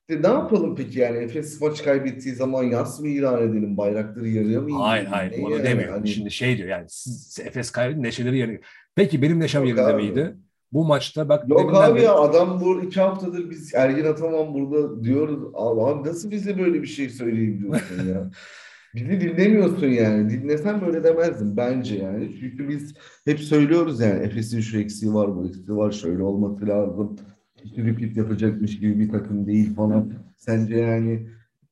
İşte 0.10 0.22
ne 0.22 0.28
yapalım 0.28 0.76
peki 0.76 1.00
yani 1.00 1.18
Efes 1.18 1.62
maç 1.62 1.84
kaybettiği 1.84 2.36
zaman 2.36 2.64
yas 2.64 3.00
mı 3.00 3.08
ilan 3.08 3.42
edelim 3.50 3.78
bayrakları 3.78 4.28
yarıya 4.28 4.62
mı 4.62 4.78
Hayır 4.82 5.06
hayır 5.06 5.44
onu 5.44 5.52
yani? 5.52 5.64
demiyor. 5.64 5.90
Hani- 5.94 6.08
Şimdi 6.08 6.32
şey 6.32 6.58
diyor 6.58 6.70
yani 6.70 6.86
siz 6.90 7.40
Efes 7.46 7.72
kaybedin 7.72 8.04
neşeleri 8.04 8.38
yerine. 8.38 8.60
Peki 8.96 9.22
benim 9.22 9.40
neşem 9.40 9.62
Yok 9.66 9.78
yerinde 9.78 9.94
abi. 9.94 10.04
miydi? 10.04 10.36
Bu 10.74 10.86
maçta 10.86 11.30
bak 11.30 11.50
Yok 11.50 11.76
abi 11.76 11.96
beri- 11.96 12.04
ya 12.04 12.16
adam 12.16 12.62
bu 12.62 12.82
iki 12.82 13.02
haftadır 13.02 13.50
biz 13.50 13.76
Ergin 13.76 14.06
Ataman 14.06 14.54
burada 14.54 15.04
diyoruz. 15.04 15.44
Abi, 15.54 15.82
abi 15.82 16.10
nasıl 16.10 16.32
bize 16.32 16.60
böyle 16.60 16.82
bir 16.82 16.88
şey 16.88 17.10
söyleyeyim 17.10 17.60
diyorsun 17.62 18.10
ya. 18.10 18.32
Bizi 18.96 19.22
dinlemiyorsun 19.22 19.88
yani. 19.88 20.30
Dinlesen 20.30 20.82
böyle 20.82 21.04
demezdin 21.04 21.58
bence 21.58 21.96
yani. 21.96 22.36
Çünkü 22.40 22.70
biz 22.70 22.94
hep 23.26 23.40
söylüyoruz 23.40 24.00
yani 24.00 24.24
Efes'in 24.24 24.62
şu 24.62 24.80
eksiği 24.80 25.14
var, 25.14 25.36
bu 25.36 25.48
eksiği 25.48 25.78
var, 25.78 25.92
şöyle 25.92 26.24
olması 26.24 26.68
lazım. 26.68 27.16
Hiç 27.64 27.78
repeat 27.78 28.18
yapacakmış 28.18 28.80
gibi 28.80 29.00
bir 29.00 29.10
takım 29.10 29.48
değil 29.48 29.76
falan. 29.76 30.14
Sence 30.38 30.76
yani 30.76 31.30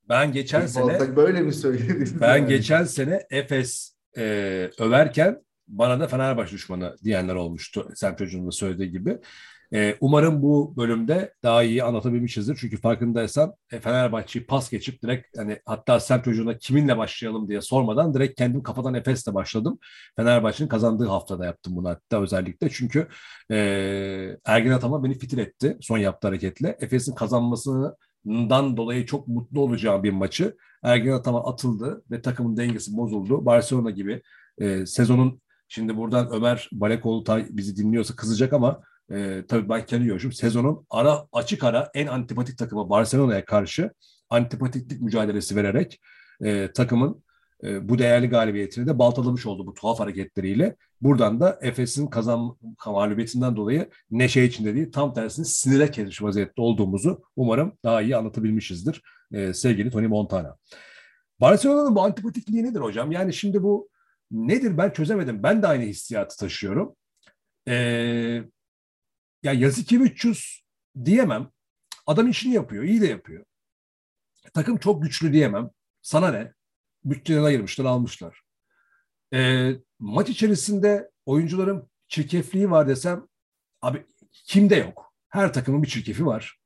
ben 0.10 0.32
geçen 0.32 0.66
sene 0.66 1.16
böyle 1.16 1.42
mi 1.42 1.54
söylediniz? 1.54 2.22
ben 2.22 2.38
yani? 2.38 2.50
geçen 2.50 2.84
sene 2.84 3.22
Efes 3.30 3.96
e, 4.18 4.24
överken 4.80 5.42
bana 5.68 6.00
da 6.00 6.08
Fenerbahçe 6.08 6.52
düşmanı 6.54 6.96
diyenler 7.04 7.36
olmuştu. 7.36 7.90
Sen 7.96 8.16
çocuğun 8.16 8.48
da 8.48 8.52
söylediği 8.52 8.92
gibi. 8.92 9.18
E, 9.74 9.96
umarım 10.02 10.42
bu 10.42 10.74
bölümde 10.78 11.34
daha 11.44 11.64
iyi 11.64 11.84
anlatabilmişizdir. 11.84 12.58
Çünkü 12.60 12.78
farkındaysan 12.78 13.54
e, 13.72 13.80
Fenerbahçe'yi 13.80 14.46
pas 14.46 14.70
geçip 14.72 15.02
direkt 15.04 15.38
hani 15.38 15.60
hatta 15.66 16.00
sen 16.00 16.20
çocuğuna 16.20 16.58
kiminle 16.58 16.98
başlayalım 16.98 17.50
diye 17.50 17.62
sormadan 17.62 18.14
direkt 18.14 18.38
kendim 18.38 18.64
kafadan 18.64 18.94
Efes'le 18.94 19.34
başladım. 19.34 19.80
Fenerbahçe'nin 20.16 20.70
kazandığı 20.70 21.08
haftada 21.08 21.46
yaptım 21.46 21.76
bunu 21.76 21.90
hatta 21.90 22.22
özellikle. 22.22 22.70
Çünkü 22.70 23.08
e, 23.52 23.58
Ergin 24.46 24.72
Ataman 24.72 25.04
beni 25.04 25.20
fitil 25.20 25.38
etti 25.38 25.78
son 25.82 25.98
yaptığı 25.98 26.28
hareketle. 26.28 26.78
Efes'in 26.80 27.16
kazanmasından 27.16 28.78
dolayı 28.78 29.06
çok 29.06 29.28
mutlu 29.28 29.62
olacağım 29.62 30.04
bir 30.04 30.12
maçı 30.12 30.58
Ergin 30.84 31.12
Ataman 31.12 31.52
atıldı 31.52 32.04
ve 32.12 32.22
takımın 32.22 32.58
dengesi 32.58 32.98
bozuldu. 32.98 33.46
Barcelona 33.46 33.92
gibi 33.92 34.22
e, 34.62 34.86
sezonun 34.86 35.42
şimdi 35.68 35.98
buradan 35.98 36.30
Ömer 36.32 36.70
Balekoğlu 36.72 37.24
bizi 37.50 37.78
dinliyorsa 37.78 38.16
kızacak 38.16 38.54
ama 38.54 38.82
e, 39.12 39.44
tabii 39.48 39.70
ben 39.70 39.86
kendi 39.86 40.06
görüşüm. 40.06 40.32
Sezonun 40.32 40.86
ara 40.90 41.28
açık 41.32 41.64
ara 41.64 41.92
en 41.94 42.08
antipatik 42.08 42.58
takımı 42.58 42.90
Barcelona'ya 42.90 43.46
karşı 43.46 43.92
antipatiklik 44.30 45.02
mücadelesi 45.02 45.56
vererek 45.56 46.00
e, 46.44 46.72
takımın 46.72 47.24
e, 47.64 47.90
bu 47.90 48.00
değerli 48.00 48.30
galibiyetini 48.30 48.88
de 48.88 49.00
baltalamış 49.00 49.46
oldu 49.46 49.68
bu 49.68 49.74
tuhaf 49.74 50.00
hareketleriyle. 50.00 50.76
Buradan 51.02 51.40
da 51.40 51.60
Efes'in 51.62 52.08
kazan 52.08 52.58
mağlubiyetinden 52.86 53.56
dolayı 53.56 53.90
neşe 54.12 54.44
içinde 54.44 54.76
değil 54.76 54.92
tam 54.92 55.14
tersine 55.14 55.46
sinire 55.46 55.92
kesmiş 55.92 56.22
vaziyette 56.22 56.62
olduğumuzu 56.62 57.22
umarım 57.36 57.78
daha 57.84 58.02
iyi 58.02 58.16
anlatabilmişizdir 58.16 59.02
e, 59.32 59.54
sevgili 59.54 59.92
Tony 59.92 60.08
Montana. 60.08 60.58
Barcelona'nın 61.42 61.96
bu 61.96 62.02
antipatikliği 62.02 62.64
nedir 62.64 62.80
hocam? 62.80 63.12
Yani 63.12 63.34
şimdi 63.34 63.64
bu 63.64 63.90
nedir 64.32 64.78
ben 64.78 64.90
çözemedim. 64.90 65.44
Ben 65.44 65.62
de 65.64 65.68
aynı 65.68 65.84
hissiyatı 65.84 66.38
taşıyorum. 66.38 66.96
Ee, 67.68 67.74
ya 69.44 69.54
Yazikevicius 69.54 70.62
diyemem. 71.06 71.52
Adam 72.08 72.30
işini 72.30 72.54
yapıyor, 72.54 72.84
iyi 72.84 73.02
de 73.02 73.08
yapıyor. 73.08 73.46
Takım 74.54 74.78
çok 74.78 75.04
güçlü 75.04 75.34
diyemem. 75.34 75.70
Sana 76.02 76.32
ne? 76.32 76.54
Bütçeden 77.06 77.44
ayırmışlar, 77.44 77.86
almışlar. 77.86 78.42
Ee, 79.34 79.72
maç 80.00 80.30
içerisinde 80.30 81.12
oyuncuların 81.26 81.90
çirkefliği 82.08 82.72
var 82.72 82.88
desem, 82.88 83.28
abi 83.82 84.06
kimde 84.32 84.76
yok? 84.76 85.14
Her 85.30 85.54
takımın 85.54 85.84
bir 85.84 85.88
çirkefi 85.88 86.26
var. 86.26 86.60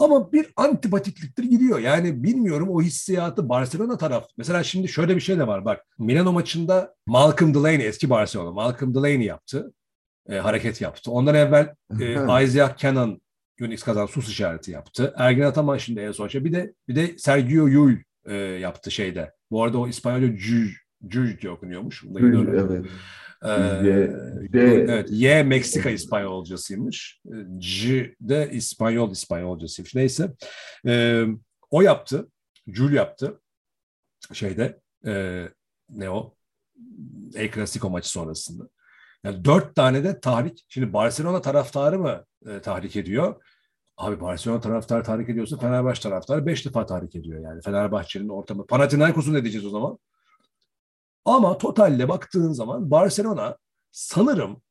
Ama 0.00 0.32
bir 0.32 0.46
antipatikliktir 0.56 1.44
gidiyor. 1.44 1.78
Yani 1.78 2.22
bilmiyorum 2.22 2.68
o 2.70 2.82
hissiyatı 2.82 3.48
Barcelona 3.48 3.96
taraf. 3.96 4.28
Mesela 4.36 4.62
şimdi 4.62 4.88
şöyle 4.88 5.16
bir 5.16 5.20
şey 5.20 5.38
de 5.38 5.46
var. 5.46 5.64
Bak 5.64 5.86
Milano 5.98 6.32
maçında 6.32 6.94
Malcolm 7.06 7.54
Delaney 7.54 7.86
eski 7.86 8.10
Barcelona. 8.10 8.50
Malcolm 8.50 8.94
Delaney 8.94 9.22
yaptı. 9.22 9.72
E, 10.28 10.36
hareket 10.36 10.80
yaptı. 10.80 11.10
Ondan 11.10 11.34
evvel 11.34 11.74
e, 12.00 12.44
Isaiah 12.44 12.76
Kenan 12.76 13.20
Unix 13.60 13.82
kazan 13.82 14.06
sus 14.06 14.28
işareti 14.28 14.70
yaptı. 14.70 15.14
Ergin 15.16 15.42
Ataman 15.42 15.76
şimdi 15.76 16.00
en 16.00 16.12
son 16.12 16.28
şey. 16.28 16.44
Bir 16.44 16.52
de 16.52 16.74
bir 16.88 16.96
de 16.96 17.18
Sergio 17.18 17.66
Yul 17.66 17.96
e, 18.24 18.34
yaptı 18.34 18.90
şeyde. 18.90 19.32
Bu 19.50 19.64
arada 19.64 19.78
o 19.78 19.88
İspanyolca 19.88 20.36
Juj 20.36 20.76
Juj 21.08 21.40
diye 21.40 21.52
okunuyormuş. 21.52 22.04
Bunu. 22.04 22.50
Evet. 22.50 22.86
Ee, 23.44 23.50
Y- 23.50 24.48
Y, 24.52 24.60
evet, 24.62 25.08
Y 25.10 25.42
Meksika 25.42 25.90
İspanyolcasıymış. 25.90 27.20
J 27.60 28.14
de 28.20 28.50
İspanyol 28.52 29.10
İspanyolcasıymış. 29.10 29.94
Neyse. 29.94 30.32
Ee, 30.86 31.24
o 31.70 31.82
yaptı. 31.82 32.28
Jul 32.66 32.92
yaptı. 32.92 33.40
Şeyde 34.32 34.80
e, 35.06 35.44
ne 35.90 36.10
o? 36.10 36.34
El 37.34 37.52
Clasico 37.52 37.90
maçı 37.90 38.08
sonrasında. 38.10 38.68
Yani 39.24 39.44
dört 39.44 39.74
tane 39.74 40.04
de 40.04 40.20
tahrik. 40.20 40.64
Şimdi 40.68 40.92
Barcelona 40.92 41.40
taraftarı 41.40 41.98
mı 41.98 42.24
e, 42.46 42.60
tahrik 42.60 42.96
ediyor? 42.96 43.42
Abi 43.96 44.20
Barcelona 44.20 44.60
taraftarı 44.60 45.02
tahrik 45.02 45.28
ediyorsa 45.28 45.58
Fenerbahçe 45.58 46.02
taraftarı 46.02 46.46
beş 46.46 46.66
defa 46.66 46.86
tahrik 46.86 47.16
ediyor 47.16 47.40
yani. 47.40 47.62
Fenerbahçe'nin 47.62 48.28
ortamı. 48.28 48.66
Panathinaikos'u 48.66 49.32
ne 49.32 49.42
diyeceğiz 49.42 49.66
o 49.66 49.70
zaman? 49.70 49.98
Ama 51.24 51.58
totalde 51.58 52.08
baktığın 52.08 52.52
zaman 52.52 52.90
Barcelona 52.90 53.56
sanırım 53.90 54.62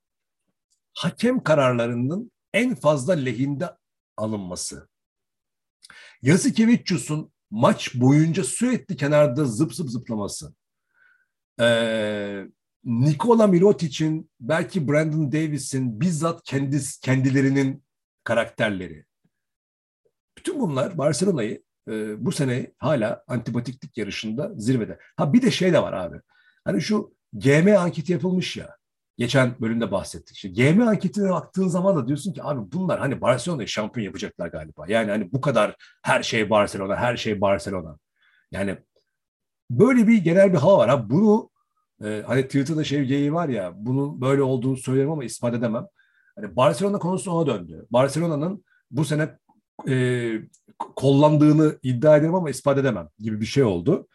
hakem 0.93 1.43
kararlarının 1.43 2.31
en 2.53 2.75
fazla 2.75 3.13
lehinde 3.13 3.69
alınması. 4.17 4.89
Yasikevicius'un 6.21 7.31
maç 7.51 7.95
boyunca 7.95 8.43
sürekli 8.43 8.97
kenarda 8.97 9.45
zıp 9.45 9.73
zıp 9.75 9.89
zıplaması. 9.89 10.53
Ee, 11.59 12.45
Nikola 12.83 13.47
Mirotic'in 13.47 14.31
belki 14.39 14.87
Brandon 14.87 15.31
Davis'in 15.31 16.01
bizzat 16.01 16.43
kendis, 16.43 16.99
kendilerinin 16.99 17.83
karakterleri. 18.23 19.05
Bütün 20.37 20.59
bunlar 20.59 20.97
Barcelona'yı 20.97 21.63
e, 21.89 22.25
bu 22.25 22.31
sene 22.31 22.73
hala 22.77 23.23
antipatiklik 23.27 23.97
yarışında 23.97 24.51
zirvede. 24.55 24.99
Ha 25.15 25.33
bir 25.33 25.41
de 25.41 25.51
şey 25.51 25.73
de 25.73 25.81
var 25.81 25.93
abi. 25.93 26.21
Hani 26.65 26.81
şu 26.81 27.13
GM 27.33 27.77
anketi 27.77 28.11
yapılmış 28.11 28.57
ya. 28.57 28.77
Geçen 29.17 29.55
bölümde 29.61 29.91
bahsettik. 29.91 30.35
İşte 30.35 30.49
GM 30.49 30.81
anketine 30.81 31.29
baktığın 31.29 31.67
zaman 31.67 31.95
da 31.95 32.07
diyorsun 32.07 32.33
ki 32.33 32.43
abi 32.43 32.71
bunlar 32.71 32.99
hani 32.99 33.21
Barcelona'yı 33.21 33.67
şampiyon 33.67 34.05
yapacaklar 34.05 34.47
galiba. 34.47 34.85
Yani 34.87 35.11
hani 35.11 35.33
bu 35.33 35.41
kadar 35.41 35.75
her 36.01 36.23
şey 36.23 36.49
Barcelona, 36.49 36.95
her 36.95 37.17
şey 37.17 37.41
Barcelona. 37.41 37.97
Yani 38.51 38.77
böyle 39.71 40.07
bir 40.07 40.17
genel 40.17 40.53
bir 40.53 40.57
hava 40.57 40.77
var. 40.77 40.89
Ha 40.89 41.09
bunu 41.09 41.49
e, 42.03 42.23
hani 42.27 42.43
Twitter'da 42.43 42.83
şey 42.83 43.03
geyiği 43.03 43.33
var 43.33 43.49
ya 43.49 43.73
bunun 43.75 44.21
böyle 44.21 44.41
olduğunu 44.41 44.77
söylerim 44.77 45.11
ama 45.11 45.23
ispat 45.23 45.53
edemem. 45.53 45.87
Hani 46.35 46.55
Barcelona 46.55 46.99
konusu 46.99 47.31
ona 47.31 47.47
döndü. 47.47 47.87
Barcelona'nın 47.91 48.65
bu 48.91 49.05
sene 49.05 49.37
e, 49.89 50.31
kollandığını 50.95 51.79
iddia 51.83 52.17
ederim 52.17 52.35
ama 52.35 52.49
ispat 52.49 52.77
edemem 52.77 53.09
gibi 53.19 53.41
bir 53.41 53.45
şey 53.45 53.63
oldu. 53.63 54.07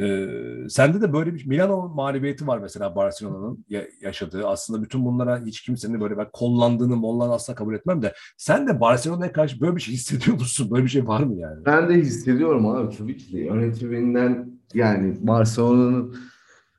Ee, 0.00 0.28
sende 0.68 1.00
de 1.00 1.12
böyle 1.12 1.34
bir 1.34 1.46
Milano 1.46 1.88
mağlubiyeti 1.88 2.46
var 2.46 2.58
mesela 2.58 2.96
Barcelona'nın 2.96 3.64
yaşadığı. 4.02 4.46
Aslında 4.46 4.82
bütün 4.82 5.04
bunlara 5.04 5.44
hiç 5.44 5.60
kimsenin 5.60 6.00
böyle 6.00 6.18
ben 6.18 6.26
kollandığını 6.32 6.96
mollan 6.96 7.30
asla 7.30 7.54
kabul 7.54 7.74
etmem 7.74 8.02
de 8.02 8.14
sen 8.36 8.66
de 8.68 8.80
Barcelona'ya 8.80 9.32
karşı 9.32 9.60
böyle 9.60 9.76
bir 9.76 9.80
şey 9.80 9.94
hissediyor 9.94 10.36
musun? 10.38 10.70
Böyle 10.70 10.84
bir 10.84 10.90
şey 10.90 11.06
var 11.06 11.20
mı 11.20 11.34
yani? 11.34 11.64
Ben 11.66 11.88
de 11.88 11.94
hissediyorum 11.94 12.66
abi 12.66 12.96
tabii 12.96 13.16
ki 13.16 13.32
de. 13.32 13.40
Yönetiminden 13.40 14.60
yani 14.74 15.16
Barcelona'nın 15.20 16.16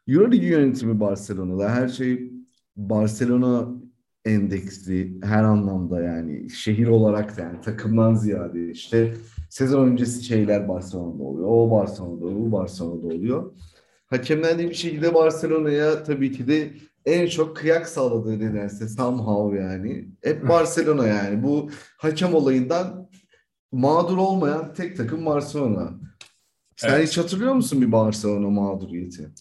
Euroligi 0.08 0.46
yönetimi 0.46 1.00
Barcelona'da 1.00 1.70
her 1.70 1.88
şey 1.88 2.32
Barcelona 2.76 3.68
endeksli 4.26 5.18
her 5.24 5.44
anlamda 5.44 6.02
yani 6.02 6.50
şehir 6.50 6.88
olarak 6.88 7.38
yani 7.38 7.62
takımdan 7.62 8.16
ziyade 8.16 8.72
işte 8.72 9.14
sezon 9.56 9.88
öncesi 9.88 10.24
şeyler 10.24 10.70
Barcelona'da 10.70 11.24
oluyor. 11.24 11.48
O 11.50 11.72
Barcelona'da 11.72 12.26
oluyor, 12.26 12.40
bu 12.40 12.52
Barcelona'da 12.52 13.08
oluyor. 13.08 13.52
Hakemler 14.08 14.60
de 14.60 14.70
bir 14.70 14.74
şekilde 14.74 15.14
Barcelona'ya 15.14 16.04
tabii 16.04 16.32
ki 16.32 16.48
de 16.48 16.74
en 17.06 17.28
çok 17.28 17.58
kıyak 17.58 17.90
sağladığı 17.90 18.40
nedense 18.40 18.88
somehow 18.88 19.60
yani. 19.60 20.08
Hep 20.24 20.48
Barcelona 20.50 21.08
yani. 21.08 21.44
Bu 21.44 21.70
hakem 21.98 22.34
olayından 22.34 23.10
mağdur 23.72 24.18
olmayan 24.18 24.74
tek 24.74 24.98
takım 24.98 25.26
Barcelona. 25.26 25.94
Sen 26.76 26.90
evet. 26.90 27.08
hiç 27.08 27.18
hatırlıyor 27.18 27.54
musun 27.54 27.82
bir 27.82 27.92
Barcelona 27.92 28.50
mağduriyeti? 28.50 29.32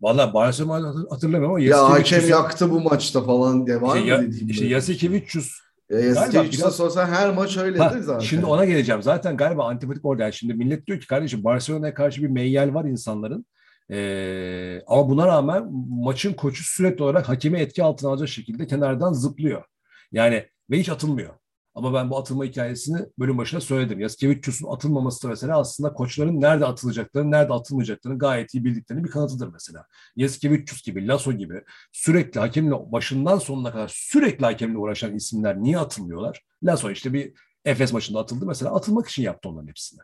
Valla 0.00 0.34
Barcelona 0.34 0.94
hatırlamıyorum 1.10 1.50
ama 1.50 1.60
Ya 1.60 1.90
hakem 1.90 2.28
yaktı 2.28 2.70
bu 2.70 2.80
maçta 2.80 3.24
falan 3.24 3.66
diye 3.66 3.80
var 3.80 3.98
işte, 3.98 4.16
mı 4.16 4.22
dediğim 4.22 4.48
İşte 4.48 4.66
Yasikevicius 4.66 5.67
Yasikevicius'a 5.90 6.70
sorsan 6.70 7.06
her 7.06 7.34
maç 7.34 7.56
öyleydi 7.56 7.82
ha, 7.82 8.02
zaten. 8.02 8.20
Şimdi 8.20 8.46
ona 8.46 8.64
geleceğim. 8.64 9.02
Zaten 9.02 9.36
galiba 9.36 9.64
antipatik 9.64 10.04
orada. 10.04 10.22
Yani 10.22 10.32
şimdi 10.32 10.54
millet 10.54 10.86
diyor 10.86 11.00
ki 11.00 11.06
kardeşim 11.06 11.44
Barcelona'ya 11.44 11.94
karşı 11.94 12.22
bir 12.22 12.28
meyyal 12.28 12.74
var 12.74 12.84
insanların. 12.84 13.46
Ee, 13.90 14.82
ama 14.86 15.08
buna 15.08 15.26
rağmen 15.26 15.68
maçın 15.88 16.32
koçu 16.32 16.64
sürekli 16.64 17.04
olarak 17.04 17.28
hakemi 17.28 17.58
etki 17.58 17.82
altına 17.82 18.10
alacak 18.10 18.28
şekilde 18.28 18.66
kenardan 18.66 19.12
zıplıyor. 19.12 19.64
Yani 20.12 20.46
ve 20.70 20.78
hiç 20.78 20.88
atılmıyor. 20.88 21.34
Ama 21.78 21.94
ben 21.94 22.10
bu 22.10 22.18
atılma 22.18 22.44
hikayesini 22.44 22.98
bölüm 23.18 23.38
başında 23.38 23.60
söyledim. 23.60 24.00
Yaskevicius'un 24.00 24.72
atılmaması 24.72 25.22
da 25.22 25.28
mesela 25.28 25.58
aslında 25.58 25.92
koçların 25.92 26.40
nerede 26.40 26.66
atılacaklarını, 26.66 27.30
nerede 27.30 27.52
atılmayacaklarını 27.52 28.18
gayet 28.18 28.54
iyi 28.54 28.64
bildiklerini 28.64 29.04
bir 29.04 29.10
kanıtıdır 29.10 29.48
mesela. 29.52 29.86
Yaskevicius 30.16 30.82
gibi, 30.82 31.08
Lasso 31.08 31.32
gibi 31.32 31.62
sürekli 31.92 32.40
hakemle 32.40 32.74
başından 32.92 33.38
sonuna 33.38 33.72
kadar 33.72 33.90
sürekli 33.94 34.44
hakemle 34.44 34.78
uğraşan 34.78 35.14
isimler 35.14 35.62
niye 35.62 35.78
atılmıyorlar? 35.78 36.42
Lasso 36.62 36.90
işte 36.90 37.12
bir 37.12 37.32
Efes 37.64 37.92
maçında 37.92 38.18
atıldı 38.20 38.46
mesela 38.46 38.74
atılmak 38.74 39.08
için 39.08 39.22
yaptı 39.22 39.48
onların 39.48 39.68
hepsini. 39.68 40.00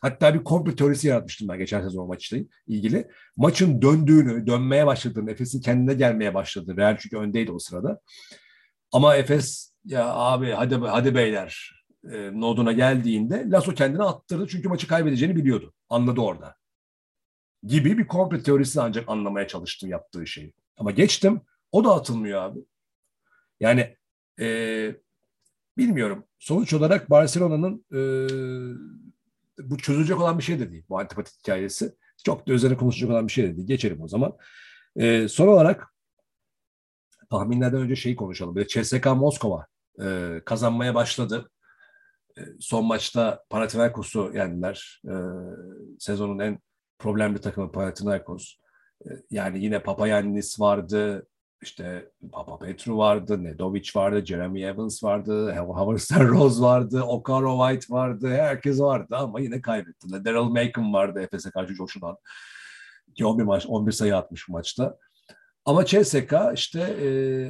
Hatta 0.00 0.34
bir 0.34 0.44
komplo 0.44 0.74
teorisi 0.74 1.08
yaratmıştım 1.08 1.48
ben 1.48 1.58
geçen 1.58 1.82
sezon 1.82 2.08
maçla 2.08 2.38
ilgili. 2.66 3.08
Maçın 3.36 3.82
döndüğünü, 3.82 4.46
dönmeye 4.46 4.86
başladığını, 4.86 5.30
Efes'in 5.30 5.60
kendine 5.60 5.94
gelmeye 5.94 6.34
başladığı, 6.34 6.76
Real 6.76 6.96
çünkü 7.00 7.16
öndeydi 7.16 7.52
o 7.52 7.58
sırada. 7.58 8.00
Ama 8.92 9.16
Efes 9.16 9.71
ya 9.84 10.14
abi 10.14 10.50
hadi 10.50 10.74
hadi 10.74 11.14
beyler 11.14 11.82
e, 12.12 12.40
noduna 12.40 12.72
geldiğinde 12.72 13.50
Lasso 13.50 13.74
kendini 13.74 14.02
attırdı 14.02 14.46
çünkü 14.48 14.68
maçı 14.68 14.88
kaybedeceğini 14.88 15.36
biliyordu. 15.36 15.74
Anladı 15.88 16.20
orada. 16.20 16.56
Gibi 17.62 17.98
bir 17.98 18.06
komple 18.06 18.42
teorisi 18.42 18.80
ancak 18.80 19.08
anlamaya 19.08 19.48
çalıştım 19.48 19.90
yaptığı 19.90 20.26
şeyi. 20.26 20.52
Ama 20.76 20.90
geçtim. 20.90 21.40
O 21.72 21.84
da 21.84 21.94
atılmıyor 21.94 22.42
abi. 22.42 22.58
Yani 23.60 23.96
e, 24.40 24.46
bilmiyorum. 25.78 26.24
Sonuç 26.38 26.72
olarak 26.72 27.10
Barcelona'nın 27.10 27.84
e, 27.92 28.00
bu 29.58 29.78
çözülecek 29.78 30.20
olan 30.20 30.38
bir 30.38 30.42
şey 30.42 30.60
de 30.60 30.72
değil. 30.72 30.84
Bu 30.88 30.98
antipatik 30.98 31.38
hikayesi. 31.38 31.94
Çok 32.24 32.48
da 32.48 32.52
üzerine 32.52 32.76
konuşacak 32.76 33.10
olan 33.10 33.26
bir 33.26 33.32
şey 33.32 33.44
de 33.44 33.56
değil. 33.56 33.66
Geçelim 33.66 34.02
o 34.02 34.08
zaman. 34.08 34.36
E, 34.96 35.28
son 35.28 35.48
olarak 35.48 35.94
tahminlerden 37.30 37.80
önce 37.80 37.96
şeyi 37.96 38.16
konuşalım. 38.16 38.56
Bir 38.56 38.60
de 38.60 38.68
CSK 38.68 39.06
Moskova 39.06 39.66
e, 40.00 40.40
kazanmaya 40.44 40.94
başladı. 40.94 41.50
E, 42.38 42.40
son 42.60 42.84
maçta 42.84 43.44
Panathinaikos'u 43.50 44.30
yendiler. 44.34 45.02
E, 45.08 45.14
sezonun 45.98 46.38
en 46.38 46.58
problemli 46.98 47.40
takımı 47.40 47.72
Panathinaikos. 47.72 48.54
E, 49.06 49.08
yani 49.30 49.64
yine 49.64 49.82
Papayannis 49.82 50.60
vardı, 50.60 51.26
işte 51.62 52.10
Papa 52.32 52.58
Petru 52.58 52.98
vardı, 52.98 53.44
Nedovic 53.44 53.90
vardı, 53.96 54.26
Jeremy 54.26 54.64
Evans 54.64 55.04
vardı, 55.04 55.56
Howard 55.56 56.20
Rose 56.28 56.62
vardı, 56.62 57.02
Okaro 57.02 57.68
White 57.68 57.94
vardı, 57.94 58.28
herkes 58.28 58.80
vardı 58.80 59.16
ama 59.16 59.40
yine 59.40 59.60
kaybettiler. 59.60 60.24
Daryl 60.24 60.42
Macon 60.42 60.92
vardı 60.92 61.20
Efes'e 61.20 61.50
karşı 61.50 61.74
coşulan. 61.74 62.16
Ki 63.14 63.26
11 63.26 63.44
maç 63.44 63.66
11 63.66 63.92
sayı 63.92 64.16
atmış 64.16 64.48
maçta. 64.48 64.98
Ama 65.64 65.84
CSK 65.84 66.34
işte 66.54 66.80
e, 66.80 67.06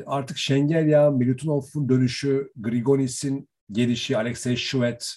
artık 0.06 0.38
Şengelya, 0.38 1.10
Milutunov'un 1.10 1.88
dönüşü, 1.88 2.52
Grigonis'in 2.56 3.48
gelişi, 3.72 4.16
Alexey 4.16 4.56
Şuvet 4.56 5.14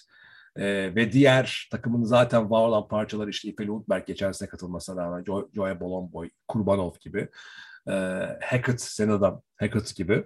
e, 0.56 0.94
ve 0.94 1.12
diğer 1.12 1.68
takımın 1.70 2.04
zaten 2.04 2.50
var 2.50 2.68
olan 2.68 2.88
parçalar 2.88 3.28
işte 3.28 3.48
İpe 3.48 3.66
Lundberg 3.66 4.06
geçen 4.06 4.32
sene 4.32 4.48
katılmasına 4.48 5.02
rağmen 5.02 5.24
jo 5.24 5.48
Joya 5.54 5.80
Bolomboy, 5.80 6.30
Kurbanov 6.48 6.92
gibi, 7.00 7.28
e, 7.88 7.92
Hackett, 8.42 8.80
Senadam 8.80 9.42
Hackett 9.56 9.96
gibi 9.96 10.24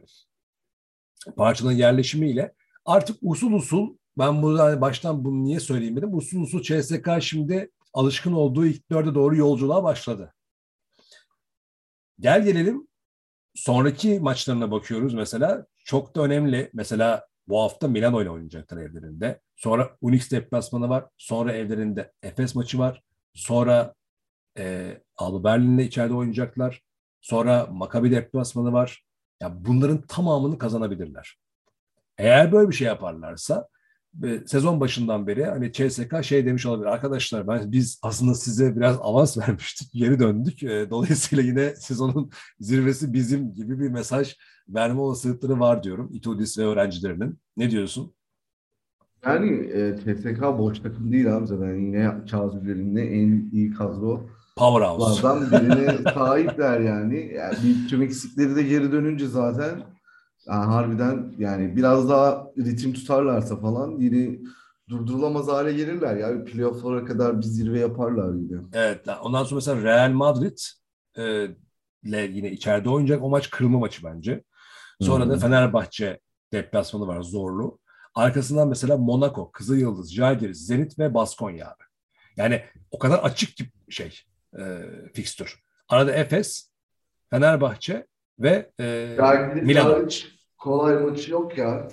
parçaların 1.37 1.77
yerleşimiyle 1.77 2.55
artık 2.85 3.17
usul 3.23 3.53
usul 3.53 3.97
ben 4.19 4.43
burada 4.43 4.65
hani 4.65 4.81
baştan 4.81 5.25
bunu 5.25 5.45
niye 5.45 5.61
söyleyeyim 5.61 5.97
dedim. 5.97 6.17
Usul 6.17 6.41
usul 6.43 6.63
CSK 6.63 7.09
şimdi 7.21 7.71
alışkın 7.93 8.33
olduğu 8.33 8.67
ilk 8.67 8.91
dörde 8.91 9.15
doğru 9.15 9.37
yolculuğa 9.37 9.83
başladı. 9.83 10.35
Gel 12.21 12.45
gelelim 12.45 12.89
sonraki 13.55 14.21
maçlarına 14.21 14.71
bakıyoruz 14.71 15.15
mesela. 15.15 15.67
Çok 15.85 16.17
da 16.17 16.23
önemli. 16.23 16.71
Mesela 16.73 17.27
bu 17.49 17.63
hafta 17.63 17.89
Milano 17.89 18.23
ile 18.23 18.31
oynayacaklar 18.31 18.79
evlerinde. 18.79 19.41
Sonra 19.57 19.97
Unix 20.01 20.31
deplasmanı 20.31 20.89
var. 20.89 21.05
Sonra 21.19 21.53
evlerinde 21.53 22.13
Efes 22.23 22.55
maçı 22.55 22.79
var. 22.79 23.03
Sonra 23.35 23.95
e, 24.59 24.97
Alba 25.17 25.45
Berlin'le 25.45 25.79
içeride 25.79 26.15
oynayacaklar. 26.15 26.83
Sonra 27.21 27.67
Maccabi 27.67 28.11
deplasmanı 28.11 28.73
var. 28.73 29.05
Ya 29.41 29.65
bunların 29.65 30.03
tamamını 30.03 30.59
kazanabilirler. 30.59 31.39
Eğer 32.19 32.53
böyle 32.53 32.69
bir 32.71 32.75
şey 32.75 32.87
yaparlarsa 32.87 33.69
sezon 34.47 34.81
başından 34.81 35.27
beri 35.27 35.45
hani 35.45 35.73
CSK 35.73 36.25
şey 36.25 36.47
demiş 36.47 36.67
olabilir. 36.67 36.87
Arkadaşlar 36.87 37.49
ben 37.49 37.73
biz 37.73 38.01
aslında 38.03 38.35
size 38.35 38.77
biraz 38.77 38.97
avans 39.01 39.39
vermiştik. 39.49 39.93
Geri 39.93 40.19
döndük. 40.19 40.63
E, 40.63 40.91
dolayısıyla 40.91 41.45
yine 41.45 41.77
sezonun 41.77 42.31
zirvesi 42.61 43.13
bizim 43.13 43.55
gibi 43.55 43.81
bir 43.81 43.89
mesaj 43.89 44.37
verme 44.69 45.01
olasılıkları 45.01 45.61
var 45.61 45.83
diyorum. 45.83 46.11
İTODİS 46.13 46.59
ve 46.59 46.65
öğrencilerinin. 46.65 47.39
Ne 47.57 47.71
diyorsun? 47.71 48.15
Yani 49.25 49.51
e, 49.51 49.97
CSK 49.97 50.43
boş 50.43 50.81
takım 50.81 51.13
değil 51.13 51.37
abi 51.37 51.47
zaten. 51.47 51.75
Yine 51.75 52.11
kağıt 52.31 52.63
üzerinde 52.63 53.03
en 53.03 53.51
iyi 53.53 53.71
kadro 53.71 54.31
Powerhouse. 54.57 55.23
Lardan 55.23 55.51
birine 55.51 56.13
sahipler 56.15 56.81
yani. 56.81 57.33
yani 57.35 57.55
bir 57.65 57.89
tüm 57.89 58.03
eksikleri 58.03 58.57
de 58.57 58.63
geri 58.63 58.93
dönünce 58.93 59.27
zaten 59.27 59.83
yani 60.51 60.65
harbiden 60.65 61.33
yani 61.39 61.77
biraz 61.77 62.09
daha 62.09 62.47
ritim 62.59 62.93
tutarlarsa 62.93 63.57
falan 63.57 63.91
yine 63.91 64.39
durdurulamaz 64.89 65.49
hale 65.49 65.73
gelirler 65.73 66.17
ya. 66.17 66.45
Playoff'lara 66.45 67.05
kadar 67.05 67.39
bir 67.39 67.47
zirve 67.47 67.79
yaparlar 67.79 68.35
yine. 68.35 68.61
Evet. 68.73 69.07
Ondan 69.23 69.45
sonra 69.45 69.55
mesela 69.55 69.83
Real 69.83 70.11
Madrid 70.11 70.59
e, 71.19 71.49
ile 72.03 72.21
yine 72.21 72.51
içeride 72.51 72.91
oynayacak. 72.91 73.23
O 73.23 73.29
maç 73.29 73.51
kırılma 73.51 73.79
maçı 73.79 74.05
bence. 74.05 74.45
Sonra 75.01 75.29
da 75.31 75.35
Hı. 75.35 75.39
Fenerbahçe 75.39 76.21
deplasmanı 76.53 77.07
var 77.07 77.23
zorlu. 77.23 77.79
Arkasından 78.15 78.69
mesela 78.69 78.97
Monaco, 78.97 79.51
Kızılyıldız, 79.53 80.15
Žalgiris, 80.15 80.67
Zenit 80.67 80.99
ve 80.99 81.15
Baskonya 81.15 81.67
abi. 81.67 81.85
Yani 82.37 82.63
o 82.91 82.99
kadar 82.99 83.19
açık 83.19 83.57
ki 83.57 83.65
şey 83.89 84.21
e, 84.59 84.63
fikstür. 85.15 85.63
Arada 85.89 86.13
Efes, 86.13 86.71
Fenerbahçe 87.31 88.07
ve 88.39 88.71
e, 88.81 89.17
Milan. 89.63 90.09
Kolay 90.61 90.99
maçı 90.99 91.33
yok 91.33 91.59
ya. 91.59 91.89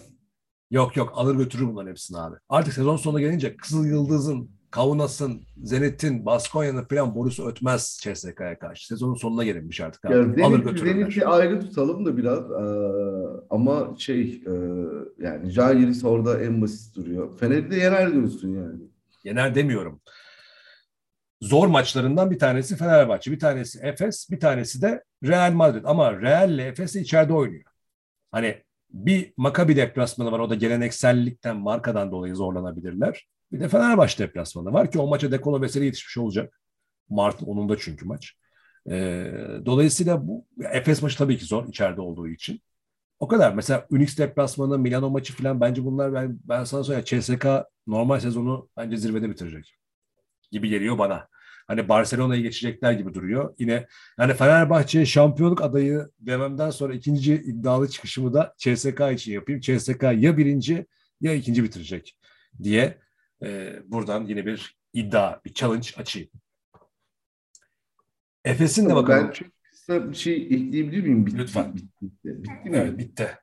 Yok 0.71 0.97
yok 0.97 1.11
alır 1.15 1.35
götürür 1.35 1.67
bunların 1.67 1.89
hepsini 1.89 2.17
abi. 2.17 2.35
Artık 2.49 2.73
sezon 2.73 2.95
sonuna 2.95 3.19
gelince 3.19 3.57
Kızıl 3.57 3.85
Yıldız'ın, 3.85 4.49
Kaunas'ın, 4.71 5.41
Zenit'in, 5.63 6.25
Baskonya'nın 6.25 6.83
falan 6.83 7.15
borusu 7.15 7.47
ötmez 7.47 7.99
CSK'ya 8.01 8.59
karşı. 8.59 8.87
Sezonun 8.87 9.15
sonuna 9.15 9.43
gelinmiş 9.43 9.81
artık 9.81 10.05
abi. 10.05 10.41
Ya 10.41 10.45
alır 10.47 10.59
götürürler. 10.59 10.93
Zenit'i 10.93 11.25
ayrı 11.25 11.59
tutalım 11.59 12.05
da 12.05 12.17
biraz 12.17 12.51
Ee, 12.51 13.43
ama 13.49 13.95
şey 13.97 14.43
e, 14.47 14.53
yani 15.19 15.51
Žalgiris 15.51 16.03
orada 16.03 16.41
en 16.41 16.61
basit 16.61 16.95
duruyor. 16.95 17.37
Fener'i 17.37 17.71
de 17.71 17.75
yener 17.75 18.13
diyorsun 18.13 18.49
yani. 18.49 18.79
Yener 19.23 19.55
demiyorum. 19.55 20.01
Zor 21.41 21.67
maçlarından 21.67 22.31
bir 22.31 22.39
tanesi 22.39 22.75
Fenerbahçe, 22.75 23.31
bir 23.31 23.39
tanesi 23.39 23.79
Efes, 23.79 24.27
bir 24.31 24.39
tanesi 24.39 24.81
de 24.81 25.03
Real 25.23 25.51
Madrid. 25.51 25.83
Ama 25.85 26.21
Real 26.21 26.51
ile 26.51 26.65
Efes 26.65 26.95
de 26.95 27.01
içeride 27.01 27.33
oynuyor. 27.33 27.63
Hani 28.31 28.63
bir 28.89 29.33
Maccabi 29.37 29.75
deplasmanı 29.75 30.31
var. 30.31 30.39
O 30.39 30.49
da 30.49 30.55
geleneksellikten, 30.55 31.57
markadan 31.57 32.11
dolayı 32.11 32.35
zorlanabilirler. 32.35 33.27
Bir 33.51 33.59
de 33.59 33.69
Fenerbahçe 33.69 34.23
deplasmanı 34.23 34.73
var 34.73 34.91
ki 34.91 34.99
o 34.99 35.07
maça 35.07 35.31
Dekolo 35.31 35.61
Veseli 35.61 35.85
yetişmiş 35.85 36.17
olacak. 36.17 36.61
Mart'ın 37.09 37.45
10'unda 37.45 37.77
çünkü 37.79 38.05
maç. 38.05 38.33
Ee, 38.89 39.33
dolayısıyla 39.65 40.27
bu 40.27 40.45
Efes 40.71 41.01
maçı 41.01 41.17
tabii 41.17 41.37
ki 41.37 41.45
zor 41.45 41.67
içeride 41.67 42.01
olduğu 42.01 42.27
için. 42.27 42.61
O 43.19 43.27
kadar. 43.27 43.53
Mesela 43.53 43.87
Unix 43.89 44.17
deplasmanı, 44.17 44.79
Milano 44.79 45.09
maçı 45.09 45.33
falan 45.33 45.61
bence 45.61 45.85
bunlar 45.85 46.13
ben, 46.13 46.39
ben 46.43 46.63
sana 46.63 46.83
söyleyeyim. 46.83 47.21
CSK 47.21 47.45
normal 47.87 48.19
sezonu 48.19 48.69
bence 48.77 48.97
zirvede 48.97 49.29
bitirecek 49.29 49.75
gibi 50.51 50.69
geliyor 50.69 50.97
bana. 50.97 51.27
Hani 51.67 51.89
Barcelona'yı 51.89 52.41
geçecekler 52.43 52.91
gibi 52.91 53.13
duruyor. 53.13 53.55
Yine 53.59 53.87
yani 54.19 54.33
Fenerbahçe 54.33 55.05
şampiyonluk 55.05 55.61
adayı 55.61 56.09
dememden 56.19 56.69
sonra 56.69 56.93
ikinci 56.93 57.33
iddialı 57.33 57.89
çıkışımı 57.89 58.33
da 58.33 58.55
CSK 58.57 59.01
için 59.13 59.31
yapayım. 59.31 59.61
CSK 59.61 60.03
ya 60.03 60.37
birinci 60.37 60.85
ya 61.21 61.33
ikinci 61.33 61.63
bitirecek 61.63 62.17
diye 62.63 62.97
e, 63.43 63.79
buradan 63.85 64.25
yine 64.25 64.45
bir 64.45 64.77
iddia, 64.93 65.39
bir 65.45 65.53
challenge 65.53 65.87
açayım. 65.97 66.29
Efes'in 68.45 68.89
de 68.89 68.95
bakalım. 68.95 69.27
Ben 69.27 69.31
çok 69.31 69.47
kısa 69.63 70.09
bir 70.09 70.15
şey 70.15 70.35
ekleyebilir 70.35 71.03
miyim? 71.03 71.25
Bitti, 71.25 71.37
Lütfen. 71.37 71.75
Bitti, 71.75 71.87
bitti, 72.01 72.43
bitti 72.43 72.69
mi? 72.69 72.77
Evet 72.77 72.97
bitti. 72.97 73.37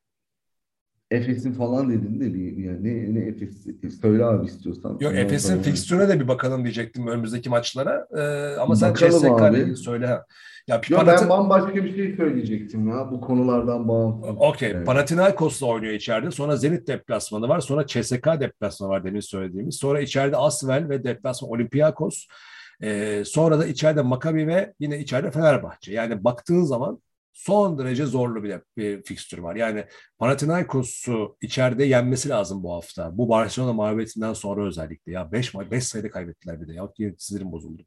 Efes'in 1.15 1.53
falan 1.53 1.89
dedin 1.91 2.21
de 2.21 2.35
bir 2.35 2.57
yani 2.57 2.85
ne, 2.85 3.15
ne 3.21 3.27
Efes'i 3.29 3.91
söyle 4.01 4.25
abi 4.25 4.47
istiyorsan. 4.47 4.99
Yok 5.01 5.15
Efes'in 5.15 5.63
fikstürüne 5.63 6.09
de 6.09 6.21
bir 6.21 6.29
bakalım 6.29 6.65
diyecektim 6.65 7.07
önümüzdeki 7.07 7.51
maçlara. 7.51 8.07
Ee, 8.17 8.57
ama 8.61 8.77
sen 8.77 8.91
Bakalım 8.91 9.13
CSK 9.19 9.27
abi. 9.43 9.55
ile 9.57 9.63
ilgili 9.63 9.77
söyle. 9.77 10.07
Ha. 10.07 10.25
Ya 10.69 10.81
Yo, 10.89 10.99
Panathi- 10.99 11.23
ben 11.23 11.29
bambaşka 11.29 11.75
bir 11.75 11.97
şey 11.97 12.17
söyleyecektim 12.17 12.89
ya 12.89 13.11
bu 13.11 13.21
konulardan 13.21 13.89
bağımsız. 13.89 14.31
Okey. 14.39 14.71
Evet. 14.71 14.87
Panathinaikos'la 14.87 15.67
oynuyor 15.67 15.93
içeride. 15.93 16.31
Sonra 16.31 16.57
Zenit 16.57 16.89
deplasmanı 16.89 17.49
var. 17.49 17.61
Sonra 17.61 17.87
CSK 17.87 18.27
deplasmanı 18.41 18.91
var 18.91 19.05
demin 19.05 19.21
söylediğimiz. 19.21 19.77
Sonra 19.77 20.01
içeride 20.01 20.37
Asvel 20.37 20.89
ve 20.89 21.05
deplasman 21.05 21.51
Olympiakos. 21.51 22.27
Ee, 22.83 23.23
sonra 23.27 23.59
da 23.59 23.67
içeride 23.67 24.03
Maccabi 24.03 24.47
ve 24.47 24.73
yine 24.81 24.99
içeride 24.99 25.31
Fenerbahçe. 25.31 25.93
Yani 25.93 26.25
baktığın 26.25 26.63
zaman 26.65 26.99
son 27.35 27.79
derece 27.79 28.07
zorlu 28.07 28.45
bir, 28.45 28.61
bir 28.77 29.03
fikstür 29.03 29.39
var. 29.39 29.57
Yani 29.57 29.87
Panathinaikos'u 30.19 31.37
içeride 31.41 31.85
yenmesi 31.85 32.29
lazım 32.29 32.63
bu 32.63 32.75
hafta. 32.75 33.19
Bu 33.19 33.29
Barcelona 33.29 33.73
mağlubiyetinden 33.73 34.33
sonra 34.33 34.67
özellikle. 34.67 35.13
Ya 35.13 35.33
5 35.33 35.55
beş 35.55 35.85
sayıda 35.85 36.11
kaybettiler 36.11 36.61
bir 36.61 36.69
de. 36.69 36.75
Ya 36.75 36.89
sinirim 37.19 37.53
bozuldu. 37.53 37.83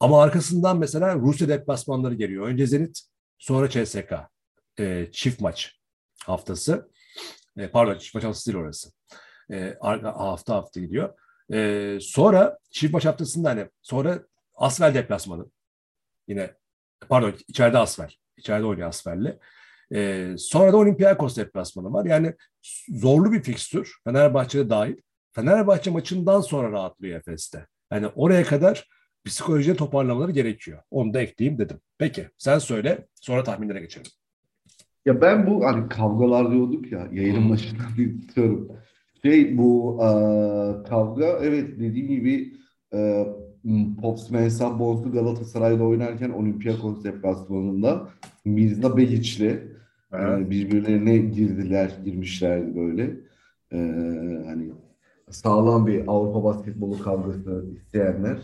Ama 0.00 0.22
arkasından 0.22 0.78
mesela 0.78 1.14
Rusya 1.14 1.48
deplasmanları 1.48 2.14
geliyor. 2.14 2.46
Önce 2.46 2.66
Zenit, 2.66 3.00
sonra 3.38 3.70
CSK. 3.70 4.12
Ee, 4.78 5.08
çift 5.12 5.40
maç 5.40 5.80
haftası. 6.24 6.90
E, 7.56 7.68
pardon 7.70 7.98
çift 7.98 8.14
maç 8.14 8.24
haftası 8.24 8.52
değil 8.52 8.64
orası. 8.64 8.92
E, 9.52 9.78
hafta 9.80 10.54
hafta 10.54 10.80
gidiyor. 10.80 11.18
E, 11.52 11.98
sonra 12.00 12.58
çift 12.70 12.92
maç 12.92 13.04
haftasında 13.04 13.50
hani 13.50 13.68
sonra 13.82 14.22
Asvel 14.54 14.94
deplasmanı. 14.94 15.46
Yine 16.28 16.54
pardon 17.08 17.34
içeride 17.48 17.78
Asvel. 17.78 18.10
İçeride 18.36 18.66
oynuyor 18.66 18.88
Asvel'le. 18.88 19.38
E, 19.94 20.30
sonra 20.38 20.72
da 20.72 20.76
Olympiakos 20.76 21.36
deplasmanı 21.36 21.92
var. 21.92 22.04
Yani 22.04 22.34
zorlu 22.88 23.32
bir 23.32 23.42
fikstür. 23.42 23.96
Fenerbahçe'de 24.04 24.70
dahil. 24.70 24.96
Fenerbahçe 25.32 25.90
maçından 25.90 26.40
sonra 26.40 26.72
rahatlıyor 26.72 27.18
Efes'te. 27.18 27.66
Yani 27.92 28.06
oraya 28.06 28.44
kadar 28.44 28.88
psikolojide 29.24 29.76
toparlamaları 29.76 30.32
gerekiyor. 30.32 30.82
Onu 30.90 31.14
da 31.14 31.20
ekleyeyim 31.20 31.58
dedim. 31.58 31.80
Peki 31.98 32.28
sen 32.38 32.58
söyle 32.58 33.06
sonra 33.14 33.44
tahminlere 33.44 33.80
geçelim. 33.80 34.10
Ya 35.06 35.20
ben 35.20 35.46
bu 35.46 35.64
hani 35.64 35.88
kavgalar 35.88 36.50
diyorduk 36.50 36.92
ya 36.92 37.08
yayının 37.12 37.50
başından 37.50 37.86
tutuyorum. 38.28 38.72
Şey 39.22 39.58
bu 39.58 39.98
e, 40.00 40.08
kavga 40.88 41.38
evet 41.42 41.80
dediğim 41.80 42.08
gibi 42.08 42.52
e, 42.94 43.26
Pops 44.00 44.30
Mensah 44.30 44.78
Bozdu 44.78 45.12
Galatasaray'da 45.12 45.84
oynarken 45.84 46.30
Olympiakos 46.30 47.04
deplasmanında 47.04 48.08
Mirza 48.44 48.96
Belic'le 48.96 49.40
e, 50.12 50.50
birbirlerine 50.50 51.16
girdiler, 51.16 51.90
girmişlerdi 52.04 52.76
böyle. 52.76 53.02
E, 53.72 53.78
hani 54.46 54.72
sağlam 55.30 55.86
bir 55.86 56.04
Avrupa 56.06 56.44
basketbolu 56.44 57.02
kavgası 57.02 57.64
isteyenler 57.76 58.38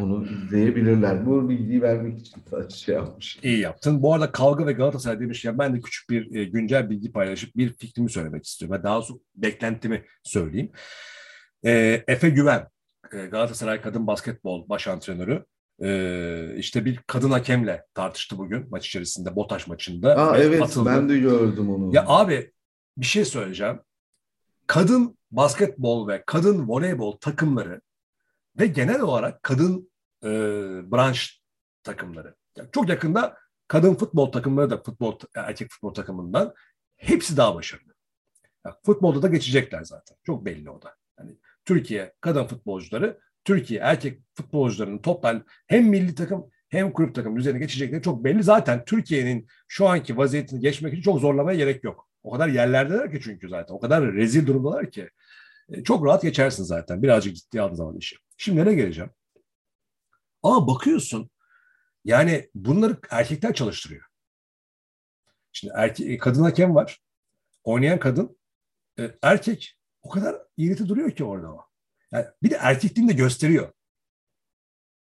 onu 0.00 0.26
izleyebilirler. 0.26 1.26
Bu 1.26 1.48
bilgiyi 1.48 1.82
vermek 1.82 2.18
için 2.18 2.42
şey 2.68 2.94
yapmış. 2.94 3.38
İyi 3.42 3.58
yaptın. 3.58 4.02
Bu 4.02 4.14
arada 4.14 4.32
kavga 4.32 4.66
ve 4.66 4.72
Galatasaray 4.72 5.20
demişken 5.20 5.58
ben 5.58 5.74
de 5.74 5.80
küçük 5.80 6.10
bir 6.10 6.34
e, 6.34 6.44
güncel 6.44 6.90
bilgi 6.90 7.12
paylaşıp 7.12 7.56
bir 7.56 7.72
fikrimi 7.72 8.10
söylemek 8.10 8.44
istiyorum. 8.44 8.78
Ve 8.78 8.82
daha 8.82 9.02
sonra 9.02 9.18
beklentimi 9.36 10.02
söyleyeyim. 10.22 10.70
E, 11.64 12.04
Efe 12.06 12.28
Güven, 12.28 12.66
Galatasaray 13.22 13.80
Kadın 13.80 14.06
Basketbol 14.06 14.68
Baş 14.68 14.88
Antrenörü. 14.88 15.44
E, 15.82 16.56
işte 16.56 16.84
bir 16.84 16.96
kadın 17.06 17.30
hakemle 17.30 17.84
tartıştı 17.94 18.38
bugün 18.38 18.70
maç 18.70 18.86
içerisinde, 18.86 19.36
BOTAŞ 19.36 19.66
maçında. 19.66 20.16
Aa, 20.16 20.34
ve 20.34 20.42
evet 20.42 20.62
atıldı. 20.62 20.90
ben 20.90 21.08
de 21.08 21.18
gördüm 21.18 21.70
onu. 21.70 21.94
Ya 21.94 22.04
abi 22.06 22.52
bir 22.96 23.06
şey 23.06 23.24
söyleyeceğim. 23.24 23.80
Kadın 24.66 25.18
basketbol 25.30 26.08
ve 26.08 26.22
kadın 26.26 26.68
voleybol 26.68 27.12
takımları 27.12 27.80
ve 28.58 28.66
genel 28.66 29.00
olarak 29.00 29.42
kadın 29.42 29.90
e, 30.24 30.28
branş 30.92 31.42
takımları. 31.82 32.34
Yani 32.56 32.68
çok 32.72 32.88
yakında 32.88 33.38
kadın 33.68 33.94
futbol 33.94 34.32
takımları 34.32 34.70
da 34.70 34.82
futbol 34.82 35.18
erkek 35.36 35.70
futbol 35.70 35.94
takımından 35.94 36.54
hepsi 36.96 37.36
daha 37.36 37.54
başarılı. 37.54 37.94
Yani 38.66 38.74
futbolda 38.86 39.22
da 39.22 39.28
geçecekler 39.28 39.84
zaten. 39.84 40.16
Çok 40.24 40.44
belli 40.44 40.70
o 40.70 40.82
da. 40.82 40.96
Yani 41.18 41.36
Türkiye 41.64 42.12
kadın 42.20 42.44
futbolcuları, 42.46 43.20
Türkiye 43.44 43.80
erkek 43.80 44.20
futbolcularının 44.34 44.98
toplam 44.98 45.44
hem 45.66 45.84
milli 45.84 46.14
takım 46.14 46.50
hem 46.68 46.92
kulüp 46.92 47.14
takım 47.14 47.36
üzerine 47.36 47.58
geçecekleri 47.58 48.02
çok 48.02 48.24
belli. 48.24 48.42
Zaten 48.42 48.84
Türkiye'nin 48.84 49.46
şu 49.68 49.88
anki 49.88 50.16
vaziyetini 50.16 50.60
geçmek 50.60 50.92
için 50.92 51.02
çok 51.02 51.20
zorlamaya 51.20 51.58
gerek 51.58 51.84
yok. 51.84 52.08
O 52.22 52.32
kadar 52.32 52.48
yerlerdeler 52.48 53.12
ki 53.12 53.20
çünkü 53.24 53.48
zaten. 53.48 53.74
O 53.74 53.80
kadar 53.80 54.12
rezil 54.12 54.46
durumdalar 54.46 54.90
ki. 54.90 55.10
E, 55.68 55.84
Çok 55.84 56.06
rahat 56.06 56.22
geçersin 56.22 56.64
zaten. 56.64 57.02
Birazcık 57.02 57.36
ciddiye 57.36 57.62
aldığın 57.62 57.74
zaman 57.74 57.96
işi. 57.96 58.16
Şimdi 58.36 58.60
nereye 58.60 58.74
geleceğim? 58.74 59.10
Ama 60.42 60.68
bakıyorsun 60.68 61.30
yani 62.04 62.50
bunları 62.54 62.96
erkekler 63.10 63.54
çalıştırıyor. 63.54 64.04
Şimdi 65.52 65.74
erkek, 65.76 66.20
kadın 66.20 66.42
hakem 66.42 66.74
var. 66.74 67.00
Oynayan 67.64 67.98
kadın. 67.98 68.38
E, 68.98 69.10
erkek 69.22 69.78
o 70.02 70.08
kadar 70.08 70.36
iğreti 70.56 70.88
duruyor 70.88 71.10
ki 71.10 71.24
orada 71.24 71.52
o. 71.52 71.66
Yani 72.12 72.26
bir 72.42 72.50
de 72.50 72.56
erkekliğini 72.60 73.10
de 73.10 73.14
gösteriyor. 73.14 73.72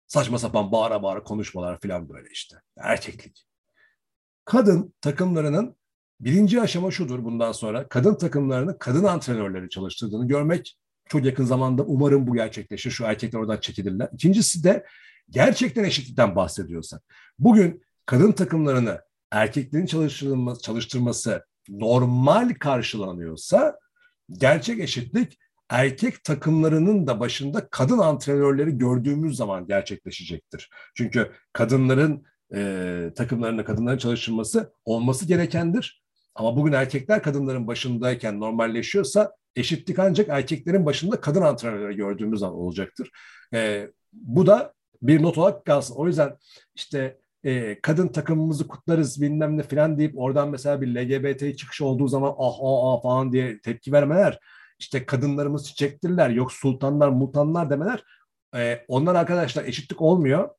Saçma 0.07 0.39
sapan 0.39 0.71
bağıra 0.71 1.03
bağıra 1.03 1.23
konuşmalar 1.23 1.79
falan 1.79 2.09
böyle 2.09 2.29
işte. 2.31 2.61
Erkeklik. 2.77 3.45
Kadın 4.45 4.93
takımlarının 5.01 5.79
Birinci 6.19 6.61
aşama 6.61 6.91
şudur 6.91 7.23
bundan 7.23 7.51
sonra. 7.51 7.87
Kadın 7.87 8.15
takımlarını 8.15 8.79
kadın 8.79 9.03
antrenörleri 9.03 9.69
çalıştırdığını 9.69 10.27
görmek. 10.27 10.77
Çok 11.09 11.25
yakın 11.25 11.45
zamanda 11.45 11.83
umarım 11.83 12.27
bu 12.27 12.33
gerçekleşir. 12.33 12.91
Şu 12.91 13.03
erkekler 13.05 13.39
oradan 13.39 13.57
çekilirler. 13.57 14.09
İkincisi 14.13 14.63
de 14.63 14.85
gerçekten 15.29 15.83
eşitlikten 15.83 16.35
bahsediyorsak. 16.35 17.03
Bugün 17.39 17.81
kadın 18.05 18.31
takımlarını 18.31 19.01
erkeklerin 19.31 19.85
çalıştırılması, 19.85 20.61
çalıştırması 20.61 21.45
normal 21.69 22.53
karşılanıyorsa 22.53 23.79
gerçek 24.31 24.79
eşitlik 24.79 25.37
erkek 25.69 26.23
takımlarının 26.23 27.07
da 27.07 27.19
başında 27.19 27.67
kadın 27.69 27.97
antrenörleri 27.97 28.77
gördüğümüz 28.77 29.37
zaman 29.37 29.67
gerçekleşecektir. 29.67 30.69
Çünkü 30.95 31.31
kadınların 31.53 32.23
e, 32.55 33.11
takımlarında 33.15 33.65
kadınların 33.65 33.97
çalıştırması 33.97 34.73
olması 34.85 35.25
gerekendir. 35.25 36.03
Ama 36.35 36.57
bugün 36.57 36.73
erkekler 36.73 37.23
kadınların 37.23 37.67
başındayken 37.67 38.39
normalleşiyorsa 38.39 39.35
eşitlik 39.55 39.99
ancak 39.99 40.29
erkeklerin 40.29 40.85
başında 40.85 41.21
kadın 41.21 41.41
antrenörleri 41.41 41.95
gördüğümüz 41.95 42.39
zaman 42.39 42.55
olacaktır. 42.55 43.09
E, 43.53 43.87
bu 44.13 44.47
da 44.47 44.73
bir 45.01 45.23
not 45.23 45.37
olarak 45.37 45.65
kalsın. 45.65 45.95
O 45.95 46.07
yüzden 46.07 46.37
işte 46.75 47.17
e, 47.43 47.81
kadın 47.81 48.07
takımımızı 48.07 48.67
kutlarız 48.67 49.21
bilmem 49.21 49.57
ne 49.57 49.63
falan 49.63 49.97
deyip 49.97 50.17
oradan 50.17 50.49
mesela 50.49 50.81
bir 50.81 50.95
LGBT 50.95 51.57
çıkış 51.57 51.81
olduğu 51.81 52.07
zaman 52.07 52.35
ah 52.37 52.55
ah 52.61 52.93
ah 52.93 53.01
falan 53.01 53.31
diye 53.31 53.61
tepki 53.61 53.91
vermeler 53.91 54.39
işte 54.79 55.05
kadınlarımız 55.05 55.67
çiçektirler 55.67 56.29
yok 56.29 56.51
sultanlar 56.51 57.09
mutanlar 57.09 57.69
demeler 57.69 58.03
e, 58.55 58.85
onlar 58.87 59.15
arkadaşlar 59.15 59.65
eşitlik 59.65 60.01
olmuyor. 60.01 60.49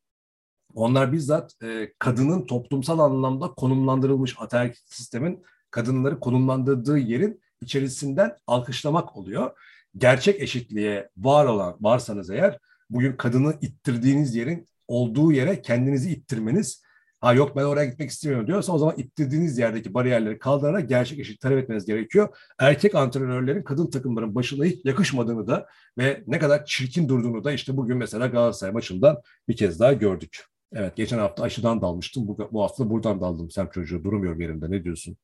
Onlar 0.75 1.13
bizzat 1.13 1.63
e, 1.63 1.93
kadının 1.99 2.47
toplumsal 2.47 2.99
anlamda 2.99 3.49
konumlandırılmış 3.55 4.37
ataerkil 4.39 4.81
sistemin 4.87 5.43
kadınları 5.71 6.21
konumlandırdığı 6.21 6.99
yerin 6.99 7.41
içerisinden 7.61 8.37
alkışlamak 8.47 9.17
oluyor. 9.17 9.51
Gerçek 9.97 10.41
eşitliğe 10.41 11.11
var 11.17 11.47
olan 11.47 11.77
varsanız 11.81 12.31
eğer 12.31 12.59
bugün 12.91 13.13
kadını 13.13 13.55
ittirdiğiniz 13.61 14.35
yerin 14.35 14.69
olduğu 14.91 15.33
yere 15.33 15.63
kendinizi 15.63 16.11
ittirmeniz 16.11 16.83
ha 17.21 17.33
yok 17.35 17.57
ben 17.57 17.65
oraya 17.65 17.85
gitmek 17.85 18.11
istemiyorum 18.11 18.47
diyorsa 18.47 18.73
o 18.73 18.79
zaman 18.79 18.95
ittirdiğiniz 18.99 19.59
yerdeki 19.59 19.95
bariyerleri 19.95 20.39
kaldırarak 20.39 20.89
gerçek 20.89 21.19
eşit 21.19 21.41
talep 21.41 21.59
etmeniz 21.59 21.87
gerekiyor. 21.87 22.29
Erkek 22.59 22.95
antrenörlerin 22.95 23.63
kadın 23.63 23.91
takımların 23.91 24.35
başına 24.35 24.65
hiç 24.65 24.85
yakışmadığını 24.85 25.47
da 25.47 25.67
ve 25.99 26.23
ne 26.27 26.39
kadar 26.39 26.65
çirkin 26.65 27.09
durduğunu 27.09 27.45
da 27.45 27.53
işte 27.53 27.77
bugün 27.77 27.97
mesela 27.97 28.27
Galatasaray 28.27 28.73
maçından 28.73 29.21
bir 29.49 29.57
kez 29.57 29.81
daha 29.81 29.93
gördük. 29.93 30.45
Evet 30.73 30.97
geçen 30.97 31.19
hafta 31.19 31.43
aşıdan 31.43 31.83
dalmıştım. 31.83 32.29
Bu, 32.29 32.49
bu 32.53 32.63
hafta 32.63 32.91
buradan 32.91 33.21
daldım. 33.21 33.51
Sen 33.51 33.67
çocuğu 33.67 34.05
durmuyor 34.05 34.37
yerinde. 34.41 34.71
Ne 34.71 34.85
diyorsun? 34.85 35.17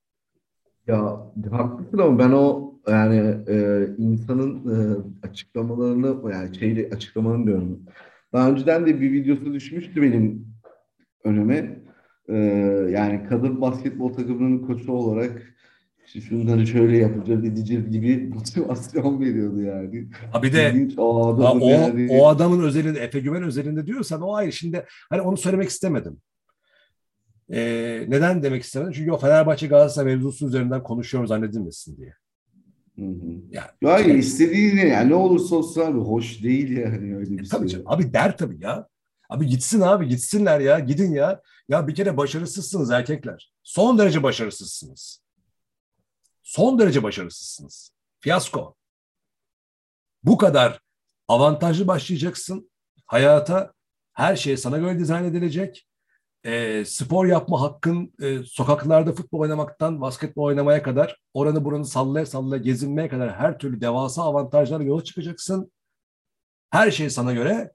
Ya 0.87 1.27
haklısın 1.51 1.99
ama 1.99 2.19
ben 2.19 2.31
o 2.31 2.75
yani 2.89 3.37
e, 3.49 3.87
insanın 3.99 4.55
e, 4.75 4.77
açıklamalarını 5.27 6.33
yani 6.33 6.59
şeyle 6.59 6.91
açıklamanı 6.95 7.47
diyorum. 7.47 7.81
Daha 8.33 8.51
önceden 8.51 8.87
de 8.87 9.01
bir 9.01 9.13
videosu 9.13 9.55
düşmüştü 9.55 10.03
benim 10.03 10.47
önüme. 11.25 11.79
E, 12.29 12.37
yani 12.91 13.27
kadın 13.29 13.61
basketbol 13.61 14.13
takımının 14.13 14.67
koçu 14.67 14.93
olarak 14.93 15.57
işte 16.07 16.21
şunları 16.21 16.67
şöyle 16.67 16.97
yapacağız 16.97 17.45
edeceğiz 17.45 17.91
gibi 17.91 18.29
motivasyon 18.35 19.21
veriyordu 19.21 19.61
yani. 19.61 20.09
Ha 20.33 20.43
bir 20.43 20.53
de 20.53 20.89
o, 20.97 21.35
adamın 21.35 21.61
o, 21.61 21.69
yani... 21.69 22.09
o 22.11 22.29
adamın 22.29 22.63
özelinde 22.63 23.01
Efe 23.01 23.21
Güven 23.21 23.43
özelinde 23.43 23.87
diyorsan 23.87 24.23
o 24.23 24.35
ayrı. 24.35 24.53
Şimdi 24.53 24.85
hani 25.11 25.21
onu 25.21 25.37
söylemek 25.37 25.69
istemedim. 25.69 26.21
Ee, 27.53 28.05
neden 28.09 28.43
demek 28.43 28.63
istemedim? 28.63 28.93
Çünkü 28.93 29.13
o 29.13 29.19
Fenerbahçe 29.19 29.67
Galatasaray 29.67 30.15
mevzusu 30.15 30.47
üzerinden 30.47 30.83
konuşuyoruz 30.83 31.29
zannedilmesin 31.29 31.97
diye. 31.97 32.15
Hı 32.97 33.03
hı. 33.03 33.31
Yani, 33.51 33.69
ya 33.83 33.99
şey, 33.99 34.19
istediğini 34.19 34.89
yani 34.89 35.11
ne 35.11 35.15
olursa 35.15 35.57
olsun 35.57 35.81
abi 35.81 35.99
hoş 35.99 36.43
değil 36.43 36.77
yani 36.79 37.17
öyle 37.17 37.31
bir 37.31 37.47
e, 37.47 37.49
tabii 37.49 37.69
şey. 37.69 37.79
Canım, 37.79 37.93
abi 37.93 38.13
der 38.13 38.37
tabii 38.37 38.65
ya. 38.65 38.89
Abi 39.29 39.47
gitsin 39.47 39.81
abi 39.81 40.09
gitsinler 40.09 40.61
ya 40.61 40.79
gidin 40.79 41.13
ya. 41.13 41.43
Ya 41.69 41.89
bir 41.89 41.95
kere 41.95 42.17
başarısızsınız 42.17 42.91
erkekler. 42.91 43.53
Son 43.63 43.99
derece 43.99 44.23
başarısızsınız. 44.23 45.23
Son 46.43 46.79
derece 46.79 47.03
başarısızsınız. 47.03 47.91
Fiyasko. 48.21 48.75
Bu 50.23 50.39
kadar 50.39 50.81
avantajlı 51.29 51.87
başlayacaksın. 51.87 52.71
Hayata 53.07 53.73
her 54.13 54.37
şey 54.37 54.57
sana 54.57 54.79
göre 54.79 54.99
dizayn 54.99 55.25
edilecek 55.25 55.86
e, 56.47 56.85
spor 56.85 57.27
yapma 57.27 57.61
hakkın 57.61 58.13
e, 58.23 58.43
sokaklarda 58.43 59.13
futbol 59.13 59.39
oynamaktan 59.39 60.01
basketbol 60.01 60.43
oynamaya 60.43 60.83
kadar 60.83 61.21
oranı 61.35 61.65
buranı 61.65 61.85
sallaya 61.85 62.27
sallaya 62.27 62.63
gezinmeye 62.63 63.09
kadar 63.09 63.35
her 63.35 63.59
türlü 63.59 63.81
devasa 63.81 64.23
avantajlarla 64.23 64.85
yola 64.85 65.05
çıkacaksın. 65.05 65.73
Her 66.71 66.91
şey 66.91 67.11
sana 67.11 67.33
göre. 67.33 67.73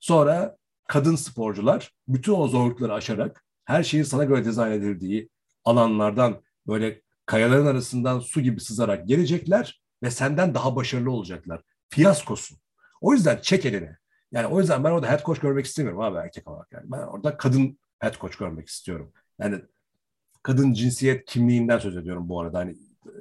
Sonra 0.00 0.56
kadın 0.88 1.16
sporcular 1.16 1.92
bütün 2.08 2.32
o 2.32 2.48
zorlukları 2.48 2.94
aşarak 2.94 3.44
her 3.64 3.82
şeyin 3.82 4.04
sana 4.04 4.24
göre 4.24 4.44
dizayn 4.44 4.72
edildiği 4.72 5.28
alanlardan 5.64 6.42
böyle 6.66 7.02
kayaların 7.26 7.66
arasından 7.66 8.20
su 8.20 8.40
gibi 8.40 8.60
sızarak 8.60 9.08
gelecekler 9.08 9.82
ve 10.02 10.10
senden 10.10 10.54
daha 10.54 10.76
başarılı 10.76 11.10
olacaklar. 11.10 11.62
Fiyaskosun. 11.88 12.58
O 13.00 13.12
yüzden 13.12 13.38
çek 13.42 13.66
elini. 13.66 13.96
Yani 14.32 14.46
o 14.46 14.60
yüzden 14.60 14.84
ben 14.84 14.90
orada 14.90 15.08
head 15.10 15.24
coach 15.24 15.40
görmek 15.40 15.66
istemiyorum 15.66 16.00
abi 16.00 16.18
erkek 16.18 16.48
olarak. 16.48 16.72
Yani 16.72 16.84
ben 16.86 16.98
orada 16.98 17.36
kadın 17.36 17.78
head 18.00 18.18
coach 18.20 18.38
görmek 18.38 18.68
istiyorum. 18.68 19.12
Yani 19.38 19.60
kadın 20.42 20.72
cinsiyet 20.72 21.24
kimliğinden 21.24 21.78
söz 21.78 21.96
ediyorum 21.96 22.28
bu 22.28 22.40
arada. 22.40 22.58
Hani 22.58 22.76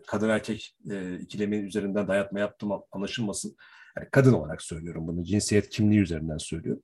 kadın 0.07 0.29
erkek 0.29 0.75
e, 0.91 1.19
ikilemi 1.19 1.57
üzerinden 1.57 2.07
dayatma 2.07 2.39
yaptım 2.39 2.71
anlaşılmasın. 2.91 3.55
Yani 3.97 4.07
kadın 4.11 4.33
olarak 4.33 4.61
söylüyorum 4.61 5.07
bunu. 5.07 5.23
Cinsiyet 5.23 5.69
kimliği 5.69 5.99
üzerinden 5.99 6.37
söylüyorum. 6.37 6.83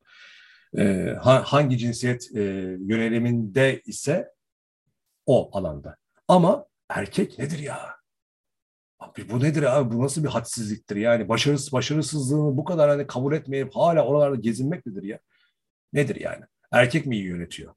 E, 0.77 1.15
ha, 1.21 1.43
hangi 1.45 1.77
cinsiyet 1.77 2.35
e, 2.35 2.41
yöneliminde 2.79 3.81
ise 3.85 4.29
o 5.25 5.57
alanda. 5.57 5.97
Ama 6.27 6.65
erkek 6.89 7.39
nedir 7.39 7.59
ya? 7.59 7.95
Abi 8.99 9.29
bu 9.29 9.39
nedir 9.39 9.63
abi? 9.63 9.95
Bu 9.95 10.03
nasıl 10.03 10.23
bir 10.23 10.29
hadsizliktir 10.29 10.95
yani? 10.95 11.29
Başarısız, 11.29 11.73
başarısızlığını 11.73 12.57
bu 12.57 12.63
kadar 12.65 12.89
hani 12.89 13.07
kabul 13.07 13.33
etmeyip 13.33 13.75
hala 13.75 14.05
oralarda 14.05 14.35
gezinmek 14.35 14.85
nedir 14.85 15.03
ya? 15.03 15.19
Nedir 15.93 16.15
yani? 16.15 16.45
Erkek 16.71 17.05
mi 17.05 17.15
iyi 17.15 17.25
yönetiyor? 17.25 17.73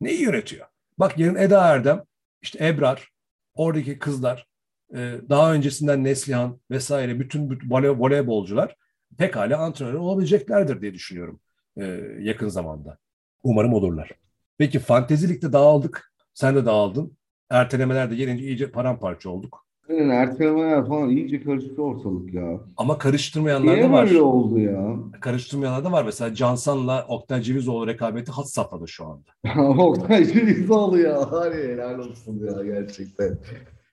Neyi 0.00 0.22
yönetiyor? 0.22 0.66
Bak 0.98 1.18
yarın 1.18 1.34
Eda 1.34 1.68
Erdem, 1.68 2.04
işte 2.42 2.66
Ebrar, 2.66 3.08
oradaki 3.54 3.98
kızlar, 3.98 4.46
e, 4.94 4.96
daha 5.28 5.52
öncesinden 5.52 6.04
Neslihan 6.04 6.60
vesaire 6.70 7.20
bütün 7.20 7.60
voleybolcular 7.70 8.76
pekala 9.18 9.58
antrenör 9.58 9.94
olabileceklerdir 9.94 10.80
diye 10.80 10.94
düşünüyorum 10.94 11.40
e, 11.76 11.84
yakın 12.20 12.48
zamanda. 12.48 12.98
Umarım 13.42 13.74
olurlar. 13.74 14.10
Peki 14.58 14.78
fantezilikte 14.78 15.52
dağıldık. 15.52 16.12
Sen 16.34 16.56
de 16.56 16.66
dağıldın. 16.66 17.16
Ertelemelerde 17.50 18.16
gelince 18.16 18.44
iyice 18.44 18.70
paramparça 18.70 19.30
olduk. 19.30 19.66
Aynen 19.90 20.08
ertelemeler 20.08 20.86
falan 20.86 21.08
iyice 21.10 21.42
karıştı 21.42 21.82
ortalık 21.82 22.34
ya. 22.34 22.60
Ama 22.76 22.98
karıştırmayanlar 22.98 23.74
Niye 23.74 23.84
da 23.84 23.92
var. 23.92 24.06
böyle 24.06 24.20
oldu 24.22 24.58
ya? 24.58 24.96
Karıştırmayanlar 25.20 25.84
da 25.84 25.92
var. 25.92 26.04
Mesela 26.04 26.34
Cansan'la 26.34 27.04
Oktay 27.08 27.42
Cevizoğlu 27.42 27.86
rekabeti 27.86 28.32
hat 28.32 28.50
safhada 28.50 28.86
şu 28.86 29.06
anda. 29.06 29.60
Oktay 29.82 30.24
Cevizoğlu 30.24 30.98
ya. 30.98 31.32
Hani 31.32 31.54
helal 31.54 31.98
olsun 31.98 32.46
ya 32.46 32.64
gerçekten. 32.64 33.38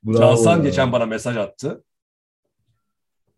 Bravo 0.04 0.18
Cansan 0.20 0.58
ya. 0.58 0.64
geçen 0.64 0.92
bana 0.92 1.06
mesaj 1.06 1.38
attı. 1.38 1.84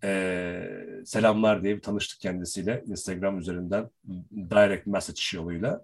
Ee, 0.04 0.87
selamlar 1.06 1.64
diye 1.64 1.76
bir 1.76 1.82
tanıştık 1.82 2.20
kendisiyle 2.20 2.84
Instagram 2.88 3.40
üzerinden 3.40 3.90
direct 4.34 4.88
message 4.88 5.22
yoluyla. 5.34 5.84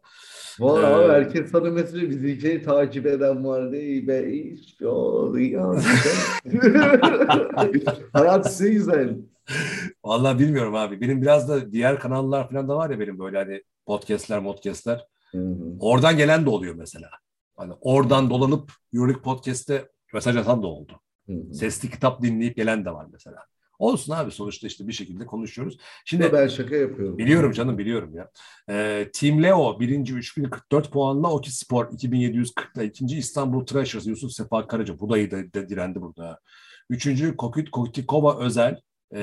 Valla 0.59 1.03
ee, 1.03 1.11
herkes 1.11 1.51
sana 1.51 1.69
mesajı 1.69 2.09
bizi 2.09 2.41
şey 2.41 2.61
takip 2.61 3.05
eden 3.05 3.45
var 3.45 3.71
değil 3.71 4.07
be 4.07 4.33
iş 4.33 4.81
ya. 4.81 4.93
Hayat 8.13 8.53
size 8.53 8.69
güzel. 8.69 9.17
Vallahi 10.03 10.39
bilmiyorum 10.39 10.75
abi. 10.75 11.01
Benim 11.01 11.21
biraz 11.21 11.49
da 11.49 11.71
diğer 11.71 11.99
kanallar 11.99 12.49
falan 12.49 12.69
da 12.69 12.75
var 12.75 12.89
ya 12.89 12.99
benim 12.99 13.19
böyle 13.19 13.37
hani 13.37 13.63
podcastler, 13.85 14.39
modcastler. 14.39 15.07
Oradan 15.79 16.17
gelen 16.17 16.45
de 16.45 16.49
oluyor 16.49 16.75
mesela. 16.75 17.09
Hani 17.57 17.73
oradan 17.81 18.29
dolanıp 18.29 18.71
Euroleague 18.93 19.21
Podcast'te 19.21 19.89
mesaj 20.13 20.37
atan 20.37 20.63
da 20.63 20.67
oldu. 20.67 20.93
Hı-hı. 21.27 21.53
Sesli 21.53 21.89
kitap 21.89 22.21
dinleyip 22.21 22.55
gelen 22.55 22.85
de 22.85 22.91
var 22.91 23.07
mesela. 23.11 23.37
Olsun 23.83 24.13
abi 24.13 24.31
sonuçta 24.31 24.67
işte 24.67 24.87
bir 24.87 24.93
şekilde 24.93 25.25
konuşuyoruz. 25.25 25.77
Şimdi 26.05 26.33
ben 26.33 26.47
şaka 26.47 26.75
yapıyorum. 26.75 27.17
Biliyorum 27.17 27.51
canım 27.51 27.77
biliyorum 27.77 28.15
ya. 28.15 28.29
Ee, 28.69 29.09
Team 29.13 29.43
Leo 29.43 29.79
birinci 29.79 30.13
3044 30.13 30.91
puanla 30.91 31.31
Oki 31.31 31.51
Spor 31.55 31.93
2740 31.93 32.71
ile 32.75 32.85
ikinci 32.85 33.17
İstanbul 33.17 33.65
Trashers 33.65 34.07
Yusuf 34.07 34.31
Sefa 34.31 34.67
Karaca. 34.67 34.99
Bu 34.99 35.09
da, 35.09 35.15
da 35.31 35.69
direndi 35.69 36.01
burada. 36.01 36.39
Üçüncü 36.89 37.37
Kokit 37.37 37.71
Kotikova 37.71 38.39
Özel 38.39 38.81
e, 39.15 39.21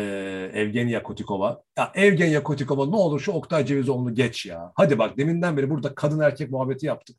Evgenya 0.54 1.02
Kotikova. 1.02 1.62
Ya 1.78 1.92
Evgenya 1.94 2.42
Kotikova 2.42 2.86
ne 2.86 2.96
olur 2.96 3.20
şu 3.20 3.32
Oktay 3.32 3.66
Cevizoğlu'nu 3.66 4.14
geç 4.14 4.46
ya. 4.46 4.72
Hadi 4.74 4.98
bak 4.98 5.18
deminden 5.18 5.56
beri 5.56 5.70
burada 5.70 5.94
kadın 5.94 6.20
erkek 6.20 6.50
muhabbeti 6.50 6.86
yaptık. 6.86 7.16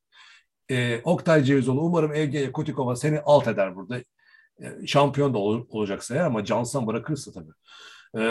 e, 0.72 1.02
Oktay 1.04 1.44
Cevizoğlu 1.44 1.82
umarım 1.82 2.14
Evgenya 2.14 2.52
Kotikova 2.52 2.96
seni 2.96 3.20
alt 3.20 3.48
eder 3.48 3.76
burada. 3.76 3.98
E, 4.62 4.88
şampiyon 4.88 5.34
da 5.34 5.38
ol, 5.38 5.66
olacaksa 5.70 6.16
ya 6.16 6.26
ama 6.26 6.46
Cansan 6.46 6.88
bırakırsa 6.88 7.32
tabii. 7.32 7.52
E, 8.18 8.24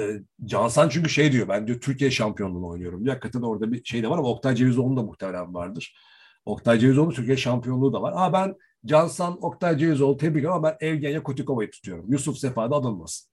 e, 0.00 0.22
Cansan 0.44 0.88
çünkü 0.88 1.10
şey 1.10 1.32
diyor 1.32 1.48
ben 1.48 1.66
diyor 1.66 1.80
Türkiye 1.80 2.10
şampiyonluğunu 2.10 2.66
oynuyorum. 2.68 3.04
diyor. 3.04 3.14
Hakikaten 3.14 3.42
orada 3.42 3.72
bir 3.72 3.84
şey 3.84 4.02
de 4.02 4.10
var 4.10 4.18
ama 4.18 4.28
Oktay 4.28 4.54
Cevizoğlu'nun 4.54 4.96
da 4.96 5.02
muhtemelen 5.02 5.54
vardır. 5.54 5.96
Oktay 6.44 6.78
Cevizoğlu 6.78 7.12
Türkiye 7.12 7.36
şampiyonluğu 7.36 7.92
da 7.92 8.02
var. 8.02 8.12
Ama 8.12 8.32
ben 8.32 8.54
Cansan, 8.86 9.44
Oktay 9.44 9.78
Cevizoğlu 9.78 10.16
tebrik 10.16 10.44
ama 10.44 10.62
ben 10.62 10.76
Evgenya 10.86 11.22
Kotikova'yı 11.22 11.70
tutuyorum. 11.70 12.12
Yusuf 12.12 12.38
Sefa'da 12.38 12.76
alınmasın. 12.76 13.30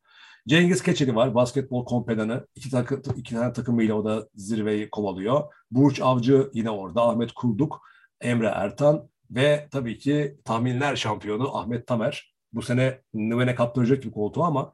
Cengiz 0.47 0.84
Keçeli 0.84 1.15
var. 1.15 1.35
Basketbol 1.35 1.85
kompedanı. 1.85 2.47
İki, 2.55 2.71
takı, 2.71 3.01
iki 3.15 3.35
tane 3.35 3.53
takımıyla 3.53 3.95
o 3.95 4.05
da 4.05 4.27
zirveyi 4.35 4.89
kovalıyor. 4.89 5.43
Burç 5.71 6.01
Avcı 6.01 6.49
yine 6.53 6.69
orada. 6.69 7.01
Ahmet 7.01 7.31
Kurduk, 7.31 7.81
Emre 8.21 8.47
Ertan 8.47 9.09
ve 9.31 9.67
tabii 9.71 9.97
ki 9.97 10.37
tahminler 10.45 10.95
şampiyonu 10.95 11.57
Ahmet 11.57 11.87
Tamer. 11.87 12.33
Bu 12.53 12.61
sene 12.61 13.01
Nüvene 13.13 13.55
kaptıracak 13.55 14.03
bir 14.03 14.11
koltuğu 14.11 14.43
ama 14.43 14.73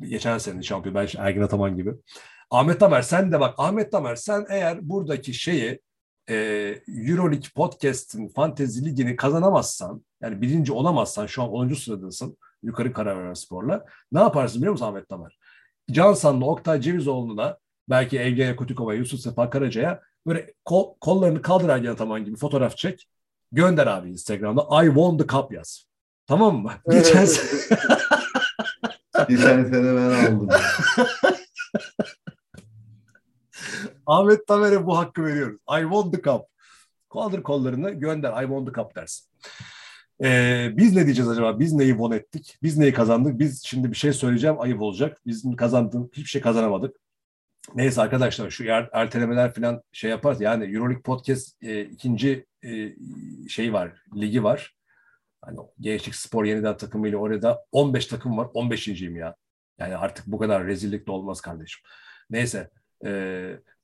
geçen 0.00 0.38
senenin 0.38 0.62
şampiyonu 0.62 0.98
ben 0.98 1.08
Ergin 1.18 1.42
Ataman 1.42 1.76
gibi. 1.76 1.94
Ahmet 2.50 2.80
Tamer 2.80 3.02
sen 3.02 3.32
de 3.32 3.40
bak 3.40 3.54
Ahmet 3.58 3.92
Tamer 3.92 4.14
sen 4.14 4.46
eğer 4.48 4.88
buradaki 4.88 5.34
şeyi 5.34 5.80
e, 6.28 6.34
Euroleague 6.88 7.48
Podcast'in 7.54 8.28
Fantezi 8.28 8.84
Ligi'ni 8.84 9.16
kazanamazsan 9.16 10.04
yani 10.22 10.42
birinci 10.42 10.72
olamazsan 10.72 11.26
şu 11.26 11.42
an 11.42 11.50
10. 11.50 11.74
sıradasın 11.74 12.38
yukarı 12.62 12.92
karar 12.92 13.34
sporla. 13.34 13.84
Ne 14.12 14.20
yaparsın 14.20 14.58
biliyor 14.58 14.72
musun 14.72 14.86
Ahmet 14.86 15.08
Tamer? 15.08 15.38
Cansan'la 15.90 16.46
Oktay 16.46 16.80
Cevizoğlu'na 16.80 17.58
belki 17.90 18.18
Evgenya 18.18 18.56
Kutikova, 18.56 18.94
Yusuf 18.94 19.20
Sefa 19.20 19.50
Karaca'ya 19.50 20.00
böyle 20.26 20.54
kol, 20.64 20.94
kollarını 21.00 21.42
kaldır 21.42 21.68
Ergen 21.68 21.90
Ataman 21.90 22.24
gibi 22.24 22.36
fotoğraf 22.36 22.76
çek. 22.76 23.08
Gönder 23.52 23.86
abi 23.86 24.10
Instagram'da. 24.10 24.84
I 24.84 24.86
won 24.86 25.18
the 25.18 25.26
cup 25.26 25.52
yaz. 25.52 25.84
Tamam 26.26 26.62
mı? 26.62 26.72
Evet. 26.86 27.04
Geçen 27.04 27.24
sene... 27.24 27.78
Geçen 29.28 29.64
sene 29.64 29.96
ben 29.96 30.34
aldım. 30.34 30.48
Ahmet 34.06 34.46
Tamer'e 34.46 34.86
bu 34.86 34.98
hakkı 34.98 35.24
veriyoruz. 35.24 35.58
I 35.78 35.80
won 35.82 36.10
the 36.10 36.22
cup. 36.22 36.42
Kaldır 37.12 37.42
kollarını 37.42 37.90
gönder. 37.90 38.42
I 38.42 38.46
won 38.46 38.66
the 38.66 38.72
cup 38.72 38.96
dersin. 38.96 39.26
Ee, 40.22 40.70
biz 40.76 40.96
ne 40.96 41.04
diyeceğiz 41.04 41.30
acaba? 41.30 41.58
Biz 41.58 41.72
neyi 41.72 41.90
won 41.90 42.12
ettik? 42.12 42.58
Biz 42.62 42.78
neyi 42.78 42.92
kazandık? 42.92 43.38
Biz 43.38 43.62
şimdi 43.64 43.90
bir 43.90 43.96
şey 43.96 44.12
söyleyeceğim. 44.12 44.60
Ayıp 44.60 44.82
olacak. 44.82 45.18
Bizim 45.26 45.56
kazandığımız 45.56 46.08
hiçbir 46.12 46.28
şey 46.30 46.40
kazanamadık. 46.40 46.96
Neyse 47.74 48.02
arkadaşlar 48.02 48.50
şu 48.50 48.64
er, 48.64 48.88
ertelemeler 48.92 49.54
falan 49.54 49.82
şey 49.92 50.10
yapar. 50.10 50.36
Yani 50.40 50.64
Euroleague 50.64 51.02
Podcast 51.02 51.62
e, 51.62 51.84
ikinci 51.84 52.46
e, 52.64 52.94
şey 53.48 53.72
var. 53.72 54.02
Ligi 54.16 54.44
var. 54.44 54.76
Hani 55.40 55.58
Gençlik 55.80 56.14
Spor 56.14 56.44
yeniden 56.44 56.76
takımıyla 56.76 57.18
orada 57.18 57.64
15 57.72 58.06
takım 58.06 58.38
var. 58.38 58.44
15.yim 58.44 59.16
ya. 59.16 59.36
Yani 59.78 59.96
artık 59.96 60.26
bu 60.26 60.38
kadar 60.38 60.66
rezillik 60.66 61.06
de 61.06 61.10
olmaz 61.10 61.40
kardeşim. 61.40 61.80
Neyse. 62.30 62.70
E, 63.04 63.10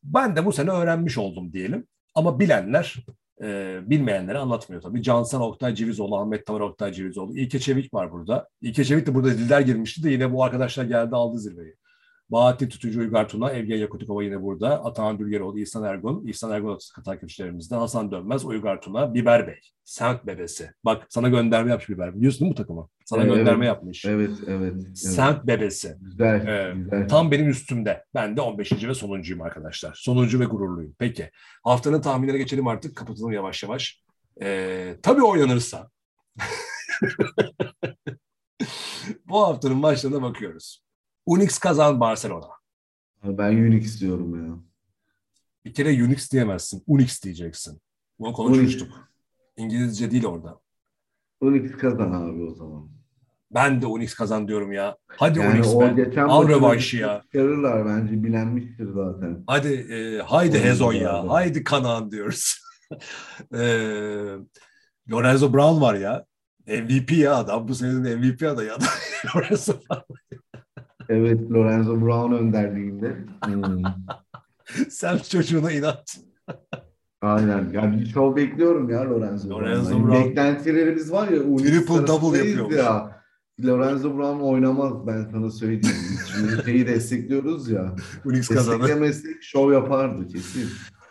ben 0.03 0.37
de 0.37 0.47
bu 0.47 0.53
sene 0.53 0.71
öğrenmiş 0.71 1.19
oldum 1.19 1.53
diyelim. 1.53 1.87
Ama 2.15 2.41
bilenler 2.41 2.97
e, 3.43 3.79
bilmeyenlere 3.91 4.39
anlatmıyor 4.39 4.83
tabii. 4.83 5.03
Cansan 5.03 5.43
Oktay 5.43 5.75
Cevizoğlu, 5.75 6.17
Ahmet 6.17 6.47
Tamer 6.47 6.61
Oktay 6.61 6.93
Cevizoğlu. 6.93 7.37
İlke 7.37 7.59
Çevik 7.59 7.95
var 7.95 8.13
burada. 8.13 8.49
İlke 8.61 8.85
Çevik 8.85 9.07
de 9.07 9.15
burada 9.15 9.31
diller 9.31 9.61
girmişti 9.61 10.03
de 10.05 10.11
yine 10.11 10.33
bu 10.33 10.45
arkadaşlar 10.45 10.85
geldi 10.85 11.17
aldı 11.17 11.39
zirveyi. 11.39 11.75
Bahattin 12.31 12.69
Tutucu 12.69 13.01
Uygar 13.01 13.29
Tuna, 13.29 13.51
Evgenya 13.51 13.89
Kutikova 13.89 14.23
yine 14.23 14.43
burada. 14.43 14.85
Atahan 14.85 15.19
Dülgeroğlu, 15.19 15.59
İhsan 15.61 15.85
Ergun, 15.85 16.27
İhsan 16.27 16.51
Ergun 16.51 16.79
takipçilerimizden 17.05 17.79
Hasan 17.79 18.11
Dönmez, 18.11 18.45
Uygar 18.45 18.81
Tuna, 18.81 19.15
Biber 19.15 19.47
Bey, 19.47 19.61
Semt 19.85 20.27
Bebesi. 20.27 20.71
Bak 20.85 21.07
sana 21.09 21.29
gönderme 21.29 21.71
yapmış 21.71 21.89
Biber. 21.89 22.17
Biliyorsun 22.17 22.41
değil 22.41 22.51
mi 22.51 22.53
bu 22.53 22.57
takımı? 22.63 22.89
Sana 23.05 23.23
Evet, 23.23 23.35
gönderme 23.35 23.67
yapmış. 23.67 24.05
Evet, 24.05 24.31
evet. 24.47 24.75
evet. 24.77 24.99
Semt 24.99 25.47
Bebesi. 25.47 25.97
Güzel, 26.01 26.47
Ee, 26.47 26.75
güzel. 26.77 27.09
Tam 27.09 27.31
benim 27.31 27.49
üstümde. 27.49 28.05
Ben 28.15 28.37
de 28.37 28.41
15. 28.41 28.73
ve 28.89 28.95
sonuncuyum 28.95 29.43
arkadaşlar. 29.43 29.95
Sonuncu 29.97 30.41
ve 30.41 30.45
gururluyum. 30.45 30.95
Peki. 30.99 31.31
Haftanın 31.65 32.01
tahminlerine 32.01 32.39
geçelim 32.39 32.67
artık. 32.67 32.97
Kapatalım 32.97 33.33
yavaş 33.33 33.63
yavaş. 33.63 34.03
Ee, 34.43 34.97
tabii 35.03 35.23
oynanırsa. 35.23 35.91
Bu 39.29 39.41
haftanın 39.47 39.77
maçlarına 39.77 40.23
bakıyoruz. 40.23 40.86
Unix 41.27 41.59
kazan 41.59 42.01
Barcelona. 42.01 42.49
Ben 43.25 43.53
Unix 43.57 44.01
diyorum 44.01 44.47
ya. 44.47 44.55
Bir 45.65 45.75
kere 45.75 46.05
Unix 46.05 46.33
diyemezsin. 46.33 46.83
Unix 46.87 47.23
diyeceksin. 47.23 47.81
Bunu 48.19 48.33
konuşmuştuk. 48.33 48.89
İngilizce 49.57 50.11
değil 50.11 50.25
orada. 50.25 50.61
Unix 51.41 51.73
kazan 51.73 52.13
abi 52.13 52.43
o 52.43 52.55
zaman. 52.55 52.89
Ben 53.51 53.83
de 53.83 53.87
Unix 53.87 54.15
kazan 54.15 54.49
diyorum 54.49 54.73
ya. 54.73 54.97
Hadi 55.07 55.39
Yani 55.39 55.55
Unix 55.55 55.75
be. 55.75 56.23
Al 56.23 56.43
maçı 56.43 56.55
rövanşı 56.55 56.97
ya. 56.97 57.23
Çıkarırlar 57.23 57.87
bence 57.87 58.25
bilenmiştir 58.25 58.89
zaten. 58.95 59.45
Hadi 59.47 59.69
e, 59.69 60.19
haydi 60.23 60.57
Oyun 60.57 60.65
Hezon 60.65 60.93
ya. 60.93 60.99
güzeldi. 60.99 61.29
Haydi 61.29 61.65
Kanaan 61.65 62.11
diyoruz. 62.11 62.55
e, 63.55 63.59
Lorenzo 65.11 65.53
Brown 65.53 65.81
var 65.81 65.95
ya. 65.95 66.25
MVP 66.67 67.13
ya 67.13 67.37
adam. 67.37 67.69
Bu 67.69 67.75
senenin 67.75 68.19
MVP 68.19 68.43
adayı 68.43 68.75
adam. 68.75 68.89
Lorenzo 69.37 69.73
Brown. 69.73 70.15
Evet 71.09 71.51
Lorenzo 71.51 72.01
Brown 72.01 72.33
önderliğinde. 72.33 73.17
Hmm. 73.45 73.83
Sen 74.89 75.19
çocuğuna 75.19 75.73
inat. 75.73 76.19
Aynen. 77.23 77.71
Yani 77.73 78.01
bir 78.01 78.07
şov 78.07 78.37
bekliyorum 78.37 78.91
ya 78.91 79.11
Lorenzo, 79.11 79.51
Lorenzo 79.51 79.91
Brown'dan. 79.91 80.09
Brown. 80.09 80.25
Beklentilerimiz 80.29 81.13
var 81.13 81.29
ya. 81.29 81.57
Triple 81.57 82.07
double 82.07 82.39
yapıyormuş. 82.39 82.77
Ya. 82.77 83.23
Lorenzo 83.65 84.17
Brown 84.17 84.41
oynamaz 84.41 85.07
ben 85.07 85.29
sana 85.33 85.51
söyleyeyim. 85.51 85.97
Şimdi 86.35 86.63
şeyi 86.65 86.87
destekliyoruz 86.87 87.71
ya. 87.71 87.95
Unix 88.25 88.49
kazandı. 88.49 88.83
Desteklemesek 88.83 89.43
şov 89.43 89.73
yapardı 89.73 90.27
kesin. 90.29 90.69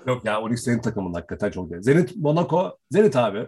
Yok 0.07 0.25
ya 0.25 0.41
Unix 0.41 0.63
senin 0.63 0.81
takımın 0.81 1.13
hakikaten 1.13 1.51
çok 1.51 1.71
iyi. 1.71 1.83
Zenit 1.83 2.15
Monaco. 2.15 2.77
Zenit 2.91 3.15
abi. 3.15 3.47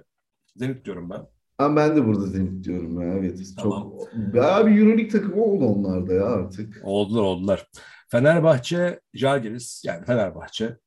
Zenit 0.56 0.86
diyorum 0.86 1.10
ben. 1.10 1.22
Ama 1.58 1.76
ben 1.76 1.96
de 1.96 2.06
burada 2.06 2.26
Zenit 2.26 2.64
diyorum 2.64 3.02
ya. 3.02 3.18
Evet. 3.18 3.40
Tamam. 3.62 3.94
Çok... 4.34 4.44
Abi 4.44 4.80
Euroleague 4.80 5.08
takımı 5.08 5.44
oldu 5.44 5.66
onlar 5.66 6.08
da 6.08 6.14
ya 6.14 6.26
artık. 6.26 6.82
Oldular 6.84 7.22
oldular. 7.22 7.68
Fenerbahçe, 8.10 9.00
Jalgiris 9.14 9.84
yani 9.86 10.06
Fenerbahçe. 10.06 10.78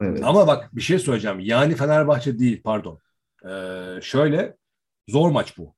Evet. 0.00 0.20
Ama 0.24 0.46
bak 0.46 0.76
bir 0.76 0.80
şey 0.80 0.98
söyleyeceğim. 0.98 1.40
Yani 1.40 1.74
Fenerbahçe 1.74 2.38
değil 2.38 2.62
pardon. 2.62 2.98
Ee, 3.48 4.00
şöyle 4.02 4.56
zor 5.08 5.30
maç 5.30 5.58
bu. 5.58 5.74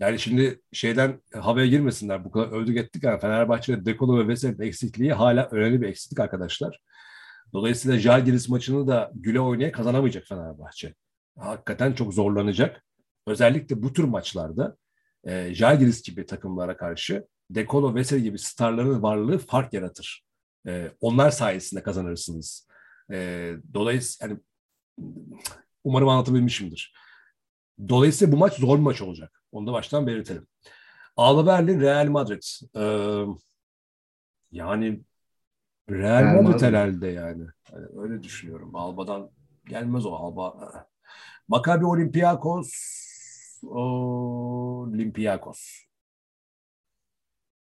Yani 0.00 0.18
şimdi 0.18 0.60
şeyden 0.72 1.22
havaya 1.34 1.66
girmesinler. 1.66 2.24
Bu 2.24 2.30
kadar 2.30 2.52
övdük 2.52 2.76
ettik 2.76 3.02
yani 3.04 3.20
Fenerbahçe'de 3.20 3.84
Dekolo 3.84 4.18
ve 4.18 4.28
Veseli'nin 4.28 4.60
eksikliği 4.60 5.12
hala 5.12 5.48
önemli 5.50 5.80
bir 5.80 5.88
eksiklik 5.88 6.20
arkadaşlar. 6.20 6.80
Dolayısıyla 7.52 7.98
Jalgiris 7.98 8.48
maçını 8.48 8.86
da 8.86 9.10
güle 9.14 9.40
oynaya 9.40 9.72
kazanamayacak 9.72 10.24
Fenerbahçe. 10.28 10.94
Hakikaten 11.38 11.92
çok 11.92 12.14
zorlanacak. 12.14 12.84
Özellikle 13.26 13.82
bu 13.82 13.92
tür 13.92 14.04
maçlarda 14.04 14.76
e, 15.24 15.54
Jalgiris 15.54 16.02
gibi 16.02 16.26
takımlara 16.26 16.76
karşı 16.76 17.26
Dekolo 17.50 17.94
Veseli 17.94 18.22
gibi 18.22 18.38
starların 18.38 19.02
varlığı 19.02 19.38
fark 19.38 19.72
yaratır. 19.72 20.24
E, 20.66 20.90
onlar 21.00 21.30
sayesinde 21.30 21.82
kazanırsınız. 21.82 22.68
E, 23.12 23.50
dolayısıyla 23.74 24.28
yani, 24.34 24.40
umarım 25.84 26.08
anlatabilmişimdir. 26.08 26.94
Dolayısıyla 27.88 28.32
bu 28.32 28.36
maç 28.36 28.54
zor 28.54 28.78
bir 28.78 28.82
maç 28.82 29.02
olacak. 29.02 29.42
Onu 29.52 29.66
da 29.66 29.72
baştan 29.72 30.06
belirtelim. 30.06 30.46
Alba 31.16 31.46
Berlin, 31.46 31.80
Real 31.80 32.06
Madrid. 32.06 32.42
Ee, 32.76 33.24
yani 34.52 35.00
Real, 35.90 36.22
Real 36.24 36.34
Madrid, 36.34 36.48
Madrid. 36.48 36.66
herhalde 36.66 37.06
yani. 37.06 37.46
Yani 37.72 37.86
Öyle 37.96 38.22
düşünüyorum. 38.22 38.76
Alba'dan 38.76 39.30
gelmez 39.66 40.06
o 40.06 40.14
Alba. 40.14 40.72
Maccabi 41.48 41.86
Olympiakos 41.86 42.70
Olympiakos. 43.62 45.60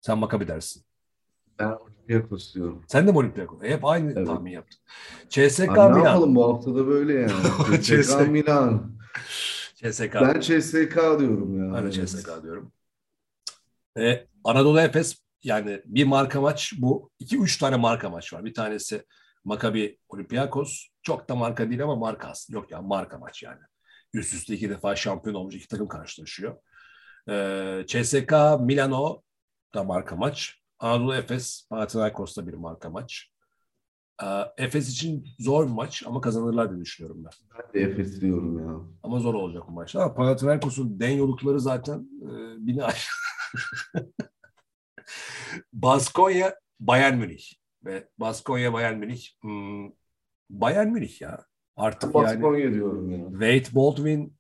Sen 0.02 0.18
Maccabi 0.18 0.48
dersin. 0.48 0.84
Ben 1.60 1.68
Olympiakos 1.72 2.56
diyorum. 2.56 2.84
Sen 2.88 3.08
de 3.08 3.12
mi 3.12 3.18
Olympiakos? 3.18 3.64
E, 3.64 3.70
hep 3.70 3.86
aynı 3.86 4.12
Evet. 4.12 4.28
tahmin 4.28 4.52
yaptın. 4.52 4.80
CSK 5.30 5.70
Abi 5.70 5.78
ne 5.80 5.98
Milan. 5.98 6.06
yapalım 6.06 6.36
bu 6.36 6.54
hafta 6.54 6.76
da 6.76 6.88
böyle 6.88 7.14
yani. 7.14 7.32
CSK. 7.82 8.28
Milan. 8.28 8.92
CSK. 9.76 10.14
Ben 10.16 10.40
CSK 10.40 10.96
diyorum 11.20 11.68
ya. 11.68 11.74
Ben 11.74 11.82
Evet. 11.84 11.94
CSK 11.94 12.44
diyorum. 12.44 12.72
E, 14.00 14.28
Anadolu 14.44 14.80
Efes 14.82 15.22
yani 15.44 15.82
bir 15.86 16.04
marka 16.06 16.42
maç 16.42 16.74
bu. 16.78 17.12
iki 17.20 17.38
üç 17.40 17.58
tane 17.58 17.76
marka 17.76 18.10
maç 18.10 18.34
var. 18.34 18.46
Bir 18.46 18.54
tanesi 18.54 19.06
Maccabi 19.44 19.98
Olympiakos. 20.10 20.88
Çok 21.04 21.30
da 21.30 21.36
marka 21.36 21.70
değil 21.70 21.84
ama 21.84 21.96
marka 21.96 22.28
aslında. 22.28 22.60
Yok 22.60 22.72
ya 22.72 22.82
marka 22.82 23.18
maç 23.18 23.44
yani. 23.44 23.60
Üst 24.14 24.34
üste 24.34 24.54
iki 24.54 24.70
defa 24.70 24.96
şampiyon 24.96 25.36
olmuş 25.36 25.56
iki 25.56 25.68
takım 25.68 25.88
karşılaşıyor. 25.88 26.58
E, 27.30 27.84
CSK 27.88 28.34
Milano 28.60 29.22
da 29.74 29.84
marka 29.84 30.16
maç. 30.16 30.62
Anadolu 30.80 31.16
Efes 31.16 31.68
Panathinaikos'ta 31.70 32.48
bir 32.48 32.54
marka 32.54 32.90
maç. 32.90 33.32
Ee, 34.24 34.26
Efes 34.58 34.90
için 34.90 35.28
zor 35.40 35.66
bir 35.68 35.72
maç 35.72 36.04
ama 36.06 36.22
kazanırlar 36.22 36.72
diye 36.72 36.82
düşünüyorum 36.82 37.24
ben. 37.26 37.32
Ben 37.58 37.74
de 37.74 37.92
Efes 37.92 38.22
diyorum 38.22 38.60
ya. 38.60 38.88
Ama 39.04 39.20
zor 39.20 39.34
olacak 39.34 39.64
bu 39.68 39.72
maç. 39.72 39.96
Ama 39.96 40.14
Panathinaikos'un 40.14 41.00
den 41.00 41.10
yolukları 41.10 41.60
zaten 41.60 42.10
e, 42.22 42.28
bini 42.68 42.84
aş. 42.84 43.10
Baskonya, 45.74 46.56
Bayern 46.80 47.18
Münih. 47.18 47.44
Ve 47.86 48.10
Baskonya, 48.18 48.74
Bayern 48.74 48.98
Münih. 48.98 49.28
Hmm, 49.42 49.92
Bayern 50.50 50.88
Münih 50.88 51.22
ya. 51.22 51.46
Artık 51.78 52.16
yani 52.16 52.24
Baskonya 52.26 52.74
diyorum 52.74 53.10
ya. 53.12 53.30
Wade 53.32 53.76
Baldwin 53.76 54.34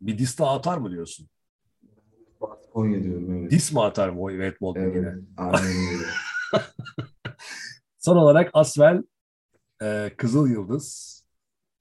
bir 0.00 0.18
dis 0.18 0.38
daha 0.38 0.54
atar 0.56 0.78
mı 0.78 0.90
diyorsun? 0.90 1.28
Baskonya 2.40 3.02
diyorum 3.02 3.36
evet. 3.38 3.50
Dis 3.50 3.72
mi 3.72 3.80
atar 3.82 4.08
mı 4.08 4.30
Wade 4.30 4.56
Baldwin 4.60 4.82
yine? 4.94 5.08
Evet. 5.08 5.22
Aynen 5.36 5.66
öyle. 5.66 6.06
Son 7.98 8.16
olarak 8.16 8.50
Asvel 8.54 9.02
e, 9.82 10.10
Kızıl 10.16 10.48
Yıldız. 10.48 11.12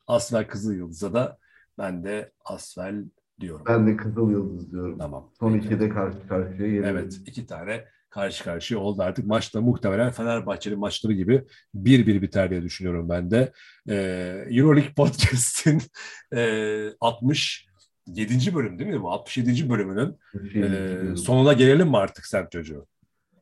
Asvel 0.07 0.47
Kızıl 0.47 0.73
Yıldız'a 0.73 1.13
da 1.13 1.37
ben 1.77 2.03
de 2.03 2.31
Asvel 2.45 3.05
diyorum. 3.39 3.65
ben 3.67 3.87
de 3.87 3.97
Kızıl 3.97 4.31
Yıldız 4.31 4.71
diyorum. 4.71 4.97
Tamam. 4.97 5.31
Son 5.39 5.53
Peki. 5.53 5.65
ikide 5.65 5.89
karşı 5.89 6.27
karşıya 6.27 6.67
gelelim. 6.69 6.83
Evet 6.85 7.19
iki 7.25 7.45
tane 7.47 7.85
karşı 8.11 8.43
karşıya 8.43 8.79
oldu 8.79 9.01
artık. 9.01 9.25
Maçta 9.25 9.61
muhtemelen 9.61 10.11
Fenerbahçe'nin 10.11 10.79
maçları 10.79 11.13
gibi 11.13 11.43
1-1 11.75 12.21
biter 12.21 12.49
diye 12.49 12.61
düşünüyorum 12.61 13.09
ben 13.09 13.31
de. 13.31 13.51
Ee, 13.89 14.45
Euroleague 14.49 14.93
Podcast'in 14.93 15.81
e, 16.35 16.89
67. 16.99 18.55
bölüm 18.55 18.79
değil 18.79 18.89
mi 18.89 19.01
bu? 19.01 19.11
67. 19.11 19.69
bölümünün 19.69 20.17
Bir 20.33 20.63
e, 20.63 21.15
sonuna 21.15 21.53
gelelim 21.53 21.87
mi 21.87 21.97
artık 21.97 22.25
sen 22.25 22.47
çocuğu? 22.51 22.87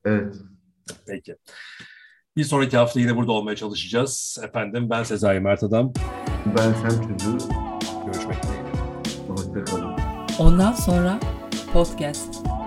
Evet. 0.05 0.35
Peki. 1.07 1.35
Bir 2.37 2.43
sonraki 2.43 2.77
hafta 2.77 2.99
yine 2.99 3.15
burada 3.15 3.31
olmaya 3.31 3.55
çalışacağız. 3.55 4.37
Efendim 4.43 4.89
ben 4.89 5.03
Sezai 5.03 5.39
Mert 5.39 5.63
Adam. 5.63 5.93
Ben 6.57 6.73
sen 6.73 6.89
çocuğu. 6.89 7.37
Görüşmek 8.05 8.43
dileğiyle. 8.43 8.69
Hoşçakalın. 9.27 9.95
Ondan 10.39 10.73
sonra 10.73 11.19
podcast. 11.73 12.58